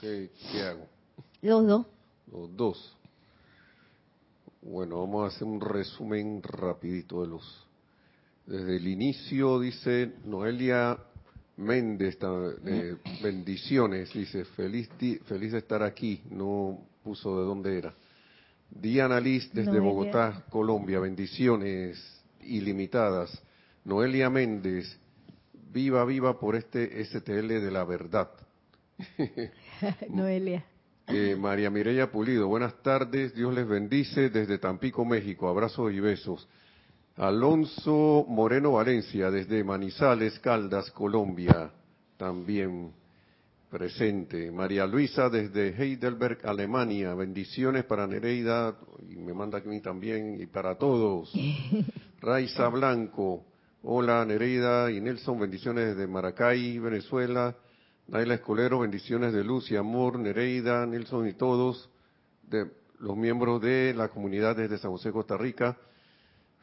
¿Qué, 0.00 0.30
hago? 0.66 0.86
Los 1.40 1.66
dos. 1.66 1.86
Los 2.30 2.56
dos. 2.56 2.96
Bueno, 4.60 5.00
vamos 5.00 5.24
a 5.24 5.34
hacer 5.34 5.46
un 5.46 5.60
resumen 5.60 6.42
rapidito 6.42 7.22
de 7.22 7.28
los... 7.28 7.66
Desde 8.46 8.76
el 8.76 8.88
inicio 8.88 9.60
dice 9.60 10.12
Noelia 10.24 10.98
Méndez, 11.56 12.18
eh, 12.66 12.96
bendiciones, 13.22 14.12
dice, 14.12 14.44
feliz, 14.44 14.88
feliz 15.26 15.52
de 15.52 15.58
estar 15.58 15.82
aquí, 15.82 16.20
no 16.30 16.78
puso 17.04 17.38
de 17.38 17.44
dónde 17.46 17.78
era. 17.78 17.94
Diana 18.74 19.20
Liz 19.20 19.50
desde 19.52 19.78
Bogotá, 19.78 20.44
Colombia, 20.50 20.98
bendiciones 20.98 21.98
ilimitadas. 22.40 23.42
Noelia 23.84 24.30
Méndez, 24.30 24.98
viva, 25.72 26.04
viva 26.04 26.38
por 26.38 26.56
este 26.56 27.04
STL 27.04 27.48
de 27.48 27.70
la 27.70 27.84
verdad. 27.84 28.30
Noelia. 30.08 30.64
Eh, 31.08 31.36
María 31.38 31.68
Mireya 31.68 32.10
Pulido, 32.10 32.48
buenas 32.48 32.80
tardes, 32.82 33.34
Dios 33.34 33.52
les 33.52 33.66
bendice 33.66 34.30
desde 34.30 34.58
Tampico, 34.58 35.04
México, 35.04 35.48
abrazos 35.48 35.92
y 35.92 36.00
besos. 36.00 36.48
Alonso 37.16 38.24
Moreno 38.28 38.72
Valencia, 38.72 39.30
desde 39.30 39.62
Manizales, 39.64 40.38
Caldas, 40.38 40.90
Colombia, 40.92 41.70
también 42.16 42.92
presente. 43.72 44.52
María 44.52 44.86
Luisa 44.86 45.30
desde 45.30 45.70
Heidelberg, 45.70 46.40
Alemania. 46.44 47.14
Bendiciones 47.14 47.84
para 47.84 48.06
Nereida 48.06 48.76
y 49.08 49.16
me 49.16 49.32
manda 49.32 49.58
a 49.58 49.60
mí 49.62 49.80
también 49.80 50.38
y 50.38 50.44
para 50.44 50.76
todos. 50.76 51.32
Raiza 52.20 52.68
Blanco. 52.68 53.46
Hola 53.82 54.26
Nereida 54.26 54.90
y 54.90 55.00
Nelson. 55.00 55.40
Bendiciones 55.40 55.96
desde 55.96 56.06
Maracay, 56.06 56.78
Venezuela. 56.80 57.56
Naila 58.08 58.34
Escolero. 58.34 58.80
Bendiciones 58.80 59.32
de 59.32 59.42
luz 59.42 59.70
y 59.70 59.76
amor. 59.76 60.18
Nereida, 60.18 60.84
Nelson 60.84 61.26
y 61.26 61.32
todos. 61.32 61.88
De 62.42 62.70
los 62.98 63.16
miembros 63.16 63.62
de 63.62 63.94
la 63.96 64.08
comunidad 64.08 64.54
desde 64.54 64.76
San 64.76 64.90
José, 64.90 65.10
Costa 65.12 65.38
Rica. 65.38 65.78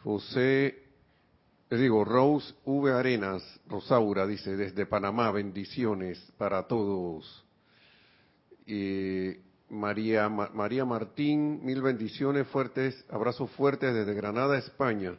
José 0.04 0.89
les 1.70 1.80
digo, 1.80 2.04
Rose 2.04 2.54
V. 2.66 2.92
Arenas, 2.92 3.44
Rosaura, 3.68 4.26
dice, 4.26 4.56
desde 4.56 4.86
Panamá, 4.86 5.32
bendiciones 5.32 6.20
para 6.38 6.68
todos. 6.68 7.46
María, 9.70 10.30
María 10.30 10.86
Martín, 10.86 11.64
mil 11.64 11.82
bendiciones 11.82 12.48
fuertes, 12.48 13.06
abrazos 13.10 13.52
fuertes 13.52 13.94
desde 13.94 14.14
Granada, 14.14 14.58
España. 14.58 15.16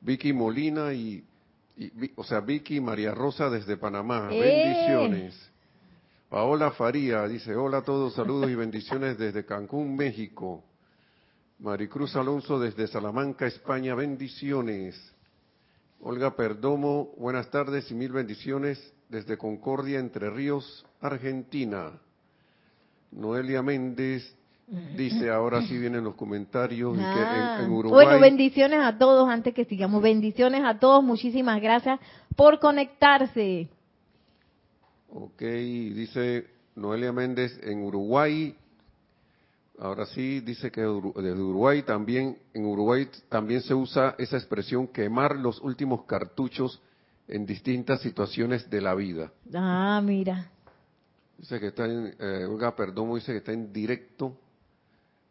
Vicky 0.00 0.32
Molina 0.32 0.92
y, 0.94 1.24
o 2.16 2.24
sea, 2.24 2.40
Vicky 2.40 2.80
María 2.80 3.12
Rosa 3.14 3.50
desde 3.50 3.76
Panamá. 3.76 4.28
¡Eh! 4.32 4.40
Bendiciones. 4.40 5.50
Paola 6.28 6.70
Faría 6.70 7.28
dice, 7.28 7.54
hola 7.54 7.78
a 7.78 7.82
todos, 7.82 8.14
saludos 8.14 8.50
y 8.50 8.54
bendiciones 8.54 9.18
desde 9.18 9.44
Cancún, 9.44 9.94
México. 9.94 10.64
Maricruz 11.58 12.16
Alonso 12.16 12.58
desde 12.58 12.86
Salamanca, 12.88 13.46
España, 13.46 13.94
bendiciones. 13.94 14.96
Olga 16.04 16.34
Perdomo, 16.34 17.12
buenas 17.16 17.48
tardes 17.50 17.88
y 17.92 17.94
mil 17.94 18.10
bendiciones 18.10 18.92
desde 19.08 19.38
Concordia, 19.38 20.00
Entre 20.00 20.28
Ríos, 20.30 20.84
Argentina. 21.00 21.92
Noelia 23.12 23.62
Méndez 23.62 24.34
dice, 24.96 25.30
ahora 25.30 25.62
sí 25.62 25.78
vienen 25.78 26.02
los 26.02 26.16
comentarios. 26.16 26.98
en, 26.98 27.04
ah. 27.04 27.64
Uruguay, 27.70 28.06
bueno, 28.06 28.20
bendiciones 28.20 28.80
a 28.80 28.98
todos 28.98 29.28
antes 29.28 29.54
que 29.54 29.64
sigamos. 29.64 30.02
Bendiciones 30.02 30.62
a 30.64 30.76
todos, 30.80 31.04
muchísimas 31.04 31.62
gracias 31.62 32.00
por 32.34 32.58
conectarse. 32.58 33.68
Ok, 35.08 35.40
dice 35.40 36.48
Noelia 36.74 37.12
Méndez, 37.12 37.60
en 37.62 37.80
Uruguay 37.84 38.56
Ahora 39.78 40.06
sí, 40.06 40.40
dice 40.40 40.70
que 40.70 40.82
desde 40.82 41.32
Uruguay 41.42 41.82
también, 41.82 42.38
en 42.52 42.66
Uruguay 42.66 43.08
también 43.28 43.62
se 43.62 43.74
usa 43.74 44.14
esa 44.18 44.36
expresión 44.36 44.86
quemar 44.88 45.36
los 45.36 45.60
últimos 45.60 46.04
cartuchos 46.04 46.80
en 47.26 47.46
distintas 47.46 48.00
situaciones 48.00 48.68
de 48.68 48.80
la 48.80 48.94
vida. 48.94 49.32
Ah, 49.54 50.00
mira. 50.04 50.50
Dice 51.38 51.58
que 51.58 51.68
está 51.68 51.86
en, 51.86 52.14
eh, 52.18 52.44
Olga 52.44 52.76
Perdomo 52.76 53.16
dice 53.16 53.32
que 53.32 53.38
está 53.38 53.52
en 53.52 53.72
directo, 53.72 54.36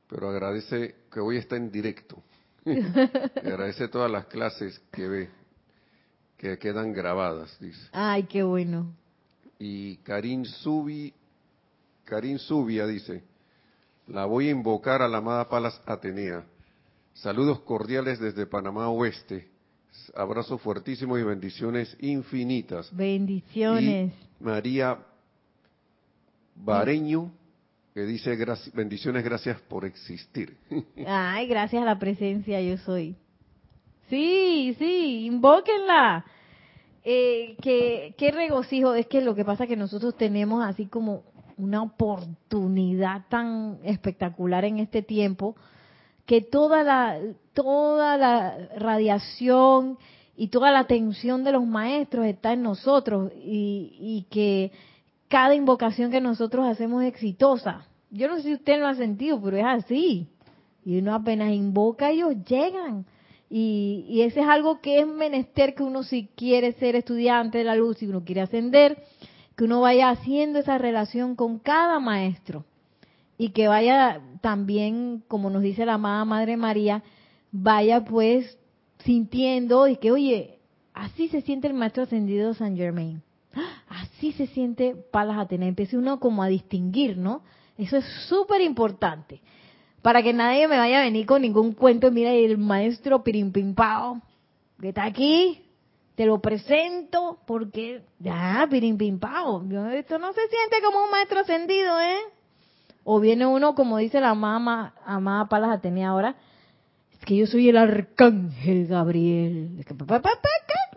pero 0.10 0.30
agradece 0.30 0.96
que 1.12 1.20
hoy 1.20 1.38
está 1.38 1.56
en 1.56 1.72
directo. 1.72 2.22
agradece 2.66 3.88
todas 3.88 4.12
las 4.12 4.26
clases 4.26 4.80
que 4.92 5.08
ve, 5.08 5.30
que 6.38 6.58
quedan 6.58 6.92
grabadas, 6.92 7.56
dice. 7.60 7.88
Ay, 7.92 8.24
qué 8.24 8.44
bueno. 8.44 8.94
Y 9.60 9.98
Karin 9.98 10.44
Subi, 10.46 11.14
Karin 12.04 12.40
Subia 12.40 12.86
dice, 12.88 13.24
la 14.12 14.26
voy 14.26 14.48
a 14.48 14.52
invocar 14.52 15.02
a 15.02 15.08
la 15.08 15.20
amada 15.20 15.48
Palas 15.48 15.82
Atenea. 15.86 16.44
Saludos 17.14 17.62
cordiales 17.62 18.20
desde 18.20 18.46
Panamá 18.46 18.90
Oeste. 18.90 19.50
Abrazos 20.16 20.62
fuertísimos 20.62 21.20
y 21.20 21.24
bendiciones 21.24 21.96
infinitas. 22.02 22.96
Bendiciones. 22.96 24.14
María 24.40 24.98
Bareño, 26.56 27.32
que 27.94 28.02
dice 28.02 28.38
bendiciones, 28.74 29.24
gracias 29.24 29.60
por 29.62 29.86
existir. 29.86 30.58
Ay, 31.08 31.48
gracias 31.48 31.82
a 31.82 31.86
la 31.86 32.00
presencia 32.00 32.62
yo 32.62 32.78
soy. 32.78 33.16
Sí, 34.10 34.76
sí, 34.78 35.26
invóquenla. 35.26 36.26
Eh, 37.04 37.56
que, 37.62 38.14
qué 38.18 38.32
regocijo, 38.32 38.94
es 38.94 39.08
que 39.08 39.22
lo 39.22 39.34
que 39.34 39.44
pasa 39.44 39.64
es 39.64 39.70
que 39.70 39.76
nosotros 39.76 40.16
tenemos 40.16 40.64
así 40.64 40.86
como 40.86 41.24
una 41.62 41.84
oportunidad 41.84 43.28
tan 43.30 43.78
espectacular 43.84 44.66
en 44.66 44.80
este 44.80 45.02
tiempo 45.04 45.56
que 46.26 46.42
toda 46.42 46.84
la 46.84 47.20
toda 47.54 48.18
la 48.18 48.58
radiación 48.78 49.98
y 50.36 50.48
toda 50.48 50.72
la 50.72 50.80
atención 50.80 51.44
de 51.44 51.52
los 51.52 51.66
maestros 51.66 52.26
está 52.26 52.54
en 52.54 52.64
nosotros 52.64 53.32
y, 53.44 53.96
y 54.00 54.26
que 54.32 54.72
cada 55.28 55.54
invocación 55.54 56.10
que 56.12 56.20
nosotros 56.20 56.68
hacemos 56.68 57.04
es 57.04 57.10
exitosa. 57.10 57.86
Yo 58.10 58.28
no 58.28 58.38
sé 58.38 58.44
si 58.44 58.54
usted 58.54 58.80
lo 58.80 58.88
ha 58.88 58.96
sentido, 58.96 59.42
pero 59.42 59.58
es 59.58 59.66
así. 59.66 60.28
Y 60.84 60.98
uno 60.98 61.14
apenas 61.14 61.54
invoca, 61.54 62.10
ellos 62.10 62.34
llegan. 62.48 63.06
Y, 63.50 64.06
y 64.10 64.22
ese 64.22 64.42
es 64.42 64.48
algo 64.48 64.82
que 64.82 65.00
es 65.00 65.08
menester 65.08 65.76
que 65.76 65.84
uno 65.84 66.04
si 66.04 66.28
quiere 66.36 66.74
ser 66.74 66.96
estudiante 66.96 67.60
de 67.60 67.64
la 67.66 67.76
luz, 67.76 67.98
si 67.98 68.08
uno 68.08 68.24
quiere 68.24 68.42
ascender, 68.42 68.98
que 69.62 69.66
uno 69.66 69.82
vaya 69.82 70.10
haciendo 70.10 70.58
esa 70.58 70.80
relación 70.80 71.36
con 71.36 71.60
cada 71.60 72.00
maestro 72.00 72.66
y 73.38 73.50
que 73.50 73.68
vaya 73.68 74.20
también, 74.42 75.24
como 75.28 75.52
nos 75.52 75.62
dice 75.62 75.86
la 75.86 75.94
amada 75.94 76.26
Madre 76.26 76.58
María, 76.58 77.04
vaya 77.52 78.04
pues 78.04 78.58
sintiendo 79.06 79.88
y 79.88 79.98
que, 79.98 80.12
oye, 80.12 80.58
así 80.96 81.28
se 81.28 81.42
siente 81.42 81.68
el 81.68 81.76
maestro 81.76 82.02
ascendido 82.02 82.56
San 82.56 82.76
Germain, 82.76 83.22
así 83.88 84.32
se 84.32 84.48
siente 84.48 84.96
Palas 84.96 85.38
Atenea, 85.38 85.70
empiece 85.70 85.96
uno 85.96 86.20
como 86.20 86.42
a 86.42 86.48
distinguir, 86.48 87.16
¿no? 87.18 87.44
Eso 87.78 87.98
es 87.98 88.06
súper 88.28 88.62
importante. 88.62 89.42
Para 90.02 90.24
que 90.24 90.34
nadie 90.34 90.68
me 90.68 90.78
vaya 90.80 91.02
a 91.02 91.04
venir 91.04 91.28
con 91.28 91.44
ningún 91.44 91.74
cuento, 91.74 92.10
mira, 92.10 92.34
el 92.34 92.58
maestro 92.58 93.24
Pirimpimpao, 93.24 94.24
que 94.80 94.90
está 94.90 95.04
aquí, 95.04 95.61
te 96.22 96.28
lo 96.28 96.40
presento 96.40 97.40
porque 97.48 98.04
ya, 98.20 98.68
pirimpimpao, 98.70 99.64
esto 99.94 100.20
no 100.20 100.32
se 100.34 100.48
siente 100.50 100.80
como 100.86 101.04
un 101.04 101.10
maestro 101.10 101.40
ascendido, 101.40 102.00
¿eh? 102.00 102.20
O 103.04 103.20
viene 103.20 103.48
uno, 103.48 103.74
como 103.74 103.98
dice 103.98 104.22
la 104.22 104.36
mamá, 104.36 104.94
amada 105.04 105.48
Palas 105.48 105.72
Atenea 105.72 106.10
ahora, 106.10 106.36
es 107.12 107.26
que 107.26 107.38
yo 107.38 107.48
soy 107.48 107.70
el 107.70 107.78
arcángel 107.78 108.86
Gabriel. 108.86 109.84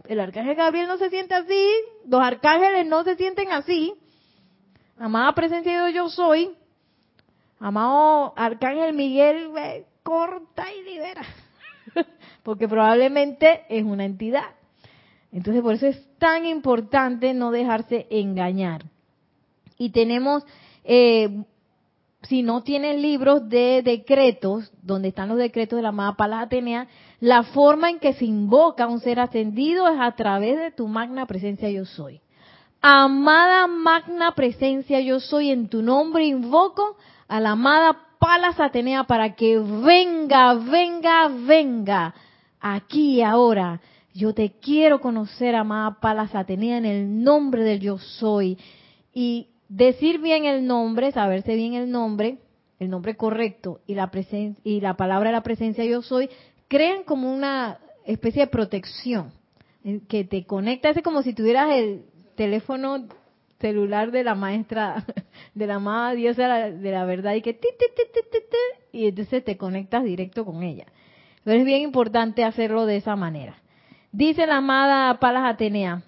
El 0.07 0.21
arcángel 0.21 0.57
Gabriel 0.57 0.89
no 0.89 0.99
se 0.99 1.09
siente 1.09 1.33
así, 1.33 1.71
los 2.07 2.21
arcángeles 2.21 2.87
no 2.87 3.03
se 3.03 3.17
sienten 3.17 3.51
así. 3.51 3.95
Amada 4.99 5.35
presencia 5.35 5.85
de 5.85 5.93
yo 5.95 6.11
soy, 6.11 6.55
amado 7.61 8.35
arcángel 8.37 8.93
Miguel, 8.93 9.49
corta 10.03 10.67
y 10.71 10.83
libera. 10.83 11.23
Porque 12.43 12.69
probablemente 12.69 13.65
es 13.71 13.85
una 13.85 14.05
entidad. 14.05 14.51
Entonces, 15.35 15.63
por 15.65 15.75
eso 15.75 15.89
es 15.89 16.01
tan 16.19 16.47
importante 16.47 17.35
no 17.35 17.51
dejarse 17.51 18.07
engañar. 18.09 18.85
Y 19.77 19.91
tenemos, 19.91 20.45
eh, 20.85 21.43
si 22.23 22.43
no 22.43 22.63
tienes 22.63 23.01
libros 23.01 23.49
de 23.49 23.83
decretos, 23.83 24.73
donde 24.81 25.09
están 25.09 25.29
los 25.29 25.37
decretos 25.37 25.77
de 25.77 25.83
la 25.83 25.89
amada 25.89 26.15
Palas 26.15 26.45
Atenea, 26.45 26.87
la 27.19 27.43
forma 27.43 27.91
en 27.91 27.99
que 27.99 28.13
se 28.13 28.25
invoca 28.25 28.87
un 28.87 29.01
ser 29.01 29.19
ascendido 29.19 29.89
es 29.89 29.99
a 30.01 30.13
través 30.13 30.57
de 30.57 30.71
tu 30.71 30.87
magna 30.87 31.27
presencia 31.27 31.69
yo 31.69 31.85
soy. 31.85 32.21
Amada 32.81 33.67
magna 33.67 34.37
presencia 34.37 35.01
yo 35.01 35.19
soy, 35.19 35.51
en 35.51 35.69
tu 35.69 35.83
nombre 35.83 36.27
invoco 36.27 36.97
a 37.27 37.41
la 37.41 37.51
amada 37.51 37.99
Palas 38.21 38.61
Atenea 38.61 39.03
para 39.03 39.35
que 39.35 39.59
venga, 39.59 40.55
venga, 40.55 41.29
venga, 41.29 42.15
aquí 42.61 43.17
y 43.17 43.23
ahora 43.23 43.81
yo 44.15 44.33
te 44.33 44.53
quiero 44.53 45.01
conocer, 45.01 45.57
amada 45.57 45.99
Palas 46.01 46.35
Atenea, 46.37 46.79
en 46.79 46.87
el 46.87 47.23
nombre 47.23 47.65
del 47.65 47.81
yo 47.81 47.99
soy. 47.99 48.57
Y 49.13 49.49
decir 49.69 50.21
bien 50.21 50.45
el 50.45 50.67
nombre, 50.67 51.11
saberse 51.11 51.57
bien 51.57 51.75
el 51.75 51.91
nombre, 51.91 52.39
el 52.79 52.91
nombre 52.91 53.17
correcto 53.17 53.81
y 53.87 53.95
la, 53.97 54.11
y 54.63 54.81
la 54.81 54.97
palabra 54.97 55.31
de 55.31 55.33
la 55.33 55.43
presencia 55.43 55.85
yo 55.85 56.01
soy, 56.01 56.31
crean 56.69 57.03
como 57.03 57.33
una 57.33 57.79
especie 58.07 58.43
de 58.43 58.47
protección 58.47 59.33
que 60.09 60.25
te 60.25 60.45
conecta. 60.47 60.91
Es 60.91 61.03
como 61.03 61.23
si 61.23 61.35
tuvieras 61.35 61.73
el 61.73 62.05
teléfono 62.37 63.09
celular 63.59 64.13
de 64.13 64.23
la 64.23 64.37
maestra, 64.37 65.05
de 65.55 65.67
la 65.67 65.77
amada 65.77 66.13
diosa 66.13 66.71
de 66.71 66.91
la 66.93 67.05
verdad 67.05 67.35
y 67.35 67.43
que 67.43 67.59
y 68.93 69.09
entonces 69.09 69.45
te 69.45 69.57
conectas 69.57 70.05
directo 70.05 70.45
con 70.45 70.63
ella. 70.63 70.87
Pero 71.43 71.59
es 71.59 71.65
bien 71.65 71.83
importante 71.83 72.45
hacerlo 72.45 72.87
de 72.87 72.97
esa 72.99 73.17
manera. 73.17 73.64
Dice 74.15 74.47
la 74.47 74.59
amada 74.59 75.19
Palas 75.19 75.43
Atenea, 75.45 76.05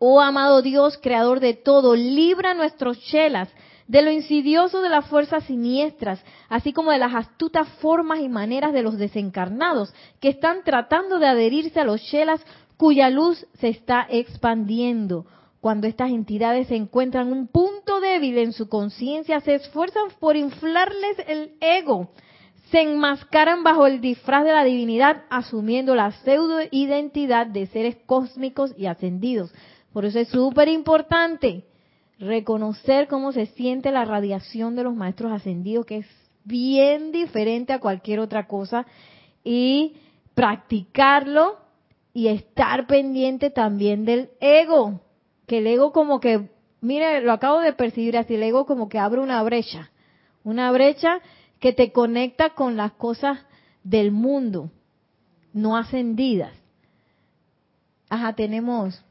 oh 0.00 0.20
amado 0.20 0.62
Dios, 0.62 0.98
creador 1.00 1.38
de 1.38 1.54
todo, 1.54 1.94
libra 1.94 2.54
nuestros 2.54 2.98
chelas 3.02 3.48
de 3.86 4.02
lo 4.02 4.10
insidioso 4.10 4.82
de 4.82 4.88
las 4.88 5.06
fuerzas 5.06 5.44
siniestras, 5.44 6.20
así 6.48 6.72
como 6.72 6.90
de 6.90 6.98
las 6.98 7.14
astutas 7.14 7.68
formas 7.80 8.18
y 8.18 8.28
maneras 8.28 8.72
de 8.72 8.82
los 8.82 8.98
desencarnados 8.98 9.94
que 10.18 10.30
están 10.30 10.64
tratando 10.64 11.20
de 11.20 11.28
adherirse 11.28 11.78
a 11.78 11.84
los 11.84 12.02
chelas 12.02 12.44
cuya 12.76 13.10
luz 13.10 13.46
se 13.60 13.68
está 13.68 14.04
expandiendo. 14.10 15.24
Cuando 15.60 15.86
estas 15.86 16.10
entidades 16.10 16.66
se 16.66 16.74
encuentran 16.74 17.30
un 17.30 17.46
punto 17.46 18.00
débil 18.00 18.38
en 18.38 18.52
su 18.52 18.68
conciencia, 18.68 19.38
se 19.38 19.54
esfuerzan 19.54 20.08
por 20.18 20.34
inflarles 20.34 21.16
el 21.28 21.52
ego, 21.60 22.10
se 22.74 22.82
enmascaran 22.82 23.62
bajo 23.62 23.86
el 23.86 24.00
disfraz 24.00 24.44
de 24.44 24.50
la 24.50 24.64
divinidad, 24.64 25.22
asumiendo 25.30 25.94
la 25.94 26.10
pseudo 26.10 26.58
identidad 26.72 27.46
de 27.46 27.68
seres 27.68 27.96
cósmicos 28.04 28.74
y 28.76 28.86
ascendidos. 28.86 29.54
Por 29.92 30.04
eso 30.04 30.18
es 30.18 30.26
súper 30.26 30.66
importante 30.66 31.62
reconocer 32.18 33.06
cómo 33.06 33.30
se 33.30 33.46
siente 33.46 33.92
la 33.92 34.04
radiación 34.04 34.74
de 34.74 34.82
los 34.82 34.96
maestros 34.96 35.30
ascendidos, 35.30 35.86
que 35.86 35.98
es 35.98 36.06
bien 36.42 37.12
diferente 37.12 37.72
a 37.72 37.78
cualquier 37.78 38.18
otra 38.18 38.48
cosa, 38.48 38.86
y 39.44 39.94
practicarlo 40.34 41.58
y 42.12 42.26
estar 42.26 42.88
pendiente 42.88 43.50
también 43.50 44.04
del 44.04 44.30
ego, 44.40 45.00
que 45.46 45.58
el 45.58 45.68
ego 45.68 45.92
como 45.92 46.18
que, 46.18 46.48
mire, 46.80 47.20
lo 47.20 47.30
acabo 47.30 47.60
de 47.60 47.72
percibir 47.72 48.18
así, 48.18 48.34
el 48.34 48.42
ego 48.42 48.66
como 48.66 48.88
que 48.88 48.98
abre 48.98 49.20
una 49.20 49.40
brecha 49.44 49.92
una 50.44 50.70
brecha 50.70 51.20
que 51.64 51.72
te 51.72 51.92
conecta 51.92 52.50
con 52.50 52.76
las 52.76 52.92
cosas 52.92 53.38
del 53.82 54.10
mundo, 54.10 54.70
no 55.54 55.78
ascendidas. 55.78 56.52
Ajá, 58.10 58.34
tenemos 58.34 59.02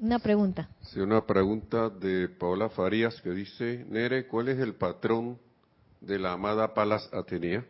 una 0.00 0.18
pregunta. 0.18 0.68
Sí, 0.80 0.98
una 0.98 1.24
pregunta 1.24 1.88
de 1.88 2.28
Paola 2.28 2.70
Farías 2.70 3.22
que 3.22 3.30
dice, 3.30 3.86
Nere, 3.88 4.26
¿cuál 4.26 4.48
es 4.48 4.58
el 4.58 4.74
patrón 4.74 5.38
de 6.00 6.18
la 6.18 6.32
amada 6.32 6.74
Palas 6.74 7.08
Atenea? 7.12 7.64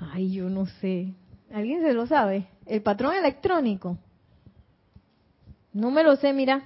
Ay, 0.00 0.32
yo 0.32 0.50
no 0.50 0.66
sé. 0.66 1.14
¿Alguien 1.54 1.80
se 1.82 1.94
lo 1.94 2.08
sabe? 2.08 2.48
El 2.66 2.82
patrón 2.82 3.14
electrónico. 3.14 3.98
No 5.72 5.92
me 5.92 6.02
lo 6.02 6.16
sé, 6.16 6.32
mira. 6.32 6.64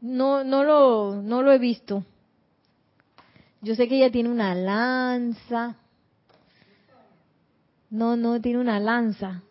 No, 0.00 0.42
no 0.42 0.64
lo, 0.64 1.20
no 1.20 1.42
lo 1.42 1.52
he 1.52 1.58
visto. 1.58 2.02
Yo 3.62 3.74
sé 3.74 3.88
que 3.88 3.96
ella 3.96 4.10
tiene 4.10 4.30
una 4.30 4.54
lanza. 4.54 5.76
No, 7.90 8.16
no, 8.16 8.40
tiene 8.40 8.58
una 8.58 8.80
lanza. 8.80 9.42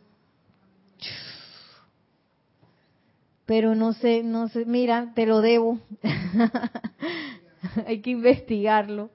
Pero 3.45 3.75
no 3.75 3.93
sé, 3.93 4.23
no 4.23 4.47
sé, 4.47 4.65
mira, 4.65 5.11
te 5.15 5.25
lo 5.25 5.41
debo. 5.41 5.79
Hay 7.87 8.01
que 8.01 8.11
investigarlo. 8.11 9.09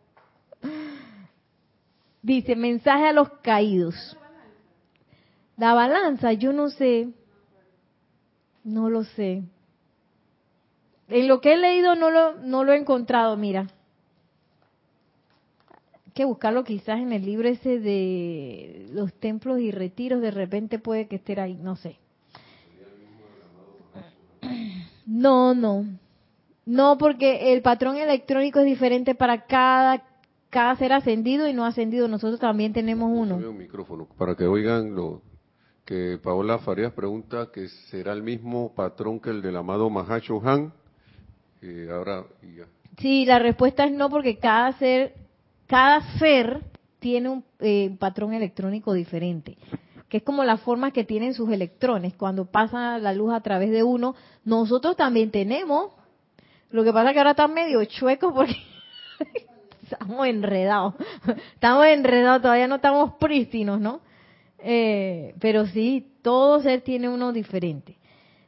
Dice, 2.23 2.57
mensaje 2.57 3.09
a 3.09 3.13
los 3.13 3.29
caídos. 3.43 4.17
La 5.57 5.75
balanza, 5.75 6.33
yo 6.33 6.53
no 6.53 6.69
sé. 6.71 7.09
No 8.63 8.91
lo 8.91 9.05
sé. 9.05 9.43
En 11.09 11.29
lo 11.29 11.41
que 11.41 11.53
he 11.53 11.57
leído 11.57 11.95
no 11.97 12.11
lo, 12.11 12.35
no 12.37 12.65
lo 12.65 12.73
he 12.73 12.79
encontrado, 12.79 13.37
mira. 13.37 13.69
Que 16.15 16.25
buscarlo 16.25 16.65
quizás 16.65 17.01
en 17.01 17.13
el 17.13 17.25
libro 17.25 17.49
ese 17.49 17.81
de 17.81 18.87
los 18.93 19.13
templos 19.15 19.61
y 19.61 19.71
retiros, 19.71 20.23
de 20.23 20.31
repente 20.31 20.79
puede 20.79 21.09
que 21.09 21.17
esté 21.17 21.39
ahí, 21.41 21.57
no 21.57 21.77
sé. 21.77 21.99
No, 25.07 25.55
no. 25.55 25.85
No, 26.67 26.97
porque 26.97 27.53
el 27.53 27.63
patrón 27.63 27.97
electrónico 27.97 28.61
es 28.61 28.65
diferente 28.65 29.15
para 29.15 29.45
cada, 29.45 30.03
cada 30.49 30.77
ser 30.77 30.93
ascendido 30.93 31.47
y 31.47 31.53
no 31.53 31.65
ascendido. 31.67 32.09
Nosotros 32.09 32.41
también 32.41 32.73
tenemos 32.73 33.11
uno. 33.13 33.37
Un 33.37 33.59
micrófono 33.59 34.09
para 34.17 34.35
que 34.35 34.47
oigan 34.47 34.95
lo 34.95 35.21
que 35.85 36.19
Paola 36.23 36.59
Farías 36.59 36.93
pregunta 36.93 37.51
que 37.53 37.69
será 37.91 38.13
el 38.13 38.23
mismo 38.23 38.73
patrón 38.75 39.21
que 39.21 39.31
el 39.31 39.43
del 39.43 39.57
amado 39.57 39.91
Mahacho 39.91 40.41
Han. 40.43 40.73
ahora 41.93 42.25
Sí, 42.99 43.27
la 43.27 43.39
respuesta 43.39 43.85
es 43.85 43.93
no 43.93 44.09
porque 44.09 44.39
cada 44.39 44.73
ser, 44.79 45.15
cada 45.75 46.03
ser 46.21 46.61
tiene 47.01 47.29
un 47.31 47.45
eh, 47.59 47.97
patrón 47.99 48.33
electrónico 48.33 48.93
diferente 48.93 49.57
que 50.09 50.19
es 50.19 50.23
como 50.23 50.45
la 50.45 50.57
forma 50.57 50.93
que 50.93 51.03
tienen 51.03 51.35
sus 51.35 51.51
electrones. 51.51 52.15
Cuando 52.15 52.45
pasa 52.45 52.97
la 53.01 53.13
luz 53.13 53.35
a 53.35 53.41
través 53.41 53.73
de 53.73 53.83
uno, 53.83 54.15
nosotros 54.45 54.95
también 54.95 55.33
tenemos. 55.33 55.91
Lo 56.71 56.85
que 56.85 56.93
pasa 56.93 57.09
es 57.09 57.15
que 57.15 57.19
ahora 57.19 57.33
están 57.33 57.53
medio 57.53 57.85
chuecos 57.87 58.33
porque 58.33 58.55
estamos 59.83 60.25
enredados. 60.29 60.95
Estamos 61.55 61.87
enredados, 61.87 62.43
todavía 62.43 62.69
no 62.69 62.77
estamos 62.77 63.15
prístinos, 63.15 63.81
¿no? 63.81 64.01
Eh, 64.61 65.35
pero 65.41 65.67
sí, 65.67 66.13
todo 66.23 66.61
ser 66.61 66.83
tiene 66.83 67.09
uno 67.09 67.33
diferente. 67.33 67.97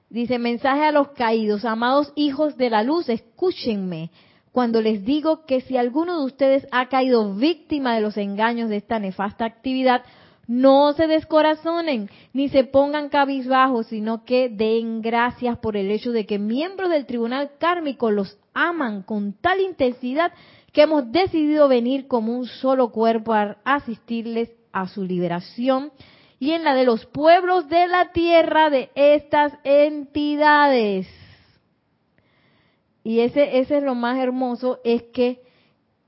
Dice, 0.08 0.38
mensaje 0.38 0.84
a 0.84 0.92
los 0.92 1.08
caídos, 1.08 1.64
amados 1.64 2.12
hijos 2.14 2.56
de 2.56 2.70
la 2.70 2.84
luz, 2.84 3.08
escúchenme 3.08 4.12
cuando 4.56 4.80
les 4.80 5.04
digo 5.04 5.44
que 5.44 5.60
si 5.60 5.76
alguno 5.76 6.18
de 6.18 6.24
ustedes 6.24 6.66
ha 6.70 6.88
caído 6.88 7.34
víctima 7.34 7.94
de 7.94 8.00
los 8.00 8.16
engaños 8.16 8.70
de 8.70 8.78
esta 8.78 8.98
nefasta 8.98 9.44
actividad, 9.44 10.02
no 10.46 10.94
se 10.94 11.06
descorazonen 11.06 12.08
ni 12.32 12.48
se 12.48 12.64
pongan 12.64 13.10
cabizbajos, 13.10 13.88
sino 13.88 14.24
que 14.24 14.48
den 14.48 15.02
gracias 15.02 15.58
por 15.58 15.76
el 15.76 15.90
hecho 15.90 16.10
de 16.10 16.24
que 16.24 16.38
miembros 16.38 16.88
del 16.88 17.04
tribunal 17.04 17.50
kármico 17.58 18.10
los 18.10 18.38
aman 18.54 19.02
con 19.02 19.34
tal 19.34 19.60
intensidad 19.60 20.32
que 20.72 20.84
hemos 20.84 21.12
decidido 21.12 21.68
venir 21.68 22.08
como 22.08 22.32
un 22.32 22.46
solo 22.46 22.92
cuerpo 22.92 23.34
a 23.34 23.58
asistirles 23.62 24.50
a 24.72 24.88
su 24.88 25.04
liberación 25.04 25.92
y 26.38 26.52
en 26.52 26.64
la 26.64 26.74
de 26.74 26.86
los 26.86 27.04
pueblos 27.04 27.68
de 27.68 27.88
la 27.88 28.10
tierra 28.12 28.70
de 28.70 28.88
estas 28.94 29.52
entidades. 29.64 31.25
Y 33.06 33.20
ese, 33.20 33.60
ese 33.60 33.76
es 33.76 33.84
lo 33.84 33.94
más 33.94 34.18
hermoso, 34.18 34.80
es 34.82 35.00
que 35.04 35.40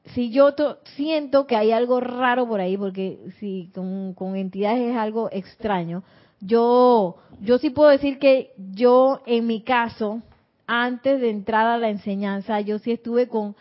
si 0.06 0.30
yo 0.30 0.52
siento 0.96 1.46
que 1.46 1.54
hay 1.54 1.70
algo 1.70 2.00
raro 2.00 2.48
por 2.48 2.58
ahí, 2.58 2.76
porque 2.76 3.20
si 3.38 3.70
con, 3.72 4.34
entidades 4.34 4.90
es 4.90 4.96
algo 4.96 5.28
extraño, 5.30 6.02
yo, 6.40 7.18
yo 7.40 7.58
sí 7.58 7.70
puedo 7.70 7.88
decir 7.90 8.18
que 8.18 8.52
yo, 8.72 9.20
en 9.26 9.46
mi 9.46 9.62
caso, 9.62 10.22
antes 10.66 11.20
de 11.20 11.30
entrar 11.30 11.68
a 11.68 11.78
la 11.78 11.88
enseñanza, 11.88 12.60
yo 12.62 12.80
sí 12.80 12.90
estuve 12.90 13.28
con, 13.28 13.54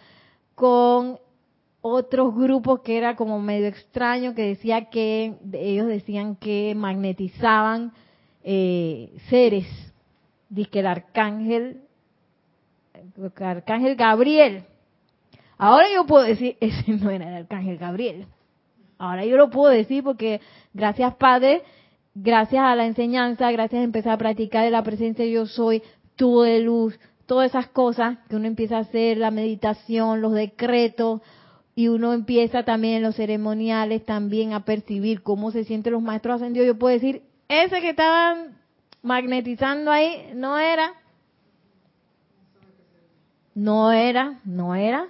con 0.56 1.20
otros 1.82 2.34
grupos 2.34 2.80
que 2.80 2.98
era 2.98 3.16
como 3.16 3.40
medio 3.40 3.68
extraño, 3.68 4.34
que 4.34 4.48
decía 4.48 4.90
que 4.90 5.36
ellos 5.54 5.86
decían 5.86 6.38
que 6.38 6.74
magnetizaban 6.76 7.94
eh, 8.44 9.16
seres, 9.30 9.68
dice 10.50 10.72
que 10.72 10.80
el 10.80 10.88
arcángel, 10.88 11.64
el 11.64 11.87
arcángel 13.40 13.96
Gabriel, 13.96 14.64
Ahora 15.58 15.88
yo 15.94 16.06
puedo 16.06 16.24
decir, 16.24 16.56
ese 16.62 16.92
no 16.94 17.10
era 17.10 17.28
el 17.30 17.36
arcángel 17.36 17.78
Gabriel. 17.78 18.26
Ahora 19.00 19.26
yo 19.26 19.38
lo 19.38 19.50
puedo 19.50 19.72
decir 19.72 20.04
porque 20.04 20.42
gracias 20.74 21.16
Padre, 21.16 21.64
gracias 22.16 22.64
a 22.64 22.76
la 22.76 22.86
enseñanza, 22.86 23.52
gracias 23.52 23.82
a 23.82 23.84
empezar 23.84 24.14
a 24.14 24.18
practicar 24.18 24.64
de 24.64 24.72
la 24.72 24.84
presencia 24.84 25.26
yo 25.26 25.46
soy, 25.46 25.84
tubo 26.16 26.44
de 26.44 26.62
luz, 26.62 27.00
todas 27.28 27.52
esas 27.52 27.68
cosas 27.68 28.18
que 28.28 28.36
uno 28.36 28.48
empieza 28.48 28.78
a 28.78 28.82
hacer, 28.82 29.18
la 29.18 29.30
meditación, 29.30 30.22
los 30.22 30.34
decretos, 30.34 31.22
y 31.76 31.90
uno 31.90 32.14
empieza 32.14 32.64
también 32.64 32.96
en 32.96 33.04
los 33.04 33.16
ceremoniales 33.16 34.04
también 34.04 34.54
a 34.54 34.66
percibir 34.66 35.22
cómo 35.22 35.52
se 35.52 35.64
sienten 35.64 35.94
los 35.94 36.02
maestros 36.02 36.38
ascendidos. 36.38 36.66
Yo 36.66 36.80
puedo 36.80 36.92
decir, 36.92 37.22
ese 37.50 37.82
que 37.82 37.92
estaban 37.92 38.58
magnetizando 39.04 39.92
ahí 39.92 40.32
no 40.34 40.58
era, 40.58 40.94
no 43.58 43.92
era, 43.92 44.40
no 44.46 44.76
era, 44.76 45.08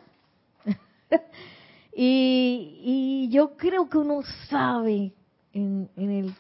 y, 1.96 3.28
yo 3.30 3.58
creo 3.58 3.90
que 3.90 3.98
uno 3.98 4.22
sabe 4.50 5.12
en, 5.52 5.90
el 5.98 6.34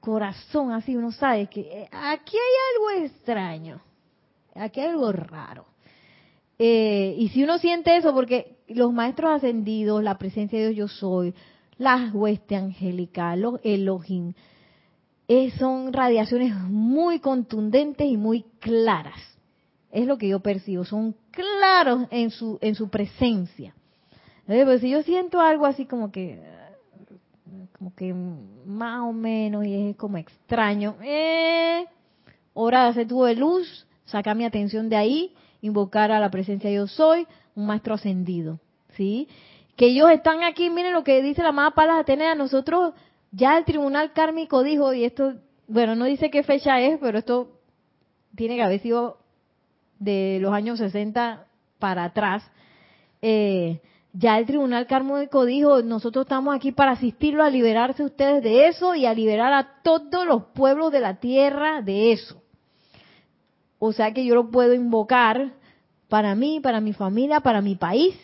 corazón, 0.00 0.72
así 0.72 0.94
uno 0.94 1.12
sabe 1.12 1.46
que 1.46 1.60
eh, 1.62 1.88
aquí 1.90 2.36
hay 2.36 2.98
algo 2.98 3.06
extraño, 3.06 3.80
aquí 4.54 4.80
hay 4.80 4.88
algo 4.88 5.10
raro. 5.12 5.64
Eh, 6.58 7.14
y 7.18 7.30
si 7.30 7.42
uno 7.42 7.56
siente 7.56 7.96
eso, 7.96 8.12
porque 8.12 8.58
los 8.68 8.92
maestros 8.92 9.36
ascendidos, 9.36 10.02
la 10.02 10.18
presencia 10.18 10.58
de 10.58 10.72
Dios 10.72 10.90
yo 10.90 10.94
soy, 10.94 11.34
las 11.78 12.12
huestes 12.12 12.58
angélicas, 12.58 13.38
los 13.38 13.60
Elohim, 13.64 14.34
eh, 15.26 15.50
son 15.52 15.94
radiaciones 15.94 16.54
muy 16.54 17.18
contundentes 17.18 18.06
y 18.06 18.18
muy 18.18 18.44
claras. 18.60 19.18
Es 19.90 20.06
lo 20.06 20.18
que 20.18 20.28
yo 20.28 20.40
percibo, 20.40 20.84
son 20.84 21.14
claros 21.36 22.08
en 22.10 22.30
su, 22.30 22.58
en 22.60 22.74
su 22.74 22.88
presencia. 22.88 23.74
Pues 24.46 24.80
si 24.80 24.90
yo 24.90 25.02
siento 25.02 25.40
algo 25.40 25.66
así 25.66 25.86
como 25.86 26.10
que, 26.10 26.40
como 27.78 27.94
que 27.94 28.14
más 28.14 29.02
o 29.02 29.12
menos 29.12 29.64
y 29.66 29.90
es 29.90 29.96
como 29.96 30.16
extraño, 30.16 30.96
eh, 31.02 31.84
hora 32.54 32.84
de 32.84 32.88
hacer 32.90 33.08
tubo 33.08 33.26
de 33.26 33.34
luz, 33.34 33.86
sacar 34.06 34.36
mi 34.36 34.44
atención 34.44 34.88
de 34.88 34.96
ahí, 34.96 35.34
invocar 35.60 36.12
a 36.12 36.20
la 36.20 36.30
presencia 36.30 36.70
yo 36.70 36.86
soy, 36.86 37.26
un 37.54 37.66
maestro 37.66 37.94
ascendido, 37.94 38.60
¿sí? 38.96 39.28
Que 39.76 39.86
ellos 39.86 40.10
están 40.10 40.42
aquí, 40.42 40.70
miren 40.70 40.92
lo 40.92 41.04
que 41.04 41.22
dice 41.22 41.42
la 41.42 41.48
amada 41.48 41.72
Palas 41.72 42.00
Atenea, 42.00 42.34
nosotros, 42.34 42.94
ya 43.32 43.58
el 43.58 43.64
tribunal 43.64 44.12
kármico 44.12 44.62
dijo, 44.62 44.94
y 44.94 45.04
esto, 45.04 45.34
bueno, 45.66 45.96
no 45.96 46.04
dice 46.04 46.30
qué 46.30 46.42
fecha 46.42 46.80
es, 46.80 46.98
pero 47.00 47.18
esto 47.18 47.50
tiene 48.36 48.56
que 48.56 48.62
haber 48.62 48.80
sido 48.80 49.18
de 49.98 50.38
los 50.40 50.52
años 50.52 50.78
60 50.78 51.46
para 51.78 52.04
atrás, 52.04 52.42
eh, 53.22 53.80
ya 54.12 54.38
el 54.38 54.46
Tribunal 54.46 54.86
Kármico 54.86 55.44
dijo, 55.44 55.82
nosotros 55.82 56.24
estamos 56.24 56.56
aquí 56.56 56.72
para 56.72 56.92
asistirlo 56.92 57.44
a 57.44 57.50
liberarse 57.50 58.02
ustedes 58.02 58.42
de 58.42 58.68
eso 58.68 58.94
y 58.94 59.04
a 59.04 59.12
liberar 59.12 59.52
a 59.52 59.82
todos 59.82 60.26
los 60.26 60.44
pueblos 60.54 60.90
de 60.90 61.00
la 61.00 61.16
tierra 61.20 61.82
de 61.82 62.12
eso. 62.12 62.42
O 63.78 63.92
sea 63.92 64.12
que 64.12 64.24
yo 64.24 64.34
lo 64.34 64.50
puedo 64.50 64.72
invocar 64.72 65.52
para 66.08 66.34
mí, 66.34 66.60
para 66.60 66.80
mi 66.80 66.94
familia, 66.94 67.40
para 67.40 67.60
mi 67.60 67.74
país. 67.74 68.16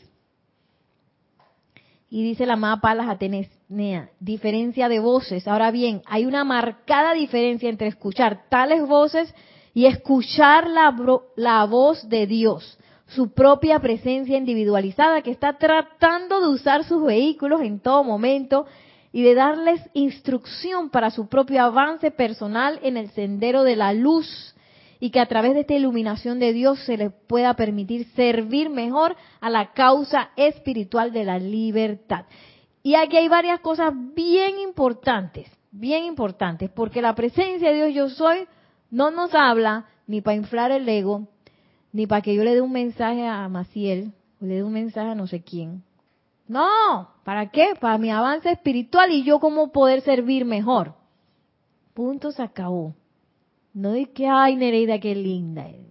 Y 2.08 2.22
dice 2.22 2.46
la 2.46 2.54
amada 2.54 2.80
Palas 2.80 3.08
Atenea, 3.08 4.10
diferencia 4.20 4.88
de 4.88 4.98
voces. 4.98 5.46
Ahora 5.48 5.70
bien, 5.70 6.02
hay 6.06 6.24
una 6.24 6.44
marcada 6.44 7.12
diferencia 7.12 7.68
entre 7.68 7.88
escuchar 7.88 8.48
tales 8.48 8.86
voces 8.86 9.34
y 9.74 9.86
escuchar 9.86 10.68
la, 10.68 10.94
la 11.36 11.64
voz 11.64 12.08
de 12.08 12.26
Dios 12.26 12.78
su 13.14 13.32
propia 13.32 13.78
presencia 13.78 14.38
individualizada 14.38 15.22
que 15.22 15.30
está 15.30 15.58
tratando 15.58 16.40
de 16.40 16.48
usar 16.48 16.84
sus 16.84 17.04
vehículos 17.04 17.60
en 17.60 17.80
todo 17.80 18.04
momento 18.04 18.66
y 19.12 19.22
de 19.22 19.34
darles 19.34 19.80
instrucción 19.92 20.88
para 20.88 21.10
su 21.10 21.28
propio 21.28 21.62
avance 21.62 22.10
personal 22.10 22.80
en 22.82 22.96
el 22.96 23.10
sendero 23.10 23.64
de 23.64 23.76
la 23.76 23.92
luz 23.92 24.54
y 24.98 25.10
que 25.10 25.20
a 25.20 25.26
través 25.26 25.54
de 25.54 25.60
esta 25.60 25.74
iluminación 25.74 26.38
de 26.38 26.52
Dios 26.52 26.78
se 26.86 26.96
les 26.96 27.12
pueda 27.26 27.54
permitir 27.54 28.06
servir 28.14 28.70
mejor 28.70 29.16
a 29.40 29.50
la 29.50 29.72
causa 29.72 30.30
espiritual 30.36 31.12
de 31.12 31.24
la 31.24 31.38
libertad. 31.38 32.24
Y 32.82 32.94
aquí 32.94 33.16
hay 33.16 33.28
varias 33.28 33.60
cosas 33.60 33.92
bien 34.14 34.58
importantes, 34.58 35.50
bien 35.70 36.04
importantes, 36.04 36.70
porque 36.70 37.02
la 37.02 37.14
presencia 37.14 37.70
de 37.70 37.74
Dios 37.74 37.94
yo 37.94 38.08
soy 38.08 38.46
no 38.92 39.10
nos 39.10 39.34
habla 39.34 39.86
ni 40.06 40.20
para 40.20 40.36
inflar 40.36 40.70
el 40.70 40.88
ego, 40.88 41.26
ni 41.92 42.06
para 42.06 42.20
que 42.20 42.34
yo 42.34 42.44
le 42.44 42.54
dé 42.54 42.60
un 42.60 42.72
mensaje 42.72 43.26
a 43.26 43.48
Maciel, 43.48 44.12
o 44.40 44.44
le 44.44 44.56
dé 44.56 44.62
un 44.62 44.72
mensaje 44.72 45.10
a 45.10 45.14
no 45.14 45.26
sé 45.26 45.42
quién. 45.42 45.82
No, 46.46 47.08
¿para 47.24 47.50
qué? 47.50 47.70
Para 47.80 47.96
mi 47.96 48.10
avance 48.10 48.50
espiritual 48.50 49.10
y 49.10 49.24
yo 49.24 49.40
cómo 49.40 49.72
poder 49.72 50.02
servir 50.02 50.44
mejor. 50.44 50.94
Punto 51.94 52.32
se 52.32 52.42
acabó. 52.42 52.94
No 53.72 53.92
de 53.92 54.12
que, 54.12 54.28
ay, 54.28 54.56
Nereida, 54.56 55.00
qué 55.00 55.14
linda 55.14 55.66
eres. 55.66 55.86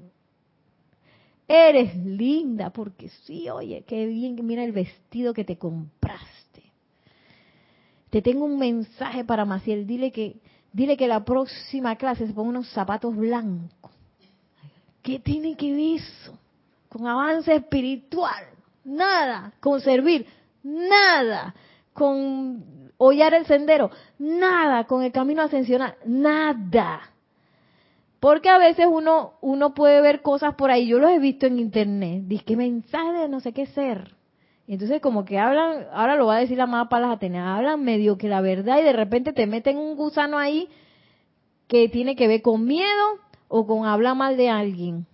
Eres 1.47 1.95
linda 1.97 2.69
porque 2.69 3.09
sí, 3.25 3.49
oye, 3.49 3.83
qué 3.87 4.05
bien, 4.05 4.45
mira 4.45 4.63
el 4.63 4.71
vestido 4.71 5.33
que 5.33 5.43
te 5.43 5.57
compraste. 5.57 6.71
Te 8.11 8.21
tengo 8.21 8.45
un 8.45 8.59
mensaje 8.59 9.25
para 9.25 9.43
Maciel, 9.43 9.87
dile 9.87 10.11
que 10.11 10.39
Dile 10.73 10.95
que 10.95 11.07
la 11.07 11.23
próxima 11.25 11.95
clase 11.95 12.27
se 12.27 12.33
ponga 12.33 12.49
unos 12.49 12.69
zapatos 12.69 13.15
blancos. 13.15 13.91
¿Qué 15.01 15.19
tiene 15.19 15.55
que 15.57 15.71
ver 15.71 15.99
eso? 15.99 16.37
Con 16.87 17.07
avance 17.07 17.53
espiritual. 17.53 18.45
Nada. 18.83 19.53
Con 19.59 19.81
servir. 19.81 20.25
Nada. 20.63 21.55
Con 21.93 22.91
hollar 22.97 23.33
el 23.33 23.45
sendero. 23.45 23.91
Nada. 24.19 24.85
Con 24.85 25.03
el 25.03 25.11
camino 25.11 25.41
ascensional. 25.41 25.95
Nada. 26.05 27.01
Porque 28.19 28.49
a 28.49 28.59
veces 28.59 28.85
uno, 28.89 29.33
uno 29.41 29.73
puede 29.73 29.99
ver 30.01 30.21
cosas 30.21 30.55
por 30.55 30.69
ahí. 30.69 30.87
Yo 30.87 30.99
los 30.99 31.11
he 31.11 31.19
visto 31.19 31.47
en 31.47 31.59
internet. 31.59 32.23
Dice 32.25 32.45
que 32.45 32.55
mensaje 32.55 33.13
de 33.13 33.29
no 33.29 33.39
sé 33.39 33.51
qué 33.51 33.65
ser. 33.65 34.15
Entonces 34.67 35.01
como 35.01 35.25
que 35.25 35.37
hablan, 35.37 35.87
ahora 35.91 36.15
lo 36.15 36.27
va 36.27 36.37
a 36.37 36.39
decir 36.39 36.57
la 36.57 36.63
amada 36.63 36.89
Palas 36.89 37.11
Atenea, 37.11 37.55
hablan 37.55 37.83
medio 37.83 38.17
que 38.17 38.29
la 38.29 38.41
verdad 38.41 38.79
y 38.79 38.83
de 38.83 38.93
repente 38.93 39.33
te 39.33 39.47
meten 39.47 39.77
un 39.77 39.95
gusano 39.95 40.37
ahí 40.37 40.69
que 41.67 41.89
tiene 41.89 42.15
que 42.15 42.27
ver 42.27 42.41
con 42.41 42.65
miedo 42.65 43.19
o 43.47 43.65
con 43.65 43.85
hablar 43.85 44.15
mal 44.15 44.37
de 44.37 44.49
alguien. 44.49 45.05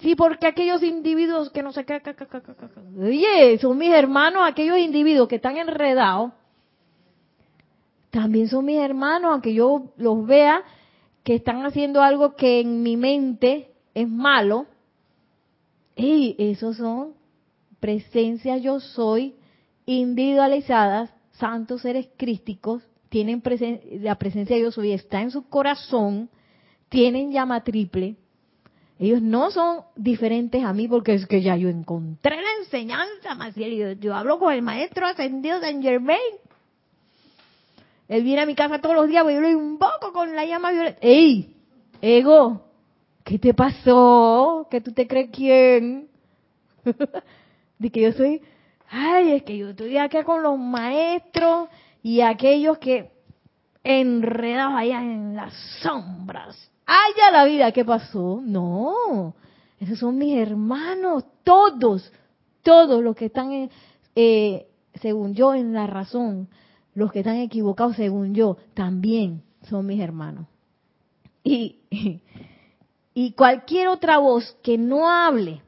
Sí, 0.00 0.14
porque 0.14 0.46
aquellos 0.46 0.82
individuos 0.82 1.50
que 1.50 1.62
no 1.62 1.72
qué, 1.72 2.02
oye, 3.00 3.58
son 3.58 3.78
mis 3.78 3.92
hermanos, 3.92 4.42
aquellos 4.44 4.78
individuos 4.78 5.26
que 5.26 5.36
están 5.36 5.56
enredados, 5.56 6.32
también 8.10 8.48
son 8.48 8.64
mis 8.64 8.78
hermanos, 8.78 9.32
aunque 9.32 9.54
yo 9.54 9.92
los 9.96 10.26
vea 10.26 10.62
que 11.22 11.34
están 11.34 11.66
haciendo 11.66 12.02
algo 12.02 12.36
que 12.36 12.60
en 12.60 12.82
mi 12.82 12.96
mente 12.96 13.70
es 13.94 14.08
malo. 14.08 14.66
Y 15.96 16.36
esos 16.38 16.76
son 16.76 17.15
presencia 17.86 18.56
yo 18.56 18.80
soy, 18.80 19.36
individualizadas, 19.84 21.08
santos 21.30 21.82
seres 21.82 22.08
crísticos, 22.16 22.82
tienen 23.10 23.40
la 24.00 24.16
presencia 24.16 24.58
yo 24.58 24.72
soy, 24.72 24.90
está 24.90 25.22
en 25.22 25.30
su 25.30 25.48
corazón, 25.48 26.28
tienen 26.88 27.30
llama 27.30 27.62
triple. 27.62 28.16
Ellos 28.98 29.22
no 29.22 29.52
son 29.52 29.82
diferentes 29.94 30.64
a 30.64 30.72
mí 30.72 30.88
porque 30.88 31.14
es 31.14 31.28
que 31.28 31.42
ya 31.42 31.56
yo 31.56 31.68
encontré 31.68 32.34
la 32.34 32.64
enseñanza, 32.64 33.36
Maciel, 33.36 34.00
yo, 34.00 34.16
hablo 34.16 34.40
con 34.40 34.52
el 34.52 34.62
maestro 34.62 35.06
ascendido 35.06 35.60
Saint 35.60 35.80
Germain. 35.80 36.18
Él 38.08 38.24
viene 38.24 38.40
a 38.40 38.46
mi 38.46 38.56
casa 38.56 38.80
todos 38.80 38.96
los 38.96 39.06
días, 39.06 39.24
yo 39.24 39.40
lo 39.40 39.48
invoco 39.48 40.12
con 40.12 40.34
la 40.34 40.44
llama 40.44 40.72
violeta. 40.72 40.98
¡Ey! 41.02 41.54
Ego, 42.02 42.62
¿qué 43.22 43.38
te 43.38 43.54
pasó? 43.54 44.66
¿Que 44.68 44.80
tú 44.80 44.92
te 44.92 45.06
crees 45.06 45.30
quién? 45.30 46.08
de 47.78 47.90
que 47.90 48.02
yo 48.02 48.12
soy, 48.12 48.42
ay, 48.88 49.32
es 49.32 49.42
que 49.42 49.56
yo 49.56 49.70
estoy 49.70 49.96
acá 49.98 50.24
con 50.24 50.42
los 50.42 50.58
maestros 50.58 51.68
y 52.02 52.20
aquellos 52.20 52.78
que 52.78 53.10
enredados 53.84 54.74
allá 54.76 55.00
en 55.00 55.36
las 55.36 55.52
sombras. 55.82 56.70
¡Ay, 56.86 57.12
la 57.32 57.44
vida! 57.44 57.72
¿Qué 57.72 57.84
pasó? 57.84 58.40
No, 58.42 59.34
esos 59.80 59.98
son 59.98 60.18
mis 60.18 60.36
hermanos, 60.36 61.24
todos, 61.44 62.12
todos 62.62 63.02
los 63.02 63.16
que 63.16 63.26
están, 63.26 63.70
eh, 64.14 64.68
según 65.00 65.34
yo, 65.34 65.54
en 65.54 65.72
la 65.72 65.86
razón, 65.86 66.48
los 66.94 67.12
que 67.12 67.20
están 67.20 67.36
equivocados, 67.36 67.96
según 67.96 68.34
yo, 68.34 68.56
también 68.74 69.42
son 69.68 69.86
mis 69.86 70.00
hermanos. 70.00 70.46
Y, 71.42 71.80
y 73.14 73.32
cualquier 73.32 73.88
otra 73.88 74.18
voz 74.18 74.56
que 74.62 74.78
no 74.78 75.10
hable 75.10 75.62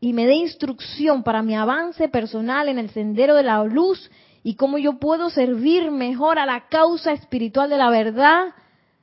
y 0.00 0.12
me 0.12 0.26
dé 0.26 0.34
instrucción 0.34 1.22
para 1.22 1.42
mi 1.42 1.54
avance 1.54 2.08
personal 2.08 2.68
en 2.68 2.78
el 2.78 2.90
sendero 2.90 3.34
de 3.34 3.42
la 3.42 3.62
luz 3.64 4.10
y 4.42 4.54
cómo 4.54 4.78
yo 4.78 4.98
puedo 4.98 5.30
servir 5.30 5.90
mejor 5.90 6.38
a 6.38 6.46
la 6.46 6.68
causa 6.68 7.12
espiritual 7.12 7.70
de 7.70 7.78
la 7.78 7.90
verdad. 7.90 8.54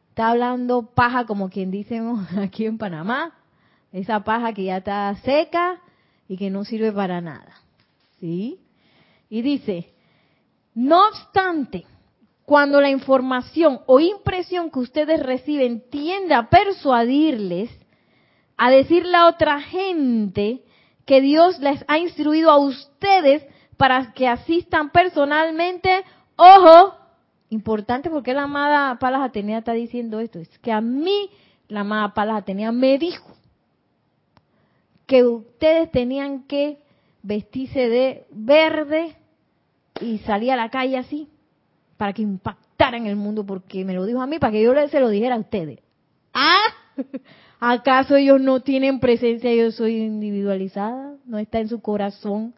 Está 0.10 0.30
hablando 0.30 0.94
paja 0.94 1.26
como 1.26 1.50
quien 1.50 1.72
dice 1.72 2.00
aquí 2.38 2.66
en 2.66 2.78
Panamá, 2.78 3.34
esa 3.92 4.24
paja 4.24 4.54
que 4.54 4.66
ya 4.66 4.78
está 4.78 5.16
seca 5.24 5.82
y 6.28 6.38
que 6.38 6.50
no 6.50 6.64
sirve 6.64 6.92
para 6.92 7.22
nada. 7.22 7.54
¿Sí? 8.20 8.60
Y 9.30 9.42
dice, 9.42 9.94
no 10.76 11.08
obstante, 11.08 11.86
cuando 12.46 12.80
la 12.80 12.90
información 12.90 13.82
o 13.86 14.00
impresión 14.00 14.70
que 14.70 14.80
ustedes 14.80 15.22
reciben 15.22 15.84
tiende 15.90 16.36
a 16.36 16.50
persuadirles 16.50 17.70
a 18.58 18.70
decirle 18.70 19.18
a 19.18 19.28
otra 19.28 19.60
gente 19.62 20.62
que 21.06 21.22
Dios 21.22 21.60
les 21.60 21.84
ha 21.88 21.98
instruido 21.98 22.50
a 22.50 22.58
ustedes 22.58 23.46
para 23.78 24.14
que 24.14 24.28
asistan 24.28 24.90
personalmente. 24.92 26.04
Ojo, 26.36 26.96
importante 27.50 28.10
porque 28.10 28.34
la 28.34 28.44
amada 28.44 28.98
Palas 29.00 29.22
Atenea 29.22 29.60
está 29.60 29.74
diciendo 29.74 30.20
esto, 30.20 30.40
es 30.40 30.50
que 30.60 30.72
a 30.72 30.82
mí 30.82 31.30
la 31.68 31.82
amada 31.82 32.14
Palas 32.14 32.38
Atenea 32.38 32.72
me 32.72 32.98
dijo 32.98 33.32
que 35.06 35.24
ustedes 35.24 35.92
tenían 35.92 36.44
que 36.44 36.80
vestirse 37.22 37.90
de 37.90 38.26
verde 38.32 39.16
y 40.02 40.20
salir 40.20 40.52
a 40.52 40.56
la 40.56 40.70
calle 40.70 40.98
así 40.98 41.30
para 41.98 42.14
que 42.14 42.22
impactaran 42.22 43.06
el 43.06 43.16
mundo 43.16 43.46
porque 43.46 43.86
me 43.86 43.94
lo 43.94 44.06
dijo 44.06 44.22
a 44.22 44.28
mí 44.28 44.40
para 44.40 44.52
que 44.52 44.64
yo 44.64 44.74
se 44.90 45.00
lo 45.00 45.10
dijera 45.10 45.36
a 45.36 45.40
ustedes. 45.40 45.80
Ah, 46.34 46.66
¿Acaso 47.66 48.18
ellos 48.18 48.42
no 48.42 48.60
tienen 48.60 49.00
presencia? 49.00 49.56
Yo 49.56 49.72
soy 49.72 49.96
individualizada, 49.96 51.16
no 51.26 51.38
está 51.38 51.62
en 51.62 51.70
su 51.70 51.82
corazón. 51.82 52.54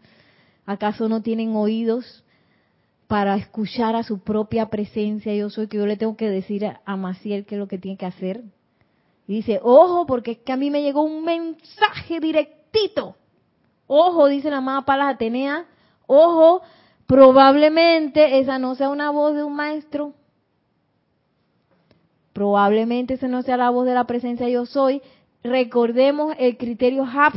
¿Acaso 0.65 1.07
no 1.07 1.21
tienen 1.21 1.55
oídos 1.55 2.23
para 3.05 3.35
escuchar 3.35 3.95
a 3.95 4.01
su 4.01 4.23
propia 4.23 4.65
presencia? 4.71 5.31
Yo 5.35 5.51
soy 5.51 5.67
que 5.67 5.77
yo 5.77 5.85
le 5.85 5.95
tengo 5.95 6.17
que 6.17 6.27
decir 6.27 6.65
a 6.83 6.95
Maciel 6.95 7.45
qué 7.45 7.53
es 7.53 7.59
lo 7.59 7.67
que 7.67 7.77
tiene 7.77 7.99
que 7.99 8.07
hacer. 8.07 8.41
Y 9.27 9.35
dice, 9.35 9.59
ojo, 9.61 10.07
porque 10.07 10.31
es 10.31 10.37
que 10.39 10.53
a 10.53 10.57
mí 10.57 10.71
me 10.71 10.81
llegó 10.81 11.03
un 11.03 11.23
mensaje 11.23 12.19
directito. 12.19 13.15
Ojo, 13.85 14.27
dice 14.27 14.49
la 14.49 14.57
amada 14.57 14.85
Palas 14.85 15.13
Atenea, 15.13 15.67
ojo, 16.07 16.63
probablemente 17.05 18.39
esa 18.39 18.57
no 18.57 18.73
sea 18.73 18.89
una 18.89 19.11
voz 19.11 19.35
de 19.35 19.43
un 19.43 19.55
maestro, 19.55 20.15
Probablemente 22.35 23.13
esa 23.13 23.29
no 23.29 23.43
sea 23.43 23.55
la 23.55 23.69
voz 23.69 23.85
de 23.85 23.93
la 23.93 24.03
presencia 24.03 24.49
yo 24.49 24.65
soy. 24.65 25.01
Recordemos 25.41 26.35
el 26.37 26.57
criterio 26.57 27.05
HAP. 27.05 27.33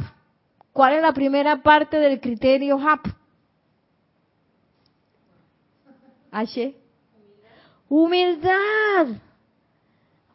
¿Cuál 0.72 0.94
es 0.94 1.02
la 1.02 1.12
primera 1.12 1.62
parte 1.62 2.00
del 2.00 2.20
criterio 2.20 2.80
HAP? 2.80 3.06
H. 6.32 6.74
Humildad. 7.88 9.06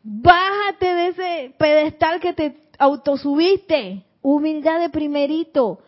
Bájate 0.02 0.86
de 0.86 1.08
ese 1.08 1.56
pedestal 1.58 2.22
que 2.22 2.32
te 2.32 2.56
autosubiste. 2.80 4.06
Humildad 4.22 4.80
de 4.80 4.88
primerito. 4.88 5.80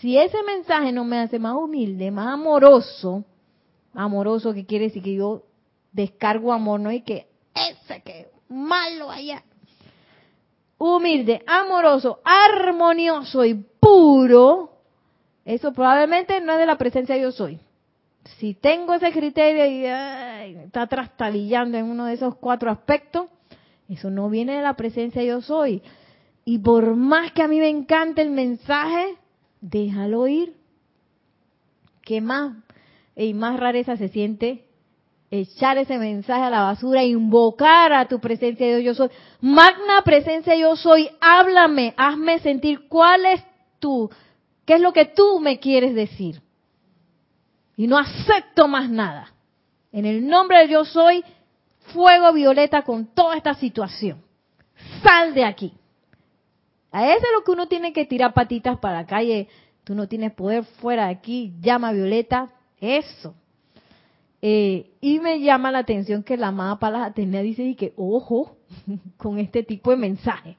Si 0.00 0.18
ese 0.18 0.42
mensaje 0.42 0.90
no 0.90 1.04
me 1.04 1.20
hace 1.20 1.38
más 1.38 1.54
humilde, 1.54 2.10
más 2.10 2.34
amoroso, 2.34 3.22
amoroso 3.94 4.52
que 4.52 4.66
quiere 4.66 4.86
decir 4.86 5.00
que 5.00 5.14
yo 5.14 5.44
descargo 5.92 6.52
amor, 6.52 6.80
no 6.80 6.90
y 6.90 7.02
que 7.02 7.29
ese 7.68 8.02
que 8.02 8.28
malo 8.48 9.10
allá. 9.10 9.42
Humilde, 10.78 11.42
amoroso, 11.46 12.20
armonioso 12.24 13.44
y 13.44 13.54
puro, 13.54 14.70
eso 15.44 15.72
probablemente 15.72 16.40
no 16.40 16.52
es 16.52 16.58
de 16.58 16.66
la 16.66 16.78
presencia 16.78 17.14
de 17.14 17.22
yo 17.22 17.32
soy. 17.32 17.60
Si 18.38 18.54
tengo 18.54 18.94
ese 18.94 19.12
criterio 19.12 19.66
y 19.66 19.84
está 20.64 20.86
trastabillando 20.86 21.78
en 21.78 21.86
uno 21.86 22.06
de 22.06 22.14
esos 22.14 22.36
cuatro 22.36 22.70
aspectos, 22.70 23.26
eso 23.88 24.10
no 24.10 24.30
viene 24.30 24.56
de 24.56 24.62
la 24.62 24.74
presencia 24.74 25.22
yo 25.22 25.40
soy. 25.40 25.82
Y 26.44 26.58
por 26.58 26.94
más 26.96 27.32
que 27.32 27.42
a 27.42 27.48
mí 27.48 27.58
me 27.58 27.68
encante 27.68 28.22
el 28.22 28.30
mensaje, 28.30 29.16
déjalo 29.60 30.26
ir. 30.28 30.56
¿Qué 32.02 32.20
más? 32.20 32.56
Y 33.16 33.34
más 33.34 33.58
rareza 33.58 33.96
se 33.96 34.08
siente 34.08 34.64
echar 35.30 35.78
ese 35.78 35.98
mensaje 35.98 36.42
a 36.42 36.50
la 36.50 36.62
basura, 36.62 37.04
invocar 37.04 37.92
a 37.92 38.08
tu 38.08 38.20
presencia 38.20 38.66
de 38.66 38.78
Dios 38.78 38.98
yo 38.98 39.06
soy. 39.06 39.16
Magna 39.40 40.02
presencia 40.04 40.56
yo 40.56 40.76
soy, 40.76 41.08
háblame, 41.20 41.94
hazme 41.96 42.40
sentir 42.40 42.88
cuál 42.88 43.26
es 43.26 43.42
tú, 43.78 44.10
qué 44.64 44.74
es 44.74 44.80
lo 44.80 44.92
que 44.92 45.06
tú 45.06 45.40
me 45.40 45.58
quieres 45.58 45.94
decir. 45.94 46.42
Y 47.76 47.86
no 47.86 47.96
acepto 47.96 48.68
más 48.68 48.90
nada. 48.90 49.32
En 49.92 50.04
el 50.04 50.26
nombre 50.26 50.58
de 50.58 50.68
yo 50.68 50.84
soy, 50.84 51.24
fuego 51.92 52.32
violeta 52.32 52.82
con 52.82 53.06
toda 53.06 53.36
esta 53.36 53.54
situación. 53.54 54.22
Sal 55.02 55.34
de 55.34 55.44
aquí. 55.44 55.72
A 56.92 57.06
eso 57.06 57.24
es 57.24 57.32
lo 57.32 57.44
que 57.44 57.52
uno 57.52 57.68
tiene 57.68 57.92
que 57.92 58.04
tirar 58.04 58.34
patitas 58.34 58.78
para 58.78 59.02
la 59.02 59.06
calle. 59.06 59.48
Tú 59.84 59.94
no 59.94 60.08
tienes 60.08 60.32
poder 60.32 60.64
fuera 60.64 61.06
de 61.06 61.12
aquí. 61.12 61.54
Llama 61.60 61.92
violeta. 61.92 62.48
Eso. 62.80 63.34
Eh, 64.42 64.92
y 65.00 65.20
me 65.20 65.40
llama 65.40 65.70
la 65.70 65.80
atención 65.80 66.22
que 66.22 66.36
la 66.36 66.48
amada 66.48 66.78
Palas 66.78 67.10
Atenea 67.10 67.42
dice 67.42 67.62
y 67.62 67.74
que, 67.74 67.92
ojo, 67.96 68.56
con 69.16 69.38
este 69.38 69.62
tipo 69.62 69.90
de 69.90 69.96
mensaje. 69.96 70.56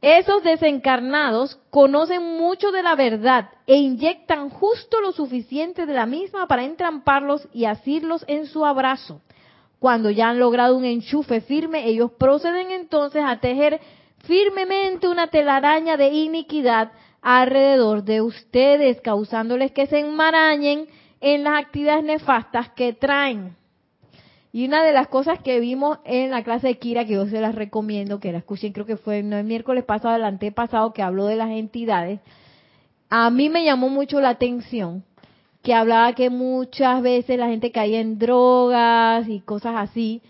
Esos 0.00 0.44
desencarnados 0.44 1.58
conocen 1.70 2.22
mucho 2.38 2.70
de 2.70 2.84
la 2.84 2.94
verdad 2.94 3.50
e 3.66 3.76
inyectan 3.76 4.48
justo 4.48 5.00
lo 5.00 5.10
suficiente 5.10 5.86
de 5.86 5.92
la 5.92 6.06
misma 6.06 6.46
para 6.46 6.64
entramparlos 6.64 7.48
y 7.52 7.64
asirlos 7.64 8.24
en 8.28 8.46
su 8.46 8.64
abrazo. 8.64 9.20
Cuando 9.80 10.10
ya 10.10 10.28
han 10.28 10.38
logrado 10.38 10.76
un 10.76 10.84
enchufe 10.84 11.40
firme, 11.40 11.88
ellos 11.88 12.12
proceden 12.12 12.70
entonces 12.70 13.24
a 13.26 13.40
tejer 13.40 13.80
firmemente 14.18 15.08
una 15.08 15.28
telaraña 15.28 15.96
de 15.96 16.08
iniquidad 16.10 16.92
alrededor 17.20 18.04
de 18.04 18.22
ustedes, 18.22 19.00
causándoles 19.00 19.72
que 19.72 19.86
se 19.86 19.98
enmarañen 19.98 20.86
en 21.20 21.44
las 21.44 21.62
actividades 21.62 22.04
nefastas 22.04 22.70
que 22.70 22.92
traen. 22.92 23.56
Y 24.52 24.66
una 24.66 24.82
de 24.82 24.92
las 24.92 25.08
cosas 25.08 25.40
que 25.40 25.60
vimos 25.60 25.98
en 26.04 26.30
la 26.30 26.42
clase 26.42 26.68
de 26.68 26.78
Kira, 26.78 27.04
que 27.04 27.14
yo 27.14 27.26
se 27.26 27.40
las 27.40 27.54
recomiendo, 27.54 28.18
que 28.18 28.32
la 28.32 28.38
escuchen, 28.38 28.72
creo 28.72 28.86
que 28.86 28.96
fue 28.96 29.18
el 29.18 29.44
miércoles 29.44 29.84
pasado, 29.84 30.16
el 30.16 30.24
antepasado, 30.24 30.92
que 30.92 31.02
habló 31.02 31.26
de 31.26 31.36
las 31.36 31.50
entidades, 31.50 32.20
a 33.10 33.30
mí 33.30 33.48
me 33.48 33.64
llamó 33.64 33.88
mucho 33.88 34.20
la 34.20 34.30
atención 34.30 35.04
que 35.62 35.74
hablaba 35.74 36.14
que 36.14 36.30
muchas 36.30 37.02
veces 37.02 37.38
la 37.38 37.48
gente 37.48 37.72
caía 37.72 38.00
en 38.00 38.18
drogas 38.18 39.28
y 39.28 39.40
cosas 39.40 39.74
así. 39.76 40.22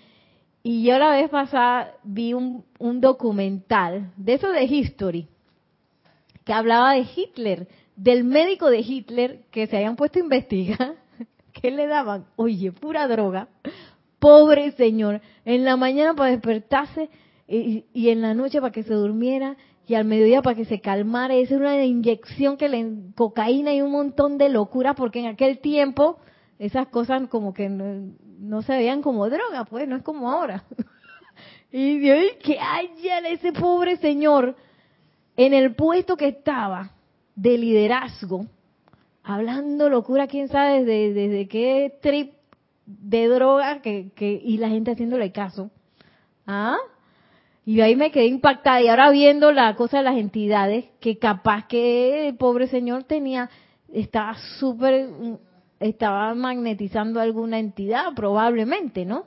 Y 0.63 0.83
yo 0.83 0.99
la 0.99 1.11
vez 1.11 1.31
pasada 1.31 1.95
vi 2.03 2.35
un, 2.35 2.65
un 2.79 3.01
documental 3.01 4.13
de 4.17 4.35
eso 4.35 4.51
de 4.51 4.65
History, 4.65 5.29
que 6.45 6.53
hablaba 6.53 6.95
de 6.95 7.07
Hitler, 7.15 7.69
del 7.99 8.23
médico 8.23 8.71
de 8.71 8.79
Hitler 8.79 9.41
que 9.51 9.67
se 9.67 9.77
habían 9.77 9.97
puesto 9.97 10.21
a 10.21 10.23
investigar, 10.23 10.95
que 11.53 11.71
le 11.73 11.89
daban, 11.89 12.27
oye, 12.37 12.71
pura 12.71 13.09
droga, 13.09 13.49
pobre 14.21 14.71
señor, 14.73 15.21
en 15.45 15.65
la 15.65 15.77
mañana 15.77 16.15
para 16.15 16.31
despertarse 16.31 17.11
y, 17.49 17.85
en 18.09 18.23
la 18.23 18.35
noche 18.35 18.61
para 18.61 18.73
que 18.73 18.85
se 18.85 18.95
durmiera 18.95 19.57
y 19.87 19.95
al 19.95 20.05
mediodía 20.05 20.43
para 20.43 20.55
que 20.55 20.65
se 20.65 20.81
calmara. 20.81 21.35
Esa 21.35 21.57
era 21.57 21.75
una 21.75 21.85
inyección 21.85 22.57
que 22.57 22.69
le 22.69 22.87
cocaína 23.17 23.75
y 23.75 23.83
un 23.83 23.91
montón 23.91 24.39
de 24.39 24.49
locura 24.49 24.95
porque 24.95 25.19
en 25.19 25.27
aquel 25.27 25.59
tiempo 25.59 26.19
esas 26.61 26.87
cosas 26.89 27.27
como 27.29 27.53
que 27.53 27.69
no, 27.69 28.63
se 28.63 28.75
veían 28.75 29.03
como 29.03 29.29
droga, 29.29 29.65
pues 29.65 29.89
no 29.89 29.97
es 29.97 30.03
como 30.05 30.31
ahora. 30.31 30.63
y 31.73 31.99
Dios, 31.99 32.19
que 32.45 32.59
haya 32.61 33.19
ese 33.29 33.53
pobre 33.53 33.97
señor 33.97 34.55
en 35.37 35.53
el 35.53 35.75
puesto 35.75 36.17
que 36.17 36.29
estaba 36.29 36.93
de 37.39 37.57
liderazgo, 37.57 38.47
hablando 39.23 39.89
locura, 39.89 40.27
quién 40.27 40.49
sabe 40.49 40.85
desde, 40.85 41.47
qué 41.47 41.97
trip 42.03 42.33
de 42.85 43.29
droga 43.29 43.81
que, 43.81 44.11
que, 44.17 44.41
y 44.43 44.57
la 44.57 44.69
gente 44.69 44.93
haciéndole 44.93 45.31
caso. 45.31 45.71
¿Ah? 46.47 46.77
Y 47.65 47.81
ahí 47.81 47.95
me 47.95 48.11
quedé 48.11 48.27
impactada. 48.27 48.81
Y 48.81 48.89
ahora 48.89 49.11
viendo 49.11 49.53
la 49.53 49.77
cosa 49.77 49.99
de 49.99 50.05
las 50.05 50.17
entidades, 50.17 50.87
que 51.01 51.19
capaz 51.19 51.69
que 51.69 52.29
el 52.29 52.37
pobre 52.37 52.67
señor 52.67 53.05
tenía, 53.05 53.51
estaba 53.93 54.35
súper, 54.59 55.09
estaba 55.79 56.35
magnetizando 56.35 57.21
alguna 57.21 57.61
entidad, 57.61 58.15
probablemente, 58.17 59.05
¿no? 59.05 59.27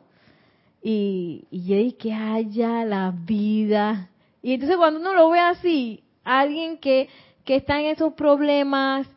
Y, 0.81 1.45
y 1.49 1.65
yo 1.65 1.75
dije 1.77 1.97
que 1.97 2.13
haya 2.13 2.83
la 2.83 3.13
vida. 3.15 4.09
Y 4.41 4.55
entonces 4.55 4.75
cuando 4.75 4.99
uno 4.99 5.13
lo 5.13 5.29
ve 5.29 5.39
así, 5.39 6.03
alguien 6.23 6.77
que 6.79 7.07
que 7.43 7.55
está 7.55 7.79
en 7.79 7.87
esos 7.87 8.13
problemas, 8.13 9.07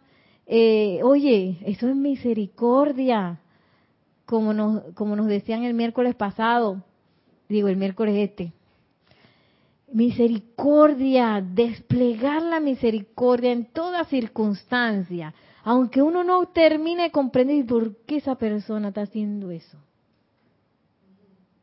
eh, 0.47 1.01
oye, 1.03 1.59
eso 1.65 1.89
es 1.89 1.97
misericordia, 1.97 3.41
como 4.27 4.53
nos, 4.53 4.83
como 4.95 5.17
nos 5.17 5.27
decían 5.27 5.65
el 5.65 5.75
miércoles 5.75 6.15
pasado, 6.15 6.83
digo 7.49 7.69
el 7.69 7.77
miércoles 7.77 8.17
este. 8.17 8.53
Misericordia, 9.93 11.41
desplegar 11.41 12.43
la 12.43 12.61
misericordia 12.61 13.53
en 13.53 13.67
toda 13.67 14.05
circunstancia, 14.07 15.35
aunque 15.63 16.03
uno 16.03 16.25
no 16.25 16.47
termine 16.47 17.05
de 17.05 17.11
comprender 17.11 17.65
por 17.67 17.97
qué 18.05 18.17
esa 18.17 18.35
persona 18.35 18.89
está 18.89 19.03
haciendo 19.03 19.51
eso. 19.51 19.79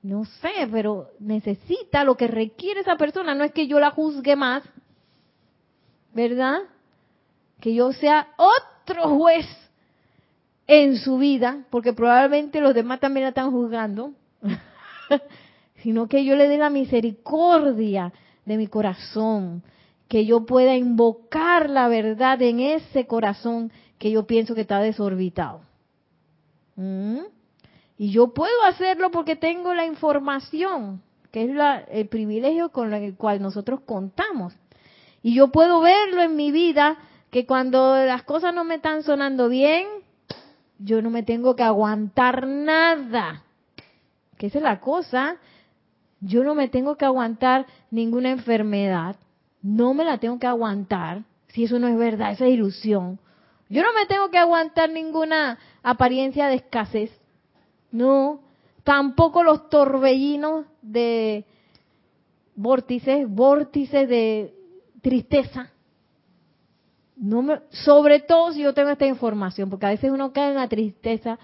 No 0.04 0.26
sé, 0.26 0.68
pero 0.72 1.10
necesita 1.20 2.04
lo 2.04 2.16
que 2.16 2.28
requiere 2.28 2.82
esa 2.82 2.96
persona. 2.96 3.36
No 3.36 3.44
es 3.44 3.52
que 3.52 3.68
yo 3.68 3.80
la 3.80 3.92
juzgue 3.92 4.36
más, 4.36 4.64
¿verdad? 6.14 6.60
Que 7.60 7.74
yo 7.74 7.94
sea 7.94 8.28
otro 8.38 9.18
juez 9.18 9.46
en 10.68 10.98
su 10.98 11.18
vida, 11.18 11.66
porque 11.70 11.94
probablemente 11.94 12.62
los 12.62 12.74
demás 12.74 13.00
también 13.00 13.24
la 13.24 13.30
están 13.30 13.52
juzgando, 13.52 14.14
sino 15.84 16.08
que 16.08 16.24
yo 16.24 16.36
le 16.36 16.48
dé 16.48 16.58
la 16.58 16.70
misericordia 16.70 18.14
de 18.46 18.58
mi 18.58 18.68
corazón, 18.68 19.64
que 20.08 20.26
yo 20.26 20.46
pueda 20.46 20.76
invocar 20.76 21.70
la 21.70 21.88
verdad 21.88 22.42
en 22.42 22.60
ese 22.60 23.06
corazón 23.06 23.72
que 23.98 24.12
yo 24.12 24.26
pienso 24.26 24.56
que 24.56 24.62
está 24.62 24.80
desorbitado. 24.80 25.62
¿Mm? 26.76 27.20
Y 27.98 28.12
yo 28.12 28.34
puedo 28.34 28.64
hacerlo 28.64 29.12
porque 29.12 29.36
tengo 29.36 29.74
la 29.74 29.86
información, 29.86 31.02
que 31.32 31.44
es 31.44 31.52
el 31.92 32.08
privilegio 32.08 32.70
con 32.70 32.94
el 32.94 33.16
cual 33.16 33.42
nosotros 33.42 33.82
contamos. 33.82 34.54
Y 35.24 35.36
yo 35.36 35.50
puedo 35.50 35.82
verlo 35.82 36.22
en 36.22 36.36
mi 36.36 36.52
vida 36.52 36.98
que 37.30 37.46
cuando 37.46 37.96
las 38.04 38.24
cosas 38.24 38.54
no 38.54 38.64
me 38.64 38.76
están 38.76 39.04
sonando 39.04 39.50
bien, 39.50 39.88
yo 40.80 41.02
no 41.02 41.10
me 41.10 41.24
tengo 41.24 41.56
que 41.56 41.64
aguantar 41.64 42.48
nada. 42.48 43.44
Que 44.38 44.48
esa 44.48 44.58
es 44.58 44.64
la 44.64 44.80
cosa. 44.80 45.38
Yo 46.20 46.44
no 46.44 46.56
me 46.56 46.68
tengo 46.68 46.98
que 46.98 47.06
aguantar 47.06 47.68
ninguna 47.92 48.32
enfermedad. 48.32 49.16
No 49.62 49.94
me 49.94 50.04
la 50.04 50.18
tengo 50.18 50.40
que 50.40 50.48
aguantar. 50.48 51.24
Si 51.50 51.66
eso 51.66 51.78
no 51.80 51.88
es 51.88 51.98
verdad, 51.98 52.32
esa 52.32 52.46
es 52.46 52.54
ilusión. 52.54 53.20
Yo 53.70 53.84
no 53.84 53.94
me 53.94 54.06
tengo 54.06 54.30
que 54.30 54.38
aguantar 54.38 54.90
ninguna 54.90 55.60
apariencia 55.84 56.48
de 56.48 56.56
escasez. 56.56 57.12
No. 57.92 58.42
Tampoco 58.84 59.44
los 59.44 59.70
torbellinos 59.70 60.66
de 60.82 61.46
vórtices, 62.56 63.30
vórtices 63.30 64.10
de 64.10 64.54
tristeza. 65.02 65.72
No 67.16 67.42
me, 67.42 67.60
sobre 67.70 68.20
todo 68.20 68.52
si 68.52 68.62
yo 68.62 68.74
tengo 68.74 68.90
esta 68.90 69.06
información, 69.06 69.70
porque 69.70 69.86
a 69.86 69.90
veces 69.90 70.12
uno 70.12 70.32
cae 70.32 70.50
en 70.50 70.56
la 70.56 70.68
tristeza. 70.68 71.38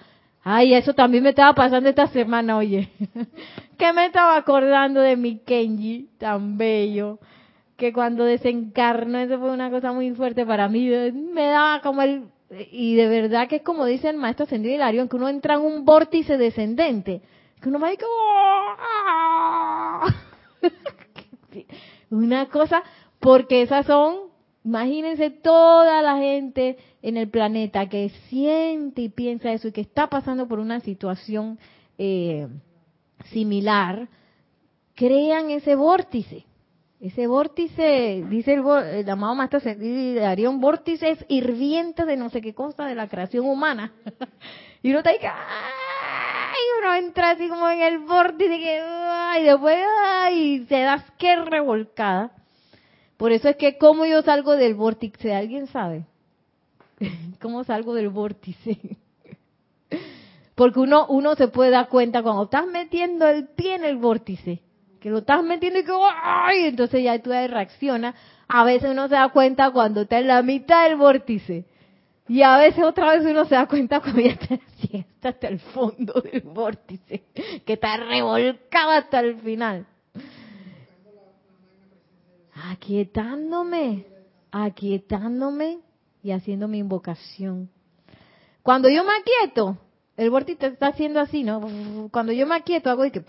Ay, 0.43 0.73
eso 0.73 0.93
también 0.93 1.23
me 1.23 1.29
estaba 1.29 1.53
pasando 1.53 1.89
esta 1.89 2.07
semana, 2.07 2.57
oye. 2.57 2.89
que 3.77 3.93
me 3.93 4.05
estaba 4.05 4.37
acordando 4.37 5.01
de 5.01 5.15
mi 5.17 5.39
Kenji, 5.39 6.09
tan 6.17 6.57
bello, 6.57 7.19
que 7.75 7.93
cuando 7.93 8.23
desencarnó, 8.23 9.19
eso 9.19 9.39
fue 9.39 9.51
una 9.51 9.69
cosa 9.69 9.93
muy 9.93 10.11
fuerte 10.11 10.45
para 10.45 10.67
mí. 10.67 10.89
Me 11.11 11.47
daba 11.47 11.81
como 11.81 12.01
el. 12.01 12.23
Y 12.71 12.95
de 12.95 13.07
verdad 13.07 13.47
que 13.47 13.57
es 13.57 13.61
como 13.61 13.85
dice 13.85 14.09
el 14.09 14.17
maestro 14.17 14.45
ascendido 14.45 14.73
Hilario, 14.73 15.07
que 15.07 15.15
uno 15.15 15.29
entra 15.29 15.55
en 15.55 15.61
un 15.61 15.85
vórtice 15.85 16.37
descendente. 16.37 17.21
Que 17.61 17.69
uno 17.69 17.79
va 17.79 17.89
ahí 17.89 17.97
como. 17.97 18.11
¡ah! 18.79 20.15
una 22.09 22.47
cosa 22.47 22.83
porque 23.27 23.61
esas 23.61 23.85
son, 23.85 24.29
imagínense 24.63 25.29
toda 25.29 26.01
la 26.01 26.15
gente 26.15 26.77
en 27.01 27.17
el 27.17 27.27
planeta 27.27 27.89
que 27.89 28.07
siente 28.29 29.01
y 29.01 29.09
piensa 29.09 29.51
eso 29.51 29.67
y 29.67 29.73
que 29.73 29.81
está 29.81 30.07
pasando 30.07 30.47
por 30.47 30.59
una 30.59 30.79
situación 30.79 31.59
eh, 31.97 32.47
similar, 33.25 34.07
crean 34.95 35.49
ese 35.49 35.75
vórtice. 35.75 36.45
Ese 37.01 37.27
vórtice, 37.27 38.23
dice 38.29 38.53
el, 38.53 38.65
el 38.65 39.09
amado 39.09 39.35
Maestro 39.35 39.59
daría 39.59 40.49
un 40.49 40.61
vórtice 40.61 41.17
hirviente 41.27 42.05
de 42.05 42.15
no 42.15 42.29
sé 42.29 42.39
qué 42.39 42.53
cosa 42.53 42.85
de 42.85 42.95
la 42.95 43.09
creación 43.09 43.45
humana. 43.45 43.91
y 44.81 44.89
uno 44.89 44.99
está 44.99 45.09
ahí, 45.09 45.17
¡ay! 45.21 46.63
uno 46.79 46.95
entra 46.95 47.31
así 47.31 47.49
como 47.49 47.67
en 47.67 47.81
el 47.81 47.99
vórtice, 47.99 48.57
que, 48.57 48.83
después, 49.43 49.85
¡ay! 50.01 50.65
se 50.69 50.79
da 50.79 51.03
que 51.17 51.35
revolcada 51.35 52.36
Por 53.17 53.31
eso 53.31 53.49
es 53.49 53.55
que, 53.55 53.77
¿cómo 53.77 54.05
yo 54.05 54.21
salgo 54.21 54.55
del 54.55 54.75
vórtice? 54.75 55.33
¿Alguien 55.33 55.67
sabe? 55.67 56.05
¿Cómo 57.41 57.63
salgo 57.63 57.93
del 57.93 58.09
vórtice? 58.09 58.77
Porque 60.55 60.79
uno, 60.79 61.05
uno 61.07 61.35
se 61.35 61.47
puede 61.49 61.71
dar 61.71 61.87
cuenta 61.87 62.23
cuando 62.23 62.43
estás 62.43 62.65
metiendo 62.67 63.27
el 63.27 63.47
pie 63.49 63.75
en 63.75 63.85
el 63.85 63.97
vórtice, 63.97 64.61
que 64.99 65.09
lo 65.09 65.19
estás 65.19 65.43
metiendo 65.43 65.79
y 65.79 65.83
que 65.83 65.91
¡ay! 66.23 66.65
entonces 66.65 67.03
ya 67.03 67.21
tú 67.21 67.29
reaccionas. 67.29 68.15
A 68.47 68.63
veces 68.63 68.89
uno 68.91 69.07
se 69.07 69.15
da 69.15 69.29
cuenta 69.29 69.71
cuando 69.71 70.01
está 70.01 70.19
en 70.19 70.27
la 70.27 70.41
mitad 70.41 70.87
del 70.87 70.95
vórtice. 70.97 71.65
Y 72.27 72.41
a 72.41 72.57
veces 72.57 72.83
otra 72.83 73.11
vez 73.11 73.23
uno 73.23 73.45
se 73.45 73.55
da 73.55 73.67
cuenta 73.67 73.99
cuando 73.99 74.21
ya 74.21 74.31
está, 74.31 74.59
hasta 75.29 75.47
el 75.47 75.59
fondo 75.59 76.21
del 76.21 76.41
vórtice, 76.41 77.23
que 77.65 77.73
está 77.73 77.97
revolcado 77.97 78.91
hasta 78.91 79.19
el 79.19 79.35
final. 79.37 79.85
Aquietándome, 82.65 84.05
aquietándome 84.51 85.79
y 86.23 86.31
haciendo 86.31 86.67
mi 86.67 86.79
invocación. 86.79 87.69
Cuando 88.63 88.89
yo 88.89 89.03
me 89.03 89.11
aquieto, 89.11 89.77
el 90.17 90.29
vórtice 90.29 90.67
está 90.67 90.87
haciendo 90.87 91.19
así, 91.19 91.43
¿no? 91.43 92.09
Cuando 92.11 92.31
yo 92.31 92.47
me 92.47 92.55
aquieto 92.55 92.89
hago 92.89 93.05
y 93.05 93.11
que... 93.11 93.23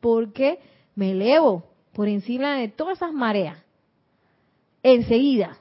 Porque 0.00 0.60
me 0.94 1.12
elevo 1.12 1.64
por 1.94 2.08
encima 2.08 2.56
de 2.56 2.68
todas 2.68 2.98
esas 2.98 3.12
mareas. 3.12 3.58
Enseguida. 4.82 5.56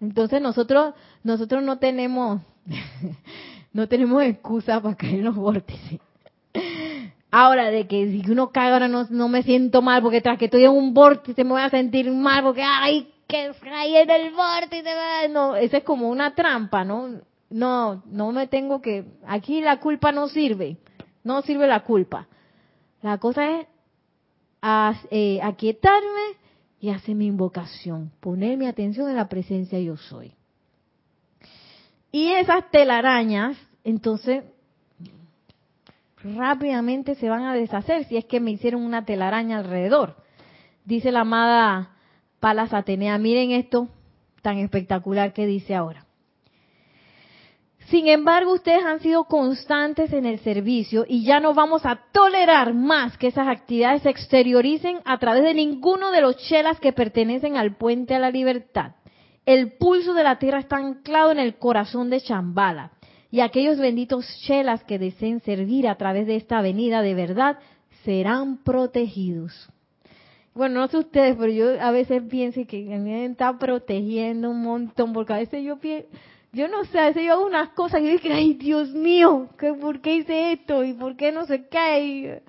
Entonces 0.00 0.42
nosotros, 0.42 0.94
nosotros 1.22 1.62
no 1.62 1.78
tenemos, 1.78 2.42
no 3.72 3.88
tenemos 3.88 4.22
excusa 4.22 4.80
para 4.80 4.94
caer 4.94 5.16
en 5.16 5.24
los 5.24 5.36
vórtices. 5.36 6.00
Ahora, 7.30 7.70
de 7.70 7.86
que 7.86 8.10
si 8.10 8.30
uno 8.30 8.50
cae 8.50 8.72
ahora 8.72 8.88
no, 8.88 9.06
no 9.08 9.28
me 9.28 9.42
siento 9.42 9.82
mal 9.82 10.02
porque 10.02 10.20
tras 10.20 10.38
que 10.38 10.46
estoy 10.46 10.64
en 10.64 10.72
un 10.72 10.92
vórtice 10.92 11.44
me 11.44 11.50
voy 11.50 11.62
a 11.62 11.70
sentir 11.70 12.10
mal 12.10 12.42
porque, 12.42 12.62
ay, 12.62 13.08
que 13.28 13.52
caí 13.62 13.96
en 13.96 14.10
el 14.10 14.32
vórtice. 14.32 14.90
No, 15.30 15.54
eso 15.54 15.76
es 15.76 15.84
como 15.84 16.08
una 16.08 16.34
trampa, 16.34 16.84
¿no? 16.84 17.20
No, 17.48 18.02
no 18.06 18.32
me 18.32 18.46
tengo 18.46 18.80
que, 18.80 19.04
aquí 19.26 19.60
la 19.60 19.78
culpa 19.78 20.12
no 20.12 20.28
sirve, 20.28 20.76
no 21.24 21.42
sirve 21.42 21.66
la 21.66 21.80
culpa. 21.80 22.26
La 23.02 23.18
cosa 23.18 23.60
es 23.60 23.66
eh, 25.10 25.40
aquietarme 25.42 26.36
y 26.80 26.90
hacer 26.90 27.14
mi 27.14 27.26
invocación, 27.26 28.10
poner 28.20 28.56
mi 28.56 28.66
atención 28.66 29.08
en 29.08 29.16
la 29.16 29.28
presencia 29.28 29.78
yo 29.80 29.96
soy. 29.96 30.32
Y 32.12 32.32
esas 32.32 32.70
telarañas, 32.70 33.56
entonces, 33.84 34.44
rápidamente 36.24 37.14
se 37.14 37.28
van 37.28 37.44
a 37.44 37.54
deshacer 37.54 38.04
si 38.04 38.16
es 38.16 38.24
que 38.24 38.40
me 38.40 38.50
hicieron 38.50 38.82
una 38.82 39.04
telaraña 39.04 39.58
alrededor. 39.58 40.16
Dice 40.84 41.12
la 41.12 41.20
amada 41.20 41.96
Palas 42.40 42.72
Atenea, 42.72 43.18
miren 43.18 43.52
esto 43.52 43.88
tan 44.42 44.58
espectacular 44.58 45.32
que 45.32 45.46
dice 45.46 45.74
ahora. 45.74 46.06
Sin 47.86 48.06
embargo, 48.06 48.52
ustedes 48.52 48.84
han 48.84 49.00
sido 49.00 49.24
constantes 49.24 50.12
en 50.12 50.24
el 50.24 50.38
servicio 50.38 51.04
y 51.08 51.24
ya 51.24 51.40
no 51.40 51.54
vamos 51.54 51.84
a 51.84 51.98
tolerar 52.12 52.72
más 52.72 53.18
que 53.18 53.26
esas 53.26 53.48
actividades 53.48 54.02
se 54.02 54.10
exterioricen 54.10 55.00
a 55.04 55.18
través 55.18 55.42
de 55.42 55.54
ninguno 55.54 56.12
de 56.12 56.20
los 56.20 56.36
chelas 56.36 56.78
que 56.78 56.92
pertenecen 56.92 57.56
al 57.56 57.76
puente 57.76 58.14
a 58.14 58.20
la 58.20 58.30
libertad. 58.30 58.92
El 59.44 59.72
pulso 59.72 60.14
de 60.14 60.22
la 60.22 60.38
tierra 60.38 60.60
está 60.60 60.76
anclado 60.76 61.32
en 61.32 61.40
el 61.40 61.56
corazón 61.56 62.10
de 62.10 62.20
Chambala 62.20 62.92
y 63.30 63.40
aquellos 63.40 63.78
benditos 63.78 64.26
chelas 64.46 64.82
que 64.84 64.98
deseen 64.98 65.40
servir 65.40 65.88
a 65.88 65.96
través 65.96 66.26
de 66.26 66.36
esta 66.36 66.58
avenida 66.58 67.02
de 67.02 67.14
verdad 67.14 67.58
serán 68.04 68.58
protegidos. 68.58 69.68
Bueno, 70.54 70.80
no 70.80 70.88
sé 70.88 70.98
ustedes, 70.98 71.36
pero 71.38 71.52
yo 71.52 71.80
a 71.80 71.90
veces 71.92 72.22
pienso 72.28 72.60
que 72.66 72.82
me 72.82 73.24
está 73.24 73.56
protegiendo 73.56 74.50
un 74.50 74.62
montón, 74.62 75.12
porque 75.12 75.32
a 75.32 75.38
veces 75.38 75.64
yo 75.64 75.78
pienso 75.78 76.08
yo 76.52 76.66
no 76.66 76.84
sé, 76.84 76.98
a 76.98 77.06
veces 77.06 77.24
yo 77.24 77.34
hago 77.34 77.46
unas 77.46 77.68
cosas 77.70 78.00
y 78.00 78.06
digo, 78.08 78.34
ay 78.34 78.54
Dios 78.54 78.90
mío, 78.90 79.48
¿por 79.80 80.00
qué 80.00 80.16
hice 80.16 80.52
esto? 80.52 80.82
¿Y 80.82 80.94
por 80.94 81.16
qué 81.16 81.30
no 81.30 81.46
se 81.46 81.68
cae? 81.68 82.42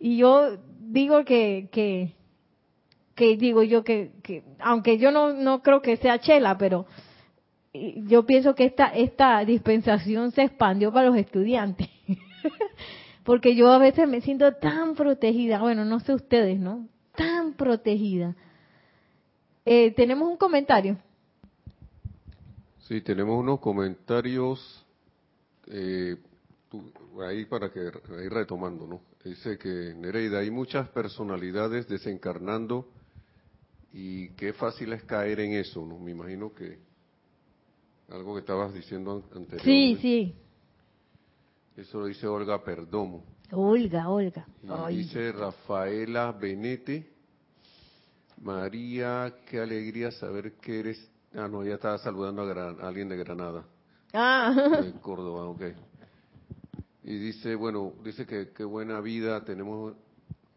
Y 0.00 0.16
yo 0.16 0.56
digo 0.80 1.24
que, 1.24 1.68
que, 1.70 2.12
que 3.14 3.36
digo 3.36 3.62
yo 3.62 3.84
que, 3.84 4.12
que, 4.22 4.44
aunque 4.60 4.96
yo 4.96 5.10
no, 5.10 5.34
no 5.34 5.62
creo 5.62 5.82
que 5.82 5.98
sea 5.98 6.18
chela, 6.20 6.56
pero 6.56 6.86
yo 7.74 8.24
pienso 8.24 8.54
que 8.54 8.66
esta, 8.66 8.88
esta 8.88 9.44
dispensación 9.44 10.30
se 10.30 10.42
expandió 10.42 10.92
para 10.92 11.08
los 11.08 11.16
estudiantes. 11.16 11.88
Porque 13.24 13.56
yo 13.56 13.72
a 13.72 13.78
veces 13.78 14.08
me 14.08 14.20
siento 14.20 14.52
tan 14.54 14.94
protegida, 14.94 15.60
bueno, 15.60 15.84
no 15.84 15.98
sé 16.00 16.14
ustedes, 16.14 16.58
¿no? 16.60 16.88
Tan 17.16 17.54
protegida. 17.54 18.36
Eh, 19.64 19.92
Tenemos 19.92 20.28
un 20.28 20.36
comentario. 20.36 20.98
Sí, 22.80 23.00
tenemos 23.00 23.40
unos 23.40 23.60
comentarios 23.60 24.84
eh, 25.68 26.16
ahí 27.26 27.46
para 27.46 27.70
que 27.70 27.80
ir 27.80 28.30
retomando, 28.30 28.86
¿no? 28.86 29.00
Dice 29.24 29.56
que 29.56 29.94
Nereida, 29.96 30.40
hay 30.40 30.50
muchas 30.50 30.90
personalidades 30.90 31.88
desencarnando 31.88 32.86
y 33.90 34.28
qué 34.30 34.52
fácil 34.52 34.92
es 34.92 35.02
caer 35.04 35.40
en 35.40 35.54
eso, 35.54 35.86
¿no? 35.86 35.98
Me 35.98 36.10
imagino 36.10 36.52
que 36.52 36.78
algo 38.10 38.34
que 38.34 38.40
estabas 38.40 38.72
diciendo 38.74 39.22
anteriormente. 39.34 39.64
Sí, 39.64 39.98
sí. 40.00 40.34
Eso 41.76 42.00
lo 42.00 42.06
dice 42.06 42.26
Olga 42.26 42.62
Perdomo. 42.62 43.24
Olga, 43.50 44.08
Olga. 44.08 44.46
dice 44.88 45.32
Rafaela 45.32 46.32
Benete. 46.32 47.12
María, 48.42 49.34
qué 49.46 49.60
alegría 49.60 50.10
saber 50.10 50.54
que 50.54 50.80
eres 50.80 51.10
Ah, 51.36 51.48
no, 51.48 51.64
ya 51.64 51.74
estaba 51.74 51.98
saludando 51.98 52.42
a, 52.42 52.86
alguien 52.86 53.08
de 53.08 53.16
Granada. 53.16 53.64
Ah. 54.12 54.54
De 54.82 54.92
Córdoba, 55.00 55.48
ok. 55.48 55.62
Y 57.02 57.18
dice, 57.18 57.56
bueno, 57.56 57.92
dice 58.04 58.24
que 58.24 58.50
qué 58.50 58.62
buena 58.62 59.00
vida 59.00 59.44
tenemos 59.44 59.94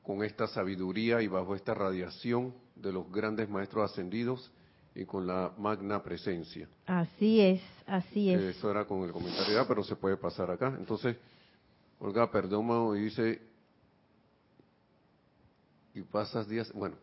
con 0.03 0.23
esta 0.23 0.47
sabiduría 0.47 1.21
y 1.21 1.27
bajo 1.27 1.55
esta 1.55 1.73
radiación 1.73 2.53
de 2.75 2.93
los 2.93 3.11
grandes 3.11 3.49
maestros 3.49 3.91
ascendidos 3.91 4.51
y 4.97 5.05
con 5.05 5.27
la 5.27 5.51
magna 5.59 6.01
presencia. 6.01 6.67
Así 6.87 7.39
es, 7.39 7.61
así 7.85 8.31
es. 8.33 8.41
Eso 8.41 8.71
era 8.71 8.85
con 8.85 9.03
el 9.03 9.11
comentario, 9.11 9.63
pero 9.67 9.83
se 9.83 9.95
puede 9.95 10.17
pasar 10.17 10.49
acá. 10.49 10.75
Entonces, 10.77 11.15
Olga 11.99 12.31
perdón, 12.31 12.97
y 12.97 13.01
dice, 13.01 13.39
y 15.93 16.01
pasas 16.01 16.49
días, 16.49 16.73
bueno, 16.73 16.95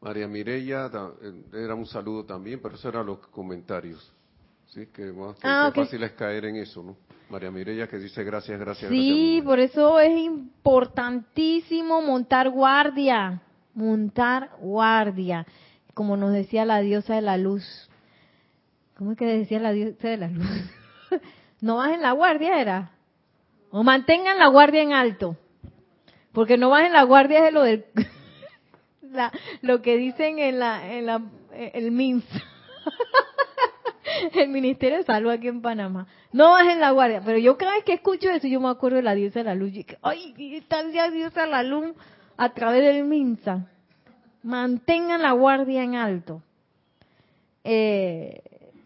María 0.00 0.26
Mireya, 0.26 0.90
eh, 1.22 1.42
era 1.52 1.74
un 1.76 1.86
saludo 1.86 2.24
también, 2.24 2.60
pero 2.60 2.74
eso 2.74 2.88
eran 2.88 3.06
los 3.06 3.18
comentarios. 3.28 4.12
Sí, 4.66 4.86
que 4.86 5.12
más 5.12 5.36
ah, 5.42 5.70
fácil 5.72 6.02
es 6.02 6.12
caer 6.12 6.46
en 6.46 6.56
eso, 6.56 6.82
¿no? 6.82 6.96
María 7.28 7.50
Mireya 7.52 7.86
que 7.86 7.98
dice 7.98 8.24
gracias, 8.24 8.58
gracias. 8.58 8.90
Sí, 8.90 9.40
por 9.44 9.60
eso 9.60 10.00
es 10.00 10.18
importantísimo 10.18 12.02
montar 12.02 12.50
guardia, 12.50 13.40
montar 13.74 14.50
guardia, 14.58 15.46
como 15.94 16.16
nos 16.16 16.32
decía 16.32 16.64
la 16.64 16.80
diosa 16.80 17.14
de 17.14 17.22
la 17.22 17.36
luz. 17.36 17.88
¿Cómo 18.96 19.12
es 19.12 19.18
que 19.18 19.26
decía 19.26 19.60
la 19.60 19.72
diosa 19.72 20.08
de 20.08 20.16
la 20.16 20.28
luz? 20.28 20.46
no 21.60 21.76
bajen 21.76 22.02
la 22.02 22.12
guardia, 22.12 22.60
era. 22.60 22.92
O 23.70 23.82
mantengan 23.82 24.38
la 24.38 24.48
guardia 24.48 24.82
en 24.82 24.92
alto. 24.92 25.36
Porque 26.32 26.56
no 26.56 26.70
bajen 26.70 26.92
la 26.92 27.02
guardia 27.04 27.46
es 27.46 27.52
lo 27.52 27.62
del 27.62 27.84
lo 29.62 29.82
que 29.82 29.96
dicen 29.96 30.38
en 30.38 30.58
la, 30.58 30.92
en 30.92 31.06
la, 31.06 31.22
el 31.52 31.90
MINS. 31.90 32.24
el 34.34 34.48
Ministerio 34.48 34.98
de 34.98 35.04
Salud 35.04 35.30
aquí 35.30 35.48
en 35.48 35.62
Panamá. 35.62 36.06
No 36.32 36.50
bajen 36.50 36.80
la 36.80 36.90
guardia, 36.92 37.22
pero 37.24 37.38
yo 37.38 37.56
cada 37.56 37.72
vez 37.72 37.84
que 37.84 37.94
escucho 37.94 38.30
eso, 38.30 38.46
yo 38.46 38.60
me 38.60 38.68
acuerdo 38.68 38.96
de 38.96 39.02
la 39.02 39.14
diosa 39.14 39.40
de 39.40 39.44
la 39.44 39.54
luz. 39.54 39.72
Y 39.72 39.86
ay, 40.02 40.56
está 40.56 40.82
la 40.82 41.10
diosa 41.10 41.42
de 41.42 41.48
la 41.48 41.62
luz 41.62 41.94
a 42.36 42.50
través 42.50 42.82
del 42.82 43.04
MINSA. 43.04 43.66
Mantengan 44.42 45.22
la 45.22 45.32
guardia 45.32 45.82
en 45.82 45.94
alto. 45.94 46.42
Eh, 47.64 48.42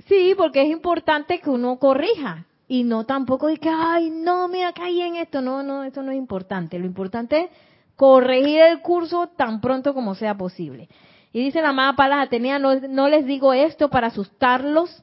sí, 0.08 0.34
porque 0.36 0.62
es 0.62 0.70
importante 0.70 1.40
que 1.40 1.50
uno 1.50 1.78
corrija. 1.78 2.46
Y 2.66 2.84
no 2.84 3.04
tampoco 3.04 3.48
de 3.48 3.58
que, 3.58 3.68
ay, 3.68 4.10
no, 4.10 4.48
me 4.48 4.60
caí 4.72 5.00
en 5.00 5.16
esto. 5.16 5.40
No, 5.40 5.62
no, 5.62 5.84
eso 5.84 6.02
no 6.02 6.12
es 6.12 6.18
importante. 6.18 6.78
Lo 6.78 6.86
importante 6.86 7.42
es 7.42 7.50
corregir 7.96 8.60
el 8.60 8.80
curso 8.80 9.28
tan 9.36 9.60
pronto 9.60 9.94
como 9.94 10.14
sea 10.14 10.36
posible. 10.36 10.88
Y 11.32 11.40
dice 11.40 11.62
la 11.62 11.70
amada 11.70 11.94
Palas 11.94 12.26
Atenea, 12.26 12.58
no, 12.58 12.74
no 12.76 13.08
les 13.08 13.26
digo 13.26 13.52
esto 13.52 13.90
para 13.90 14.06
asustarlos, 14.08 15.02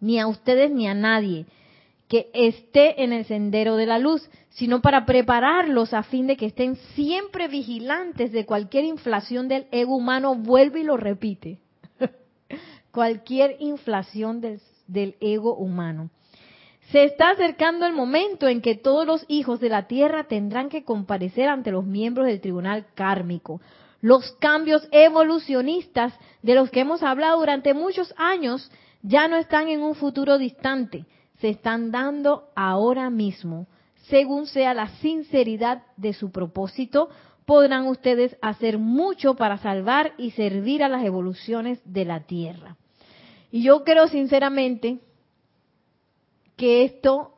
ni 0.00 0.18
a 0.18 0.26
ustedes 0.26 0.70
ni 0.70 0.88
a 0.88 0.94
nadie 0.94 1.46
que 2.08 2.30
esté 2.32 3.02
en 3.02 3.12
el 3.12 3.24
sendero 3.24 3.76
de 3.76 3.86
la 3.86 3.98
luz, 3.98 4.28
sino 4.50 4.80
para 4.80 5.04
prepararlos 5.06 5.92
a 5.92 6.02
fin 6.02 6.26
de 6.26 6.36
que 6.36 6.46
estén 6.46 6.76
siempre 6.94 7.48
vigilantes 7.48 8.32
de 8.32 8.46
cualquier 8.46 8.84
inflación 8.84 9.48
del 9.48 9.66
ego 9.70 9.96
humano, 9.96 10.34
vuelve 10.34 10.80
y 10.80 10.84
lo 10.84 10.96
repite. 10.96 11.58
cualquier 12.96 13.56
inflación 13.58 14.40
del, 14.40 15.16
ego 15.20 15.54
humano. 15.54 16.10
Se 16.92 17.04
está 17.04 17.30
acercando 17.30 17.84
el 17.84 17.92
momento 17.92 18.46
en 18.46 18.62
que 18.62 18.76
todos 18.76 19.04
los 19.04 19.24
hijos 19.28 19.58
de 19.58 19.68
la 19.68 19.88
tierra 19.88 20.24
tendrán 20.24 20.68
que 20.68 20.84
comparecer 20.84 21.48
ante 21.48 21.72
los 21.72 21.84
miembros 21.84 22.26
del 22.26 22.40
tribunal 22.40 22.86
kármico. 22.94 23.60
Los 24.00 24.32
cambios 24.38 24.88
evolucionistas 24.92 26.14
de 26.42 26.54
los 26.54 26.70
que 26.70 26.80
hemos 26.80 27.02
hablado 27.02 27.40
durante 27.40 27.74
muchos 27.74 28.14
años 28.16 28.70
ya 29.02 29.26
no 29.26 29.36
están 29.36 29.68
en 29.68 29.82
un 29.82 29.94
futuro 29.96 30.38
distante, 30.38 31.04
se 31.40 31.50
están 31.50 31.90
dando 31.90 32.48
ahora 32.54 33.10
mismo. 33.10 33.66
Según 34.08 34.46
sea 34.46 34.74
la 34.74 34.88
sinceridad 35.00 35.82
de 35.96 36.12
su 36.12 36.30
propósito, 36.30 37.08
podrán 37.44 37.86
ustedes 37.86 38.36
hacer 38.42 38.78
mucho 38.78 39.34
para 39.34 39.58
salvar 39.58 40.12
y 40.18 40.32
servir 40.32 40.82
a 40.82 40.88
las 40.88 41.04
evoluciones 41.04 41.80
de 41.84 42.04
la 42.04 42.20
Tierra. 42.20 42.76
Y 43.50 43.62
yo 43.62 43.84
creo 43.84 44.08
sinceramente 44.08 44.98
que 46.56 46.84
esto 46.84 47.32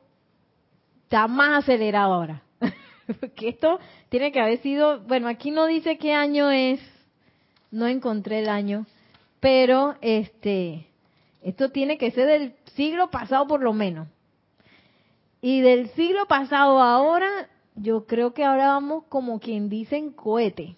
está 1.04 1.28
más 1.28 1.64
acelerado 1.64 2.14
ahora. 2.14 2.42
que 3.36 3.48
esto 3.48 3.78
tiene 4.08 4.32
que 4.32 4.40
haber 4.40 4.58
sido, 4.60 5.00
bueno, 5.00 5.28
aquí 5.28 5.50
no 5.50 5.66
dice 5.66 5.98
qué 5.98 6.12
año 6.12 6.50
es, 6.50 6.80
no 7.70 7.86
encontré 7.86 8.40
el 8.40 8.48
año, 8.48 8.86
pero 9.40 9.96
este, 10.00 10.87
esto 11.48 11.70
tiene 11.70 11.96
que 11.98 12.10
ser 12.10 12.26
del 12.26 12.54
siglo 12.74 13.10
pasado 13.10 13.46
por 13.46 13.62
lo 13.62 13.72
menos. 13.72 14.08
Y 15.40 15.60
del 15.60 15.88
siglo 15.90 16.26
pasado 16.26 16.80
ahora, 16.80 17.48
yo 17.74 18.06
creo 18.06 18.34
que 18.34 18.44
ahora 18.44 18.68
vamos 18.68 19.04
como 19.08 19.40
quien 19.40 19.68
dice 19.68 19.96
en 19.96 20.10
cohete. 20.10 20.76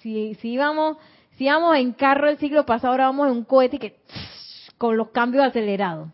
Si, 0.00 0.34
si 0.36 0.50
íbamos, 0.52 0.98
si 1.32 1.44
íbamos 1.44 1.76
en 1.76 1.92
carro 1.92 2.28
el 2.28 2.38
siglo 2.38 2.66
pasado, 2.66 2.92
ahora 2.92 3.06
vamos 3.06 3.28
en 3.28 3.36
un 3.38 3.44
cohete 3.44 3.78
que 3.78 4.00
con 4.78 4.96
los 4.96 5.10
cambios 5.10 5.44
acelerados 5.44 6.08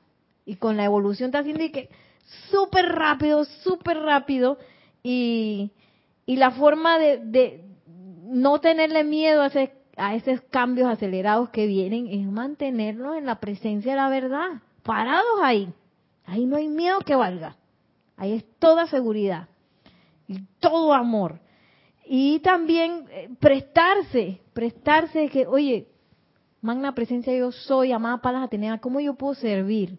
y 0.45 0.57
con 0.57 0.77
la 0.77 0.85
evolución 0.85 1.29
está 1.29 1.41
haciendo 1.41 1.65
y 1.65 1.71
que 1.71 1.91
súper 2.51 2.87
rápido, 2.87 3.45
súper 3.45 3.99
rápido 3.99 4.59
y, 5.03 5.73
y 6.25 6.37
la 6.37 6.51
forma 6.53 6.99
de, 6.99 7.19
de 7.19 7.65
no 8.25 8.61
tenerle 8.61 9.05
miedo 9.05 9.43
a, 9.43 9.47
ese, 9.49 9.73
a 9.99 10.15
esos 10.15 10.41
cambios 10.51 10.89
acelerados 10.89 11.51
que 11.51 11.67
vienen 11.67 12.07
es 12.07 12.27
mantenernos 12.27 13.17
en 13.17 13.27
la 13.27 13.41
presencia 13.41 13.93
de 13.93 13.97
la 13.97 14.09
verdad, 14.09 14.63
parados 14.83 15.41
ahí. 15.43 15.73
Ahí 16.25 16.47
no 16.47 16.57
hay 16.57 16.69
miedo 16.69 17.01
que 17.01 17.15
valga. 17.15 17.57
Ahí 18.17 18.33
es 18.33 18.45
toda 18.59 18.87
seguridad 18.87 19.49
y 20.27 20.41
todo 20.61 20.95
amor. 20.95 21.41
Y 22.07 22.39
también 22.41 23.07
eh, 23.11 23.29
prestarse, 23.39 24.41
prestarse 24.53 25.29
que, 25.29 25.47
oye, 25.47 25.89
magna 26.61 26.95
presencia 26.95 27.37
yo 27.37 27.53
soy, 27.53 27.93
amada 27.93 28.19
Palas 28.19 28.45
Atenea, 28.45 28.79
¿cómo 28.79 29.01
yo 29.01 29.15
puedo 29.15 29.35
servir? 29.35 29.99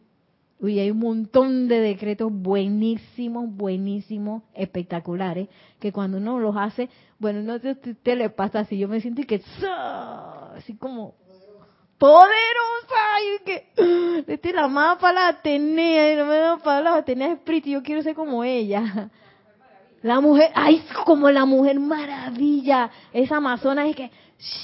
Uy, 0.62 0.78
hay 0.78 0.92
un 0.92 1.00
montón 1.00 1.70
de 1.70 1.80
decretos 1.80 2.30
buenísimos, 2.32 3.46
buenísimos, 3.50 4.44
espectaculares, 4.54 5.48
que 5.80 5.94
cuando 5.94 6.18
uno 6.18 6.38
los 6.38 6.58
hace, 6.58 6.90
bueno, 7.18 7.42
no 7.42 7.60
si 7.60 7.70
usted 7.70 8.18
le 8.18 8.30
pasa 8.30 8.60
así, 8.60 8.78
yo 8.78 8.90
me 8.90 9.00
siento 9.00 9.22
que 9.26 9.42
así 10.56 10.76
como 10.76 11.16
poderosa, 11.98 13.04
y 13.24 13.44
que 13.46 13.68
este 14.28 14.52
la 14.52 14.66
amada 14.66 14.98
para 14.98 15.30
Atenea, 15.30 16.12
y 16.12 16.16
la 16.18 16.24
amada 16.24 16.58
para 16.58 16.82
la 16.82 16.96
Atenea 16.96 17.34
espíritu, 17.34 17.70
yo 17.70 17.84
quiero 17.84 18.02
ser 18.02 18.16
como 18.16 18.44
ella. 18.44 19.10
La 20.02 20.22
mujer, 20.22 20.52
ay, 20.56 20.82
como 21.06 21.30
la 21.30 21.46
mujer 21.46 21.78
maravilla, 21.80 22.90
esa 23.12 23.38
amazona 23.38 23.88
es 23.88 23.96
que 23.98 24.12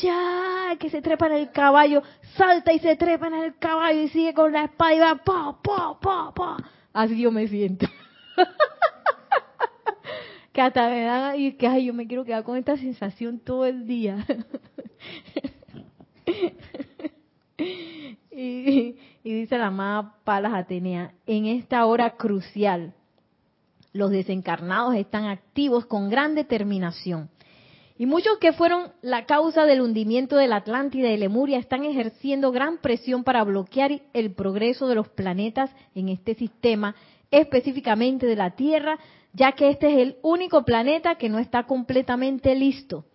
ya, 0.01 0.75
que 0.79 0.89
se 0.89 1.01
trepa 1.01 1.27
en 1.27 1.33
el 1.33 1.51
caballo, 1.51 2.01
salta 2.37 2.71
y 2.71 2.79
se 2.79 2.95
trepa 2.95 3.27
en 3.27 3.35
el 3.35 3.57
caballo 3.57 4.01
y 4.01 4.09
sigue 4.09 4.33
con 4.33 4.51
la 4.51 4.65
espada 4.65 4.93
y 4.93 4.99
va, 4.99 5.15
pa, 5.15 5.57
pa, 5.61 5.99
pa, 5.99 6.33
pa. 6.33 6.57
Así 6.93 7.19
yo 7.19 7.31
me 7.31 7.47
siento. 7.47 7.87
que 10.53 10.61
hasta 10.61 10.89
me 10.89 11.03
da, 11.03 11.35
y 11.35 11.53
que 11.53 11.67
ay, 11.67 11.85
yo 11.85 11.93
me 11.93 12.07
quiero 12.07 12.23
quedar 12.23 12.43
con 12.43 12.57
esta 12.57 12.77
sensación 12.77 13.39
todo 13.39 13.65
el 13.65 13.85
día. 13.85 14.25
y, 18.31 18.95
y 19.23 19.33
dice 19.33 19.57
la 19.57 19.67
amada 19.67 20.15
Palas 20.23 20.53
Atenea, 20.53 21.13
en 21.25 21.47
esta 21.47 21.85
hora 21.85 22.11
crucial, 22.11 22.93
los 23.91 24.09
desencarnados 24.09 24.95
están 24.95 25.25
activos 25.25 25.85
con 25.85 26.09
gran 26.09 26.35
determinación 26.35 27.29
y 27.97 28.05
muchos 28.05 28.37
que 28.39 28.51
fueron 28.51 28.91
la 29.01 29.25
causa 29.25 29.65
del 29.65 29.81
hundimiento 29.81 30.35
de 30.35 30.47
la 30.47 30.57
Atlántida 30.57 31.09
y 31.09 31.17
Lemuria 31.17 31.59
están 31.59 31.85
ejerciendo 31.85 32.51
gran 32.51 32.79
presión 32.79 33.23
para 33.23 33.43
bloquear 33.43 34.01
el 34.13 34.33
progreso 34.33 34.87
de 34.87 34.95
los 34.95 35.07
planetas 35.07 35.71
en 35.93 36.09
este 36.09 36.35
sistema, 36.35 36.95
específicamente 37.31 38.25
de 38.25 38.35
la 38.35 38.51
Tierra, 38.51 38.99
ya 39.31 39.53
que 39.53 39.69
este 39.69 39.93
es 39.93 39.97
el 39.99 40.17
único 40.23 40.65
planeta 40.65 41.15
que 41.15 41.29
no 41.29 41.39
está 41.39 41.63
completamente 41.63 42.53
listo, 42.55 43.05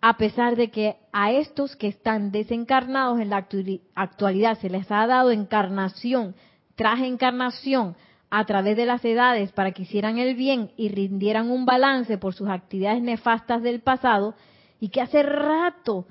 a 0.00 0.16
pesar 0.16 0.54
de 0.54 0.70
que 0.70 0.96
a 1.12 1.32
estos 1.32 1.74
que 1.74 1.88
están 1.88 2.30
desencarnados 2.30 3.20
en 3.20 3.30
la 3.30 3.48
actualidad 3.96 4.58
se 4.58 4.70
les 4.70 4.90
ha 4.92 5.06
dado 5.08 5.32
encarnación 5.32 6.36
tras 6.76 7.00
encarnación 7.00 7.96
a 8.30 8.44
través 8.46 8.76
de 8.76 8.86
las 8.86 9.04
edades 9.04 9.52
para 9.52 9.72
que 9.72 9.82
hicieran 9.82 10.18
el 10.18 10.36
bien 10.36 10.70
y 10.76 10.88
rindieran 10.88 11.50
un 11.50 11.66
balance 11.66 12.16
por 12.16 12.34
sus 12.34 12.48
actividades 12.48 13.02
nefastas 13.02 13.62
del 13.62 13.80
pasado 13.80 14.34
y 14.78 14.88
que 14.88 15.00
hace 15.00 15.22
rato 15.22 16.06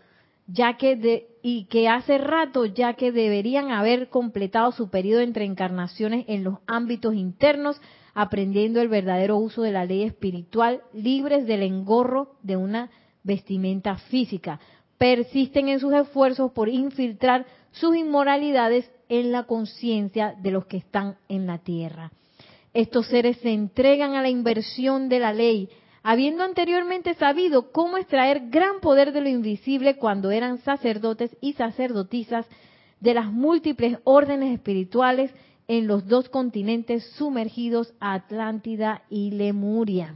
ya 0.47 0.77
que 0.77 0.95
de, 0.95 1.27
y 1.41 1.65
que 1.65 1.87
hace 1.87 2.17
rato 2.17 2.65
ya 2.65 2.93
que 2.93 3.11
deberían 3.11 3.71
haber 3.71 4.09
completado 4.09 4.71
su 4.71 4.89
periodo 4.89 5.21
entre 5.21 5.45
encarnaciones 5.45 6.25
en 6.27 6.43
los 6.43 6.55
ámbitos 6.67 7.13
internos 7.13 7.79
aprendiendo 8.13 8.81
el 8.81 8.89
verdadero 8.89 9.37
uso 9.37 9.61
de 9.61 9.71
la 9.71 9.85
ley 9.85 10.03
espiritual 10.03 10.81
libres 10.93 11.45
del 11.45 11.63
engorro 11.63 12.35
de 12.43 12.57
una 12.57 12.89
vestimenta 13.23 13.95
física. 13.95 14.59
Persisten 14.97 15.69
en 15.69 15.79
sus 15.79 15.93
esfuerzos 15.93 16.51
por 16.51 16.67
infiltrar 16.67 17.45
sus 17.71 17.95
inmoralidades 17.95 18.91
en 19.09 19.31
la 19.31 19.43
conciencia 19.43 20.35
de 20.41 20.51
los 20.51 20.65
que 20.65 20.77
están 20.77 21.17
en 21.27 21.47
la 21.47 21.57
tierra. 21.57 22.11
Estos 22.73 23.07
seres 23.07 23.37
se 23.37 23.51
entregan 23.51 24.13
a 24.13 24.21
la 24.21 24.29
inversión 24.29 25.09
de 25.09 25.19
la 25.19 25.33
ley, 25.33 25.69
habiendo 26.03 26.43
anteriormente 26.43 27.15
sabido 27.15 27.71
cómo 27.71 27.97
extraer 27.97 28.49
gran 28.49 28.79
poder 28.79 29.11
de 29.11 29.21
lo 29.21 29.29
invisible 29.29 29.97
cuando 29.97 30.31
eran 30.31 30.59
sacerdotes 30.59 31.35
y 31.41 31.53
sacerdotisas 31.53 32.45
de 32.99 33.13
las 33.13 33.31
múltiples 33.31 33.97
órdenes 34.03 34.53
espirituales 34.53 35.31
en 35.67 35.87
los 35.87 36.07
dos 36.07 36.29
continentes 36.29 37.03
sumergidos, 37.11 37.93
Atlántida 37.99 39.03
y 39.09 39.31
Lemuria. 39.31 40.15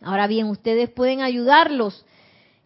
Ahora 0.00 0.26
bien, 0.26 0.46
ustedes 0.46 0.90
pueden 0.90 1.22
ayudarlos 1.22 2.04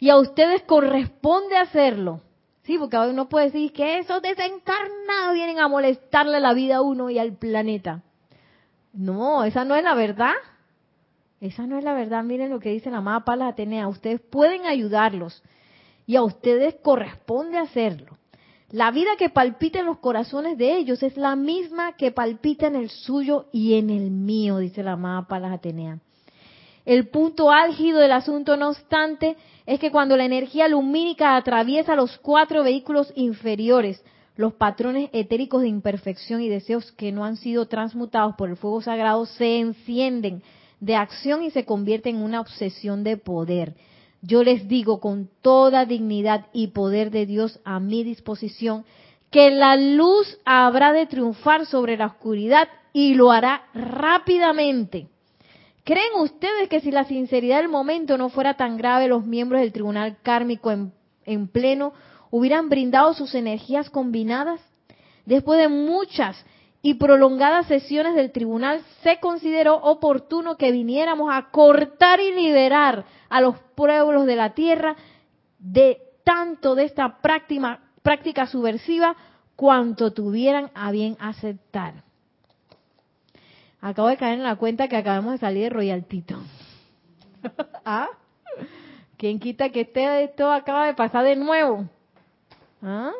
y 0.00 0.10
a 0.10 0.16
ustedes 0.16 0.62
corresponde 0.62 1.56
hacerlo. 1.56 2.20
Sí, 2.68 2.76
porque 2.76 2.98
uno 2.98 3.30
puede 3.30 3.46
decir 3.46 3.72
que 3.72 3.98
esos 3.98 4.20
desencarnados 4.20 5.32
vienen 5.32 5.58
a 5.58 5.68
molestarle 5.68 6.38
la 6.38 6.52
vida 6.52 6.76
a 6.76 6.82
uno 6.82 7.08
y 7.08 7.18
al 7.18 7.32
planeta. 7.32 8.02
No, 8.92 9.42
esa 9.44 9.64
no 9.64 9.74
es 9.74 9.82
la 9.82 9.94
verdad. 9.94 10.34
Esa 11.40 11.66
no 11.66 11.78
es 11.78 11.84
la 11.84 11.94
verdad. 11.94 12.22
Miren 12.24 12.50
lo 12.50 12.60
que 12.60 12.68
dice 12.68 12.90
la 12.90 12.98
amada 12.98 13.24
Palas 13.24 13.54
Atenea. 13.54 13.88
Ustedes 13.88 14.20
pueden 14.20 14.66
ayudarlos 14.66 15.42
y 16.04 16.16
a 16.16 16.22
ustedes 16.22 16.74
corresponde 16.82 17.56
hacerlo. 17.56 18.18
La 18.68 18.90
vida 18.90 19.12
que 19.18 19.30
palpita 19.30 19.78
en 19.78 19.86
los 19.86 20.00
corazones 20.00 20.58
de 20.58 20.76
ellos 20.76 21.02
es 21.02 21.16
la 21.16 21.36
misma 21.36 21.96
que 21.96 22.12
palpita 22.12 22.66
en 22.66 22.76
el 22.76 22.90
suyo 22.90 23.46
y 23.50 23.78
en 23.78 23.88
el 23.88 24.10
mío, 24.10 24.58
dice 24.58 24.82
la 24.82 24.92
amada 24.92 25.26
Palas 25.26 25.54
Atenea. 25.54 26.00
El 26.88 27.08
punto 27.08 27.50
álgido 27.50 27.98
del 27.98 28.12
asunto, 28.12 28.56
no 28.56 28.70
obstante, 28.70 29.36
es 29.66 29.78
que 29.78 29.90
cuando 29.90 30.16
la 30.16 30.24
energía 30.24 30.68
lumínica 30.68 31.36
atraviesa 31.36 31.94
los 31.94 32.16
cuatro 32.16 32.62
vehículos 32.62 33.12
inferiores, 33.14 34.02
los 34.36 34.54
patrones 34.54 35.10
etéricos 35.12 35.60
de 35.60 35.68
imperfección 35.68 36.40
y 36.40 36.48
deseos 36.48 36.90
que 36.92 37.12
no 37.12 37.26
han 37.26 37.36
sido 37.36 37.66
transmutados 37.66 38.36
por 38.36 38.48
el 38.48 38.56
fuego 38.56 38.80
sagrado 38.80 39.26
se 39.26 39.58
encienden 39.58 40.42
de 40.80 40.96
acción 40.96 41.42
y 41.42 41.50
se 41.50 41.66
convierten 41.66 42.16
en 42.16 42.22
una 42.22 42.40
obsesión 42.40 43.04
de 43.04 43.18
poder. 43.18 43.74
Yo 44.22 44.42
les 44.42 44.66
digo 44.66 44.98
con 44.98 45.28
toda 45.42 45.84
dignidad 45.84 46.46
y 46.54 46.68
poder 46.68 47.10
de 47.10 47.26
Dios 47.26 47.60
a 47.66 47.80
mi 47.80 48.02
disposición 48.02 48.86
que 49.30 49.50
la 49.50 49.76
luz 49.76 50.38
habrá 50.46 50.94
de 50.94 51.04
triunfar 51.04 51.66
sobre 51.66 51.98
la 51.98 52.06
oscuridad 52.06 52.66
y 52.94 53.12
lo 53.12 53.30
hará 53.30 53.66
rápidamente. 53.74 55.08
¿Creen 55.88 56.20
ustedes 56.20 56.68
que 56.68 56.80
si 56.80 56.90
la 56.90 57.04
sinceridad 57.04 57.62
del 57.62 57.70
momento 57.70 58.18
no 58.18 58.28
fuera 58.28 58.58
tan 58.58 58.76
grave, 58.76 59.08
los 59.08 59.24
miembros 59.24 59.62
del 59.62 59.72
tribunal 59.72 60.18
kármico 60.22 60.70
en, 60.70 61.48
pleno 61.48 61.94
hubieran 62.30 62.68
brindado 62.68 63.14
sus 63.14 63.34
energías 63.34 63.88
combinadas? 63.88 64.60
Después 65.24 65.58
de 65.58 65.68
muchas 65.68 66.44
y 66.82 66.96
prolongadas 66.96 67.68
sesiones 67.68 68.14
del 68.16 68.32
tribunal, 68.32 68.82
se 69.02 69.18
consideró 69.18 69.76
oportuno 69.76 70.58
que 70.58 70.72
viniéramos 70.72 71.30
a 71.32 71.48
cortar 71.50 72.20
y 72.20 72.34
liberar 72.34 73.06
a 73.30 73.40
los 73.40 73.58
pueblos 73.74 74.26
de 74.26 74.36
la 74.36 74.52
tierra 74.52 74.94
de 75.58 76.02
tanto 76.22 76.74
de 76.74 76.84
esta 76.84 77.22
práctica, 77.22 77.80
práctica 78.02 78.46
subversiva 78.46 79.16
cuanto 79.56 80.12
tuvieran 80.12 80.70
a 80.74 80.90
bien 80.90 81.16
aceptar. 81.18 82.04
Acabo 83.80 84.08
de 84.08 84.16
caer 84.16 84.34
en 84.34 84.42
la 84.42 84.56
cuenta 84.56 84.88
que 84.88 84.96
acabamos 84.96 85.32
de 85.32 85.38
salir 85.38 85.64
de 85.64 85.70
Royaltito. 85.70 86.38
¿Ah? 87.84 88.08
¿Quién 89.16 89.38
quita 89.38 89.70
que 89.70 89.82
este, 89.82 90.24
esto 90.24 90.50
acaba 90.52 90.86
de 90.86 90.94
pasar 90.94 91.24
de 91.24 91.36
nuevo? 91.36 91.88
¿Ah? 92.82 93.12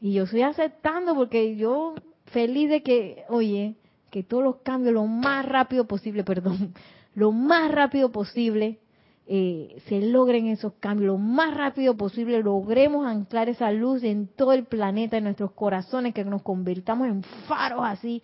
Y 0.00 0.12
yo 0.12 0.24
estoy 0.24 0.42
aceptando 0.42 1.14
porque 1.14 1.56
yo 1.56 1.94
feliz 2.26 2.70
de 2.70 2.82
que, 2.82 3.24
oye, 3.28 3.74
que 4.10 4.22
todos 4.22 4.42
los 4.42 4.56
cambios 4.56 4.94
lo 4.94 5.06
más 5.06 5.44
rápido 5.46 5.86
posible, 5.86 6.24
perdón, 6.24 6.74
lo 7.14 7.32
más 7.32 7.70
rápido 7.72 8.10
posible 8.10 8.78
eh, 9.26 9.82
se 9.88 10.00
logren 10.00 10.46
esos 10.46 10.72
cambios, 10.80 11.08
lo 11.08 11.18
más 11.18 11.54
rápido 11.54 11.96
posible 11.96 12.42
logremos 12.42 13.06
anclar 13.06 13.48
esa 13.48 13.70
luz 13.72 14.02
en 14.02 14.26
todo 14.28 14.52
el 14.52 14.64
planeta, 14.64 15.18
en 15.18 15.24
nuestros 15.24 15.52
corazones, 15.52 16.14
que 16.14 16.24
nos 16.24 16.42
convirtamos 16.42 17.08
en 17.08 17.22
faros 17.46 17.82
así 17.84 18.22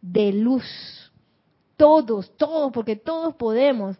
de 0.00 0.32
luz. 0.32 0.64
Todos, 1.76 2.36
todos, 2.36 2.72
porque 2.72 2.96
todos 2.96 3.34
podemos. 3.34 3.96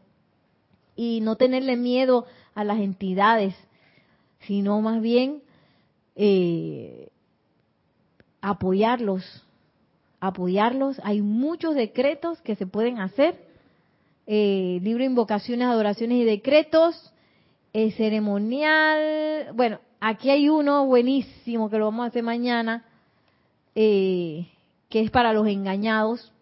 Y 0.97 1.21
no 1.21 1.37
tenerle 1.37 1.77
miedo 1.77 2.27
a 2.55 2.65
las 2.65 2.81
entidades, 2.81 3.55
sino 4.41 4.81
más 4.81 5.01
bien 5.01 5.43
eh, 6.17 7.09
apoyarlos, 8.41 9.45
apoyarlos. 10.21 11.01
Hay 11.05 11.23
muchos 11.23 11.75
decretos 11.75 12.41
que 12.43 12.57
se 12.57 12.67
pueden 12.67 12.99
hacer. 12.99 13.47
Eh, 14.27 14.81
libro 14.83 15.05
Invocaciones, 15.05 15.69
Adoraciones 15.69 16.19
y 16.19 16.25
Decretos, 16.25 17.13
eh, 17.73 17.93
ceremonial. 17.93 19.53
Bueno, 19.55 19.79
aquí 20.01 20.31
hay 20.31 20.49
uno 20.49 20.87
buenísimo 20.87 21.71
que 21.71 21.79
lo 21.79 21.87
vamos 21.87 22.05
a 22.05 22.09
hacer 22.09 22.23
mañana, 22.23 22.85
eh, 23.75 24.49
que 24.89 25.01
es 25.01 25.11
para 25.11 25.33
los 25.33 25.47
engañados. 25.47 26.33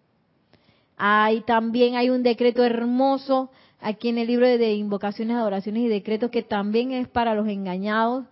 Hay 0.96 1.42
también 1.42 1.96
hay 1.96 2.10
un 2.10 2.22
decreto 2.22 2.64
hermoso 2.64 3.50
aquí 3.80 4.08
en 4.08 4.18
el 4.18 4.28
libro 4.28 4.46
de 4.46 4.74
Invocaciones, 4.74 5.36
Adoraciones 5.36 5.82
y 5.82 5.88
Decretos 5.88 6.30
que 6.30 6.42
también 6.42 6.92
es 6.92 7.08
para 7.08 7.34
los 7.34 7.48
engañados 7.48 8.24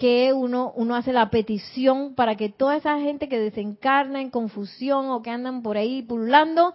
que 0.00 0.32
uno, 0.32 0.72
uno 0.76 0.94
hace 0.94 1.12
la 1.12 1.28
petición 1.28 2.14
para 2.14 2.34
que 2.34 2.48
toda 2.48 2.76
esa 2.76 2.98
gente 3.00 3.28
que 3.28 3.38
desencarna 3.38 4.22
en 4.22 4.30
confusión 4.30 5.10
o 5.10 5.20
que 5.20 5.28
andan 5.28 5.62
por 5.62 5.76
ahí 5.76 6.00
pululando, 6.00 6.72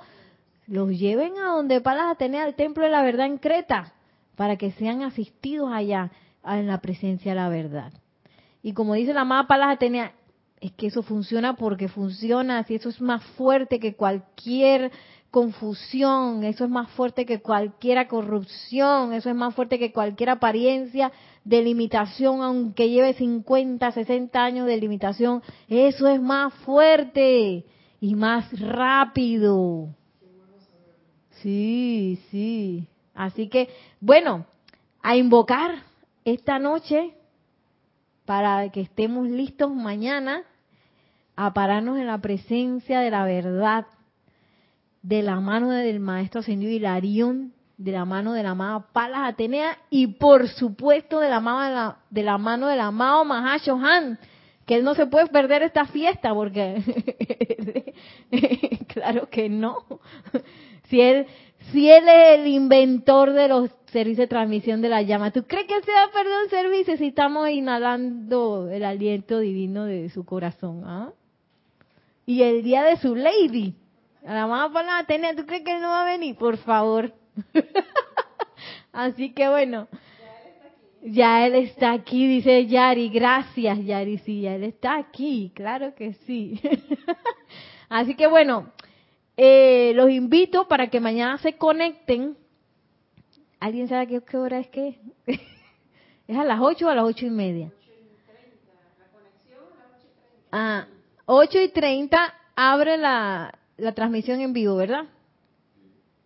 los 0.68 0.92
lleven 0.92 1.34
a 1.40 1.48
donde 1.48 1.82
Palas 1.82 2.12
Atenea, 2.12 2.44
al 2.44 2.54
templo 2.54 2.84
de 2.84 2.92
la 2.92 3.02
verdad 3.02 3.26
en 3.26 3.40
Creta, 3.40 3.94
para 4.36 4.58
que 4.58 4.72
sean 4.74 5.02
asistidos 5.02 5.72
allá 5.74 6.12
en 6.46 6.68
la 6.68 6.82
presencia 6.82 7.32
de 7.32 7.36
la 7.36 7.50
verdad. 7.50 7.94
Y 8.62 8.74
como 8.74 8.94
dice 8.94 9.12
la 9.12 9.22
amada 9.22 9.48
Palas 9.48 9.74
Atenea, 9.74 10.14
es 10.62 10.72
que 10.74 10.88
eso 10.88 11.04
funciona 11.04 11.56
porque 11.56 11.88
funciona, 11.88 12.64
si 12.64 12.76
eso 12.76 12.90
es 12.90 13.02
más 13.02 13.24
fuerte 13.38 13.80
que 13.80 13.96
cualquier 13.96 14.92
confusión, 15.30 16.46
eso 16.46 16.64
es 16.64 16.70
más 16.70 16.90
fuerte 16.92 17.26
que 17.26 17.42
cualquier 17.42 18.08
corrupción, 18.08 19.14
eso 19.14 19.30
es 19.30 19.36
más 19.36 19.54
fuerte 19.54 19.78
que 19.78 19.92
cualquier 19.92 20.30
apariencia 20.30 21.12
de 21.44 21.62
limitación, 21.62 22.42
aunque 22.42 22.90
lleve 22.90 23.14
50, 23.14 23.92
60 23.92 24.44
años 24.44 24.66
de 24.66 24.78
limitación, 24.78 25.44
eso 25.68 26.08
es 26.08 26.22
más 26.22 26.54
fuerte 26.66 27.66
y 28.00 28.16
más 28.16 28.60
rápido. 28.60 29.90
Sí, 31.42 32.20
sí. 32.32 32.88
Así 33.14 33.50
que, 33.50 33.70
bueno, 34.00 34.46
a 35.02 35.16
invocar 35.18 35.84
esta 36.24 36.60
noche 36.60 37.14
para 38.26 38.70
que 38.70 38.82
estemos 38.82 39.28
listos 39.28 39.74
mañana 39.74 40.44
a 41.36 41.54
pararnos 41.54 41.98
en 41.98 42.08
la 42.08 42.18
presencia 42.20 43.00
de 43.00 43.12
la 43.12 43.26
verdad 43.26 43.86
de 45.02 45.22
la 45.22 45.40
mano 45.40 45.70
del 45.70 46.00
maestro 46.00 46.40
ascendido 46.40 46.72
Hilarión, 46.72 47.54
de 47.78 47.92
la 47.92 48.06
mano 48.06 48.34
de 48.34 48.42
la 48.42 48.52
amada 48.52 48.88
Palas 48.92 49.30
Atenea 49.34 49.78
y 49.90 50.08
por 50.08 50.48
supuesto 50.48 51.20
de 51.20 51.30
la, 51.30 51.40
mano 51.40 51.96
de 52.10 52.24
la, 52.24 52.38
mano 52.40 52.68
del 52.68 52.80
amado 52.80 53.24
Mahashohan, 53.26 54.18
que 54.66 54.76
él 54.76 54.84
no 54.84 54.96
se 54.96 55.06
puede 55.06 55.28
perder 55.28 55.62
esta 55.62 55.86
fiesta 55.86 56.34
porque 56.34 56.82
claro 58.88 59.30
que 59.30 59.50
no. 59.50 59.86
Si 60.90 61.02
él 61.02 61.28
si 61.72 61.90
él 61.90 62.08
es 62.08 62.40
el 62.40 62.48
inventor 62.48 63.34
de 63.34 63.48
los 63.48 63.70
servicios 63.88 64.26
de 64.26 64.28
transmisión 64.28 64.82
de 64.82 64.90
la 64.90 65.02
llama, 65.02 65.32
¿tú 65.32 65.44
crees 65.46 65.68
que 65.68 65.82
se 65.82 65.92
va 65.92 66.04
a 66.04 66.12
perder 66.12 66.34
un 66.44 66.50
servicio 66.50 66.98
si 66.98 67.08
estamos 67.08 67.50
inhalando 67.50 68.70
el 68.70 68.84
aliento 68.84 69.40
divino 69.40 69.86
de 69.86 70.10
su 70.10 70.26
corazón? 70.26 70.84
¿ah? 70.86 71.12
Y 72.26 72.42
el 72.42 72.64
día 72.64 72.84
de 72.84 72.98
su 72.98 73.16
lady, 73.16 73.76
a 74.26 74.34
la 74.34 74.48
mamá 74.48 74.74
para 74.74 74.98
Atenea, 74.98 75.36
¿tú 75.36 75.46
crees 75.46 75.64
que 75.64 75.76
él 75.76 75.82
no 75.82 75.90
va 75.90 76.02
a 76.04 76.12
venir? 76.12 76.36
Por 76.36 76.58
favor. 76.58 77.14
Así 78.92 79.34
que 79.34 79.48
bueno, 79.50 79.88
ya 81.04 81.46
él 81.46 81.56
está 81.56 81.92
aquí, 81.92 82.28
dice 82.28 82.66
Yari. 82.66 83.10
Gracias, 83.10 83.84
Yari. 83.86 84.18
Sí, 84.20 84.42
ya 84.42 84.56
él 84.56 84.64
está 84.64 84.98
aquí, 84.98 85.52
claro 85.54 85.94
que 85.94 86.14
sí. 86.26 86.60
Así 87.90 88.16
que 88.16 88.28
bueno, 88.28 88.72
eh, 89.38 89.94
los 89.96 90.10
invito 90.10 90.68
para 90.68 90.88
que 90.88 91.00
mañana 91.00 91.38
se 91.40 91.54
conecten. 91.58 92.38
¿Alguien 93.60 93.88
sabe 93.88 94.08
qué, 94.08 94.22
qué 94.22 94.38
hora 94.38 94.60
es 94.60 94.68
que? 94.68 95.00
¿Es 96.28 96.38
a 96.38 96.44
las 96.44 96.60
8 96.62 96.86
o 96.86 96.90
a 96.90 96.96
las 96.96 97.06
ocho 97.06 97.26
y 97.26 97.30
media? 97.30 97.72
Ah, 100.52 100.88
8 101.26 101.62
y 101.62 101.70
30 101.70 102.34
abre 102.56 102.98
la, 102.98 103.58
la 103.78 103.94
transmisión 103.94 104.40
en 104.40 104.54
vivo, 104.54 104.76
¿verdad? 104.76 105.06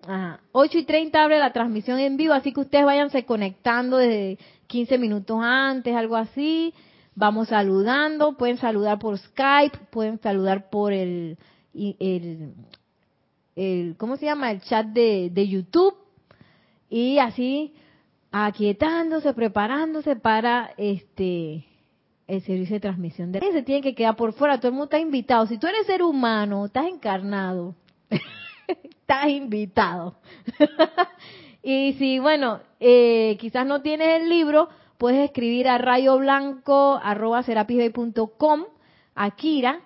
Ajá. 0.07 0.41
8 0.51 0.77
y 0.77 0.83
30 0.83 1.23
abre 1.23 1.39
la 1.39 1.51
transmisión 1.51 1.99
en 1.99 2.17
vivo, 2.17 2.33
así 2.33 2.53
que 2.53 2.61
ustedes 2.61 2.85
váyanse 2.85 3.25
conectando 3.25 3.97
desde 3.97 4.37
15 4.67 4.97
minutos 4.97 5.39
antes, 5.41 5.95
algo 5.95 6.15
así. 6.15 6.73
Vamos 7.15 7.49
saludando, 7.49 8.37
pueden 8.37 8.57
saludar 8.57 8.99
por 8.99 9.17
Skype, 9.17 9.77
pueden 9.89 10.19
saludar 10.19 10.69
por 10.69 10.93
el, 10.93 11.37
el, 11.73 12.53
el 13.59 13.95
¿cómo 13.97 14.15
se 14.15 14.25
llama? 14.25 14.51
El 14.51 14.61
chat 14.61 14.87
de, 14.87 15.47
YouTube. 15.47 15.95
Y 16.89 17.19
así, 17.19 17.73
aquietándose, 18.31 19.33
preparándose 19.33 20.15
para 20.15 20.71
este 20.77 21.65
el 22.27 22.41
servicio 22.43 22.75
de 22.75 22.79
transmisión 22.79 23.31
de 23.31 23.39
se 23.39 23.63
tiene 23.63 23.81
que 23.81 23.95
quedar 23.95 24.15
por 24.15 24.33
fuera, 24.33 24.59
todo 24.59 24.67
el 24.67 24.73
mundo 24.73 24.83
está 24.85 24.99
invitado. 24.99 25.47
Si 25.47 25.57
tú 25.57 25.65
eres 25.65 25.87
ser 25.87 26.03
humano, 26.03 26.67
estás 26.67 26.85
encarnado, 26.85 27.73
estás 28.67 29.29
invitado. 29.29 30.15
y 31.63 31.93
si, 31.93 32.19
bueno, 32.19 32.59
eh, 32.79 33.35
quizás 33.39 33.65
no 33.65 33.81
tienes 33.81 34.21
el 34.21 34.29
libro, 34.29 34.69
puedes 34.99 35.25
escribir 35.25 35.67
a 35.67 35.79
rayoblanco.com, 35.79 38.65
a 39.15 39.31
Kira, 39.31 39.81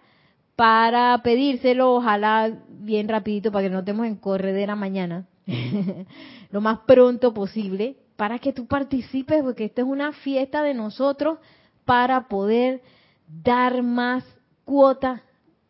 para 0.55 1.19
pedírselo, 1.23 1.95
ojalá 1.95 2.51
bien 2.69 3.07
rapidito, 3.07 3.51
para 3.51 3.67
que 3.67 3.73
no 3.73 3.79
estemos 3.79 4.05
en 4.05 4.15
corredera 4.15 4.75
mañana, 4.75 5.25
lo 6.51 6.61
más 6.61 6.79
pronto 6.85 7.33
posible, 7.33 7.97
para 8.15 8.39
que 8.39 8.53
tú 8.53 8.67
participes, 8.67 9.41
porque 9.43 9.65
esta 9.65 9.81
es 9.81 9.87
una 9.87 10.11
fiesta 10.11 10.61
de 10.61 10.73
nosotros 10.73 11.39
para 11.85 12.27
poder 12.27 12.81
dar 13.27 13.81
más 13.81 14.23
cuota 14.63 15.23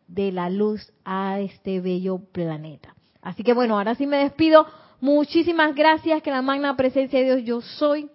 de 0.06 0.32
la 0.32 0.50
luz 0.50 0.92
a 1.04 1.40
este 1.40 1.80
bello 1.80 2.18
planeta. 2.18 2.94
Así 3.22 3.42
que 3.42 3.54
bueno, 3.54 3.78
ahora 3.78 3.94
sí 3.94 4.06
me 4.06 4.18
despido. 4.18 4.66
Muchísimas 5.00 5.74
gracias, 5.74 6.22
que 6.22 6.30
la 6.30 6.42
magna 6.42 6.76
presencia 6.76 7.18
de 7.18 7.24
Dios 7.24 7.44
yo 7.44 7.60
soy, 7.60 8.10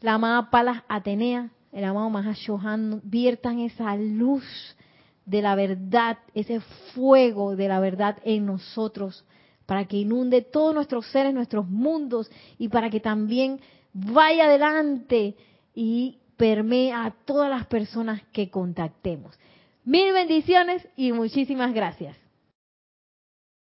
la 0.00 0.14
amada 0.14 0.50
Palas 0.50 0.82
Atenea, 0.88 1.50
el 1.72 1.84
amado 1.84 2.10
Mahashohan, 2.10 3.00
viertan 3.02 3.58
esa 3.60 3.96
luz 3.96 4.44
de 5.26 5.42
la 5.42 5.54
verdad, 5.54 6.18
ese 6.34 6.60
fuego 6.94 7.56
de 7.56 7.68
la 7.68 7.80
verdad 7.80 8.16
en 8.24 8.46
nosotros, 8.46 9.24
para 9.66 9.84
que 9.86 9.98
inunde 9.98 10.42
todos 10.42 10.74
nuestros 10.74 11.06
seres, 11.08 11.34
nuestros 11.34 11.68
mundos, 11.68 12.30
y 12.58 12.68
para 12.68 12.88
que 12.88 13.00
también 13.00 13.60
vaya 13.92 14.46
adelante 14.46 15.34
y 15.74 16.18
permee 16.36 16.92
a 16.92 17.14
todas 17.24 17.50
las 17.50 17.66
personas 17.66 18.22
que 18.32 18.50
contactemos. 18.50 19.38
Mil 19.84 20.12
bendiciones 20.12 20.86
y 20.96 21.12
muchísimas 21.12 21.74
gracias. 21.74 22.16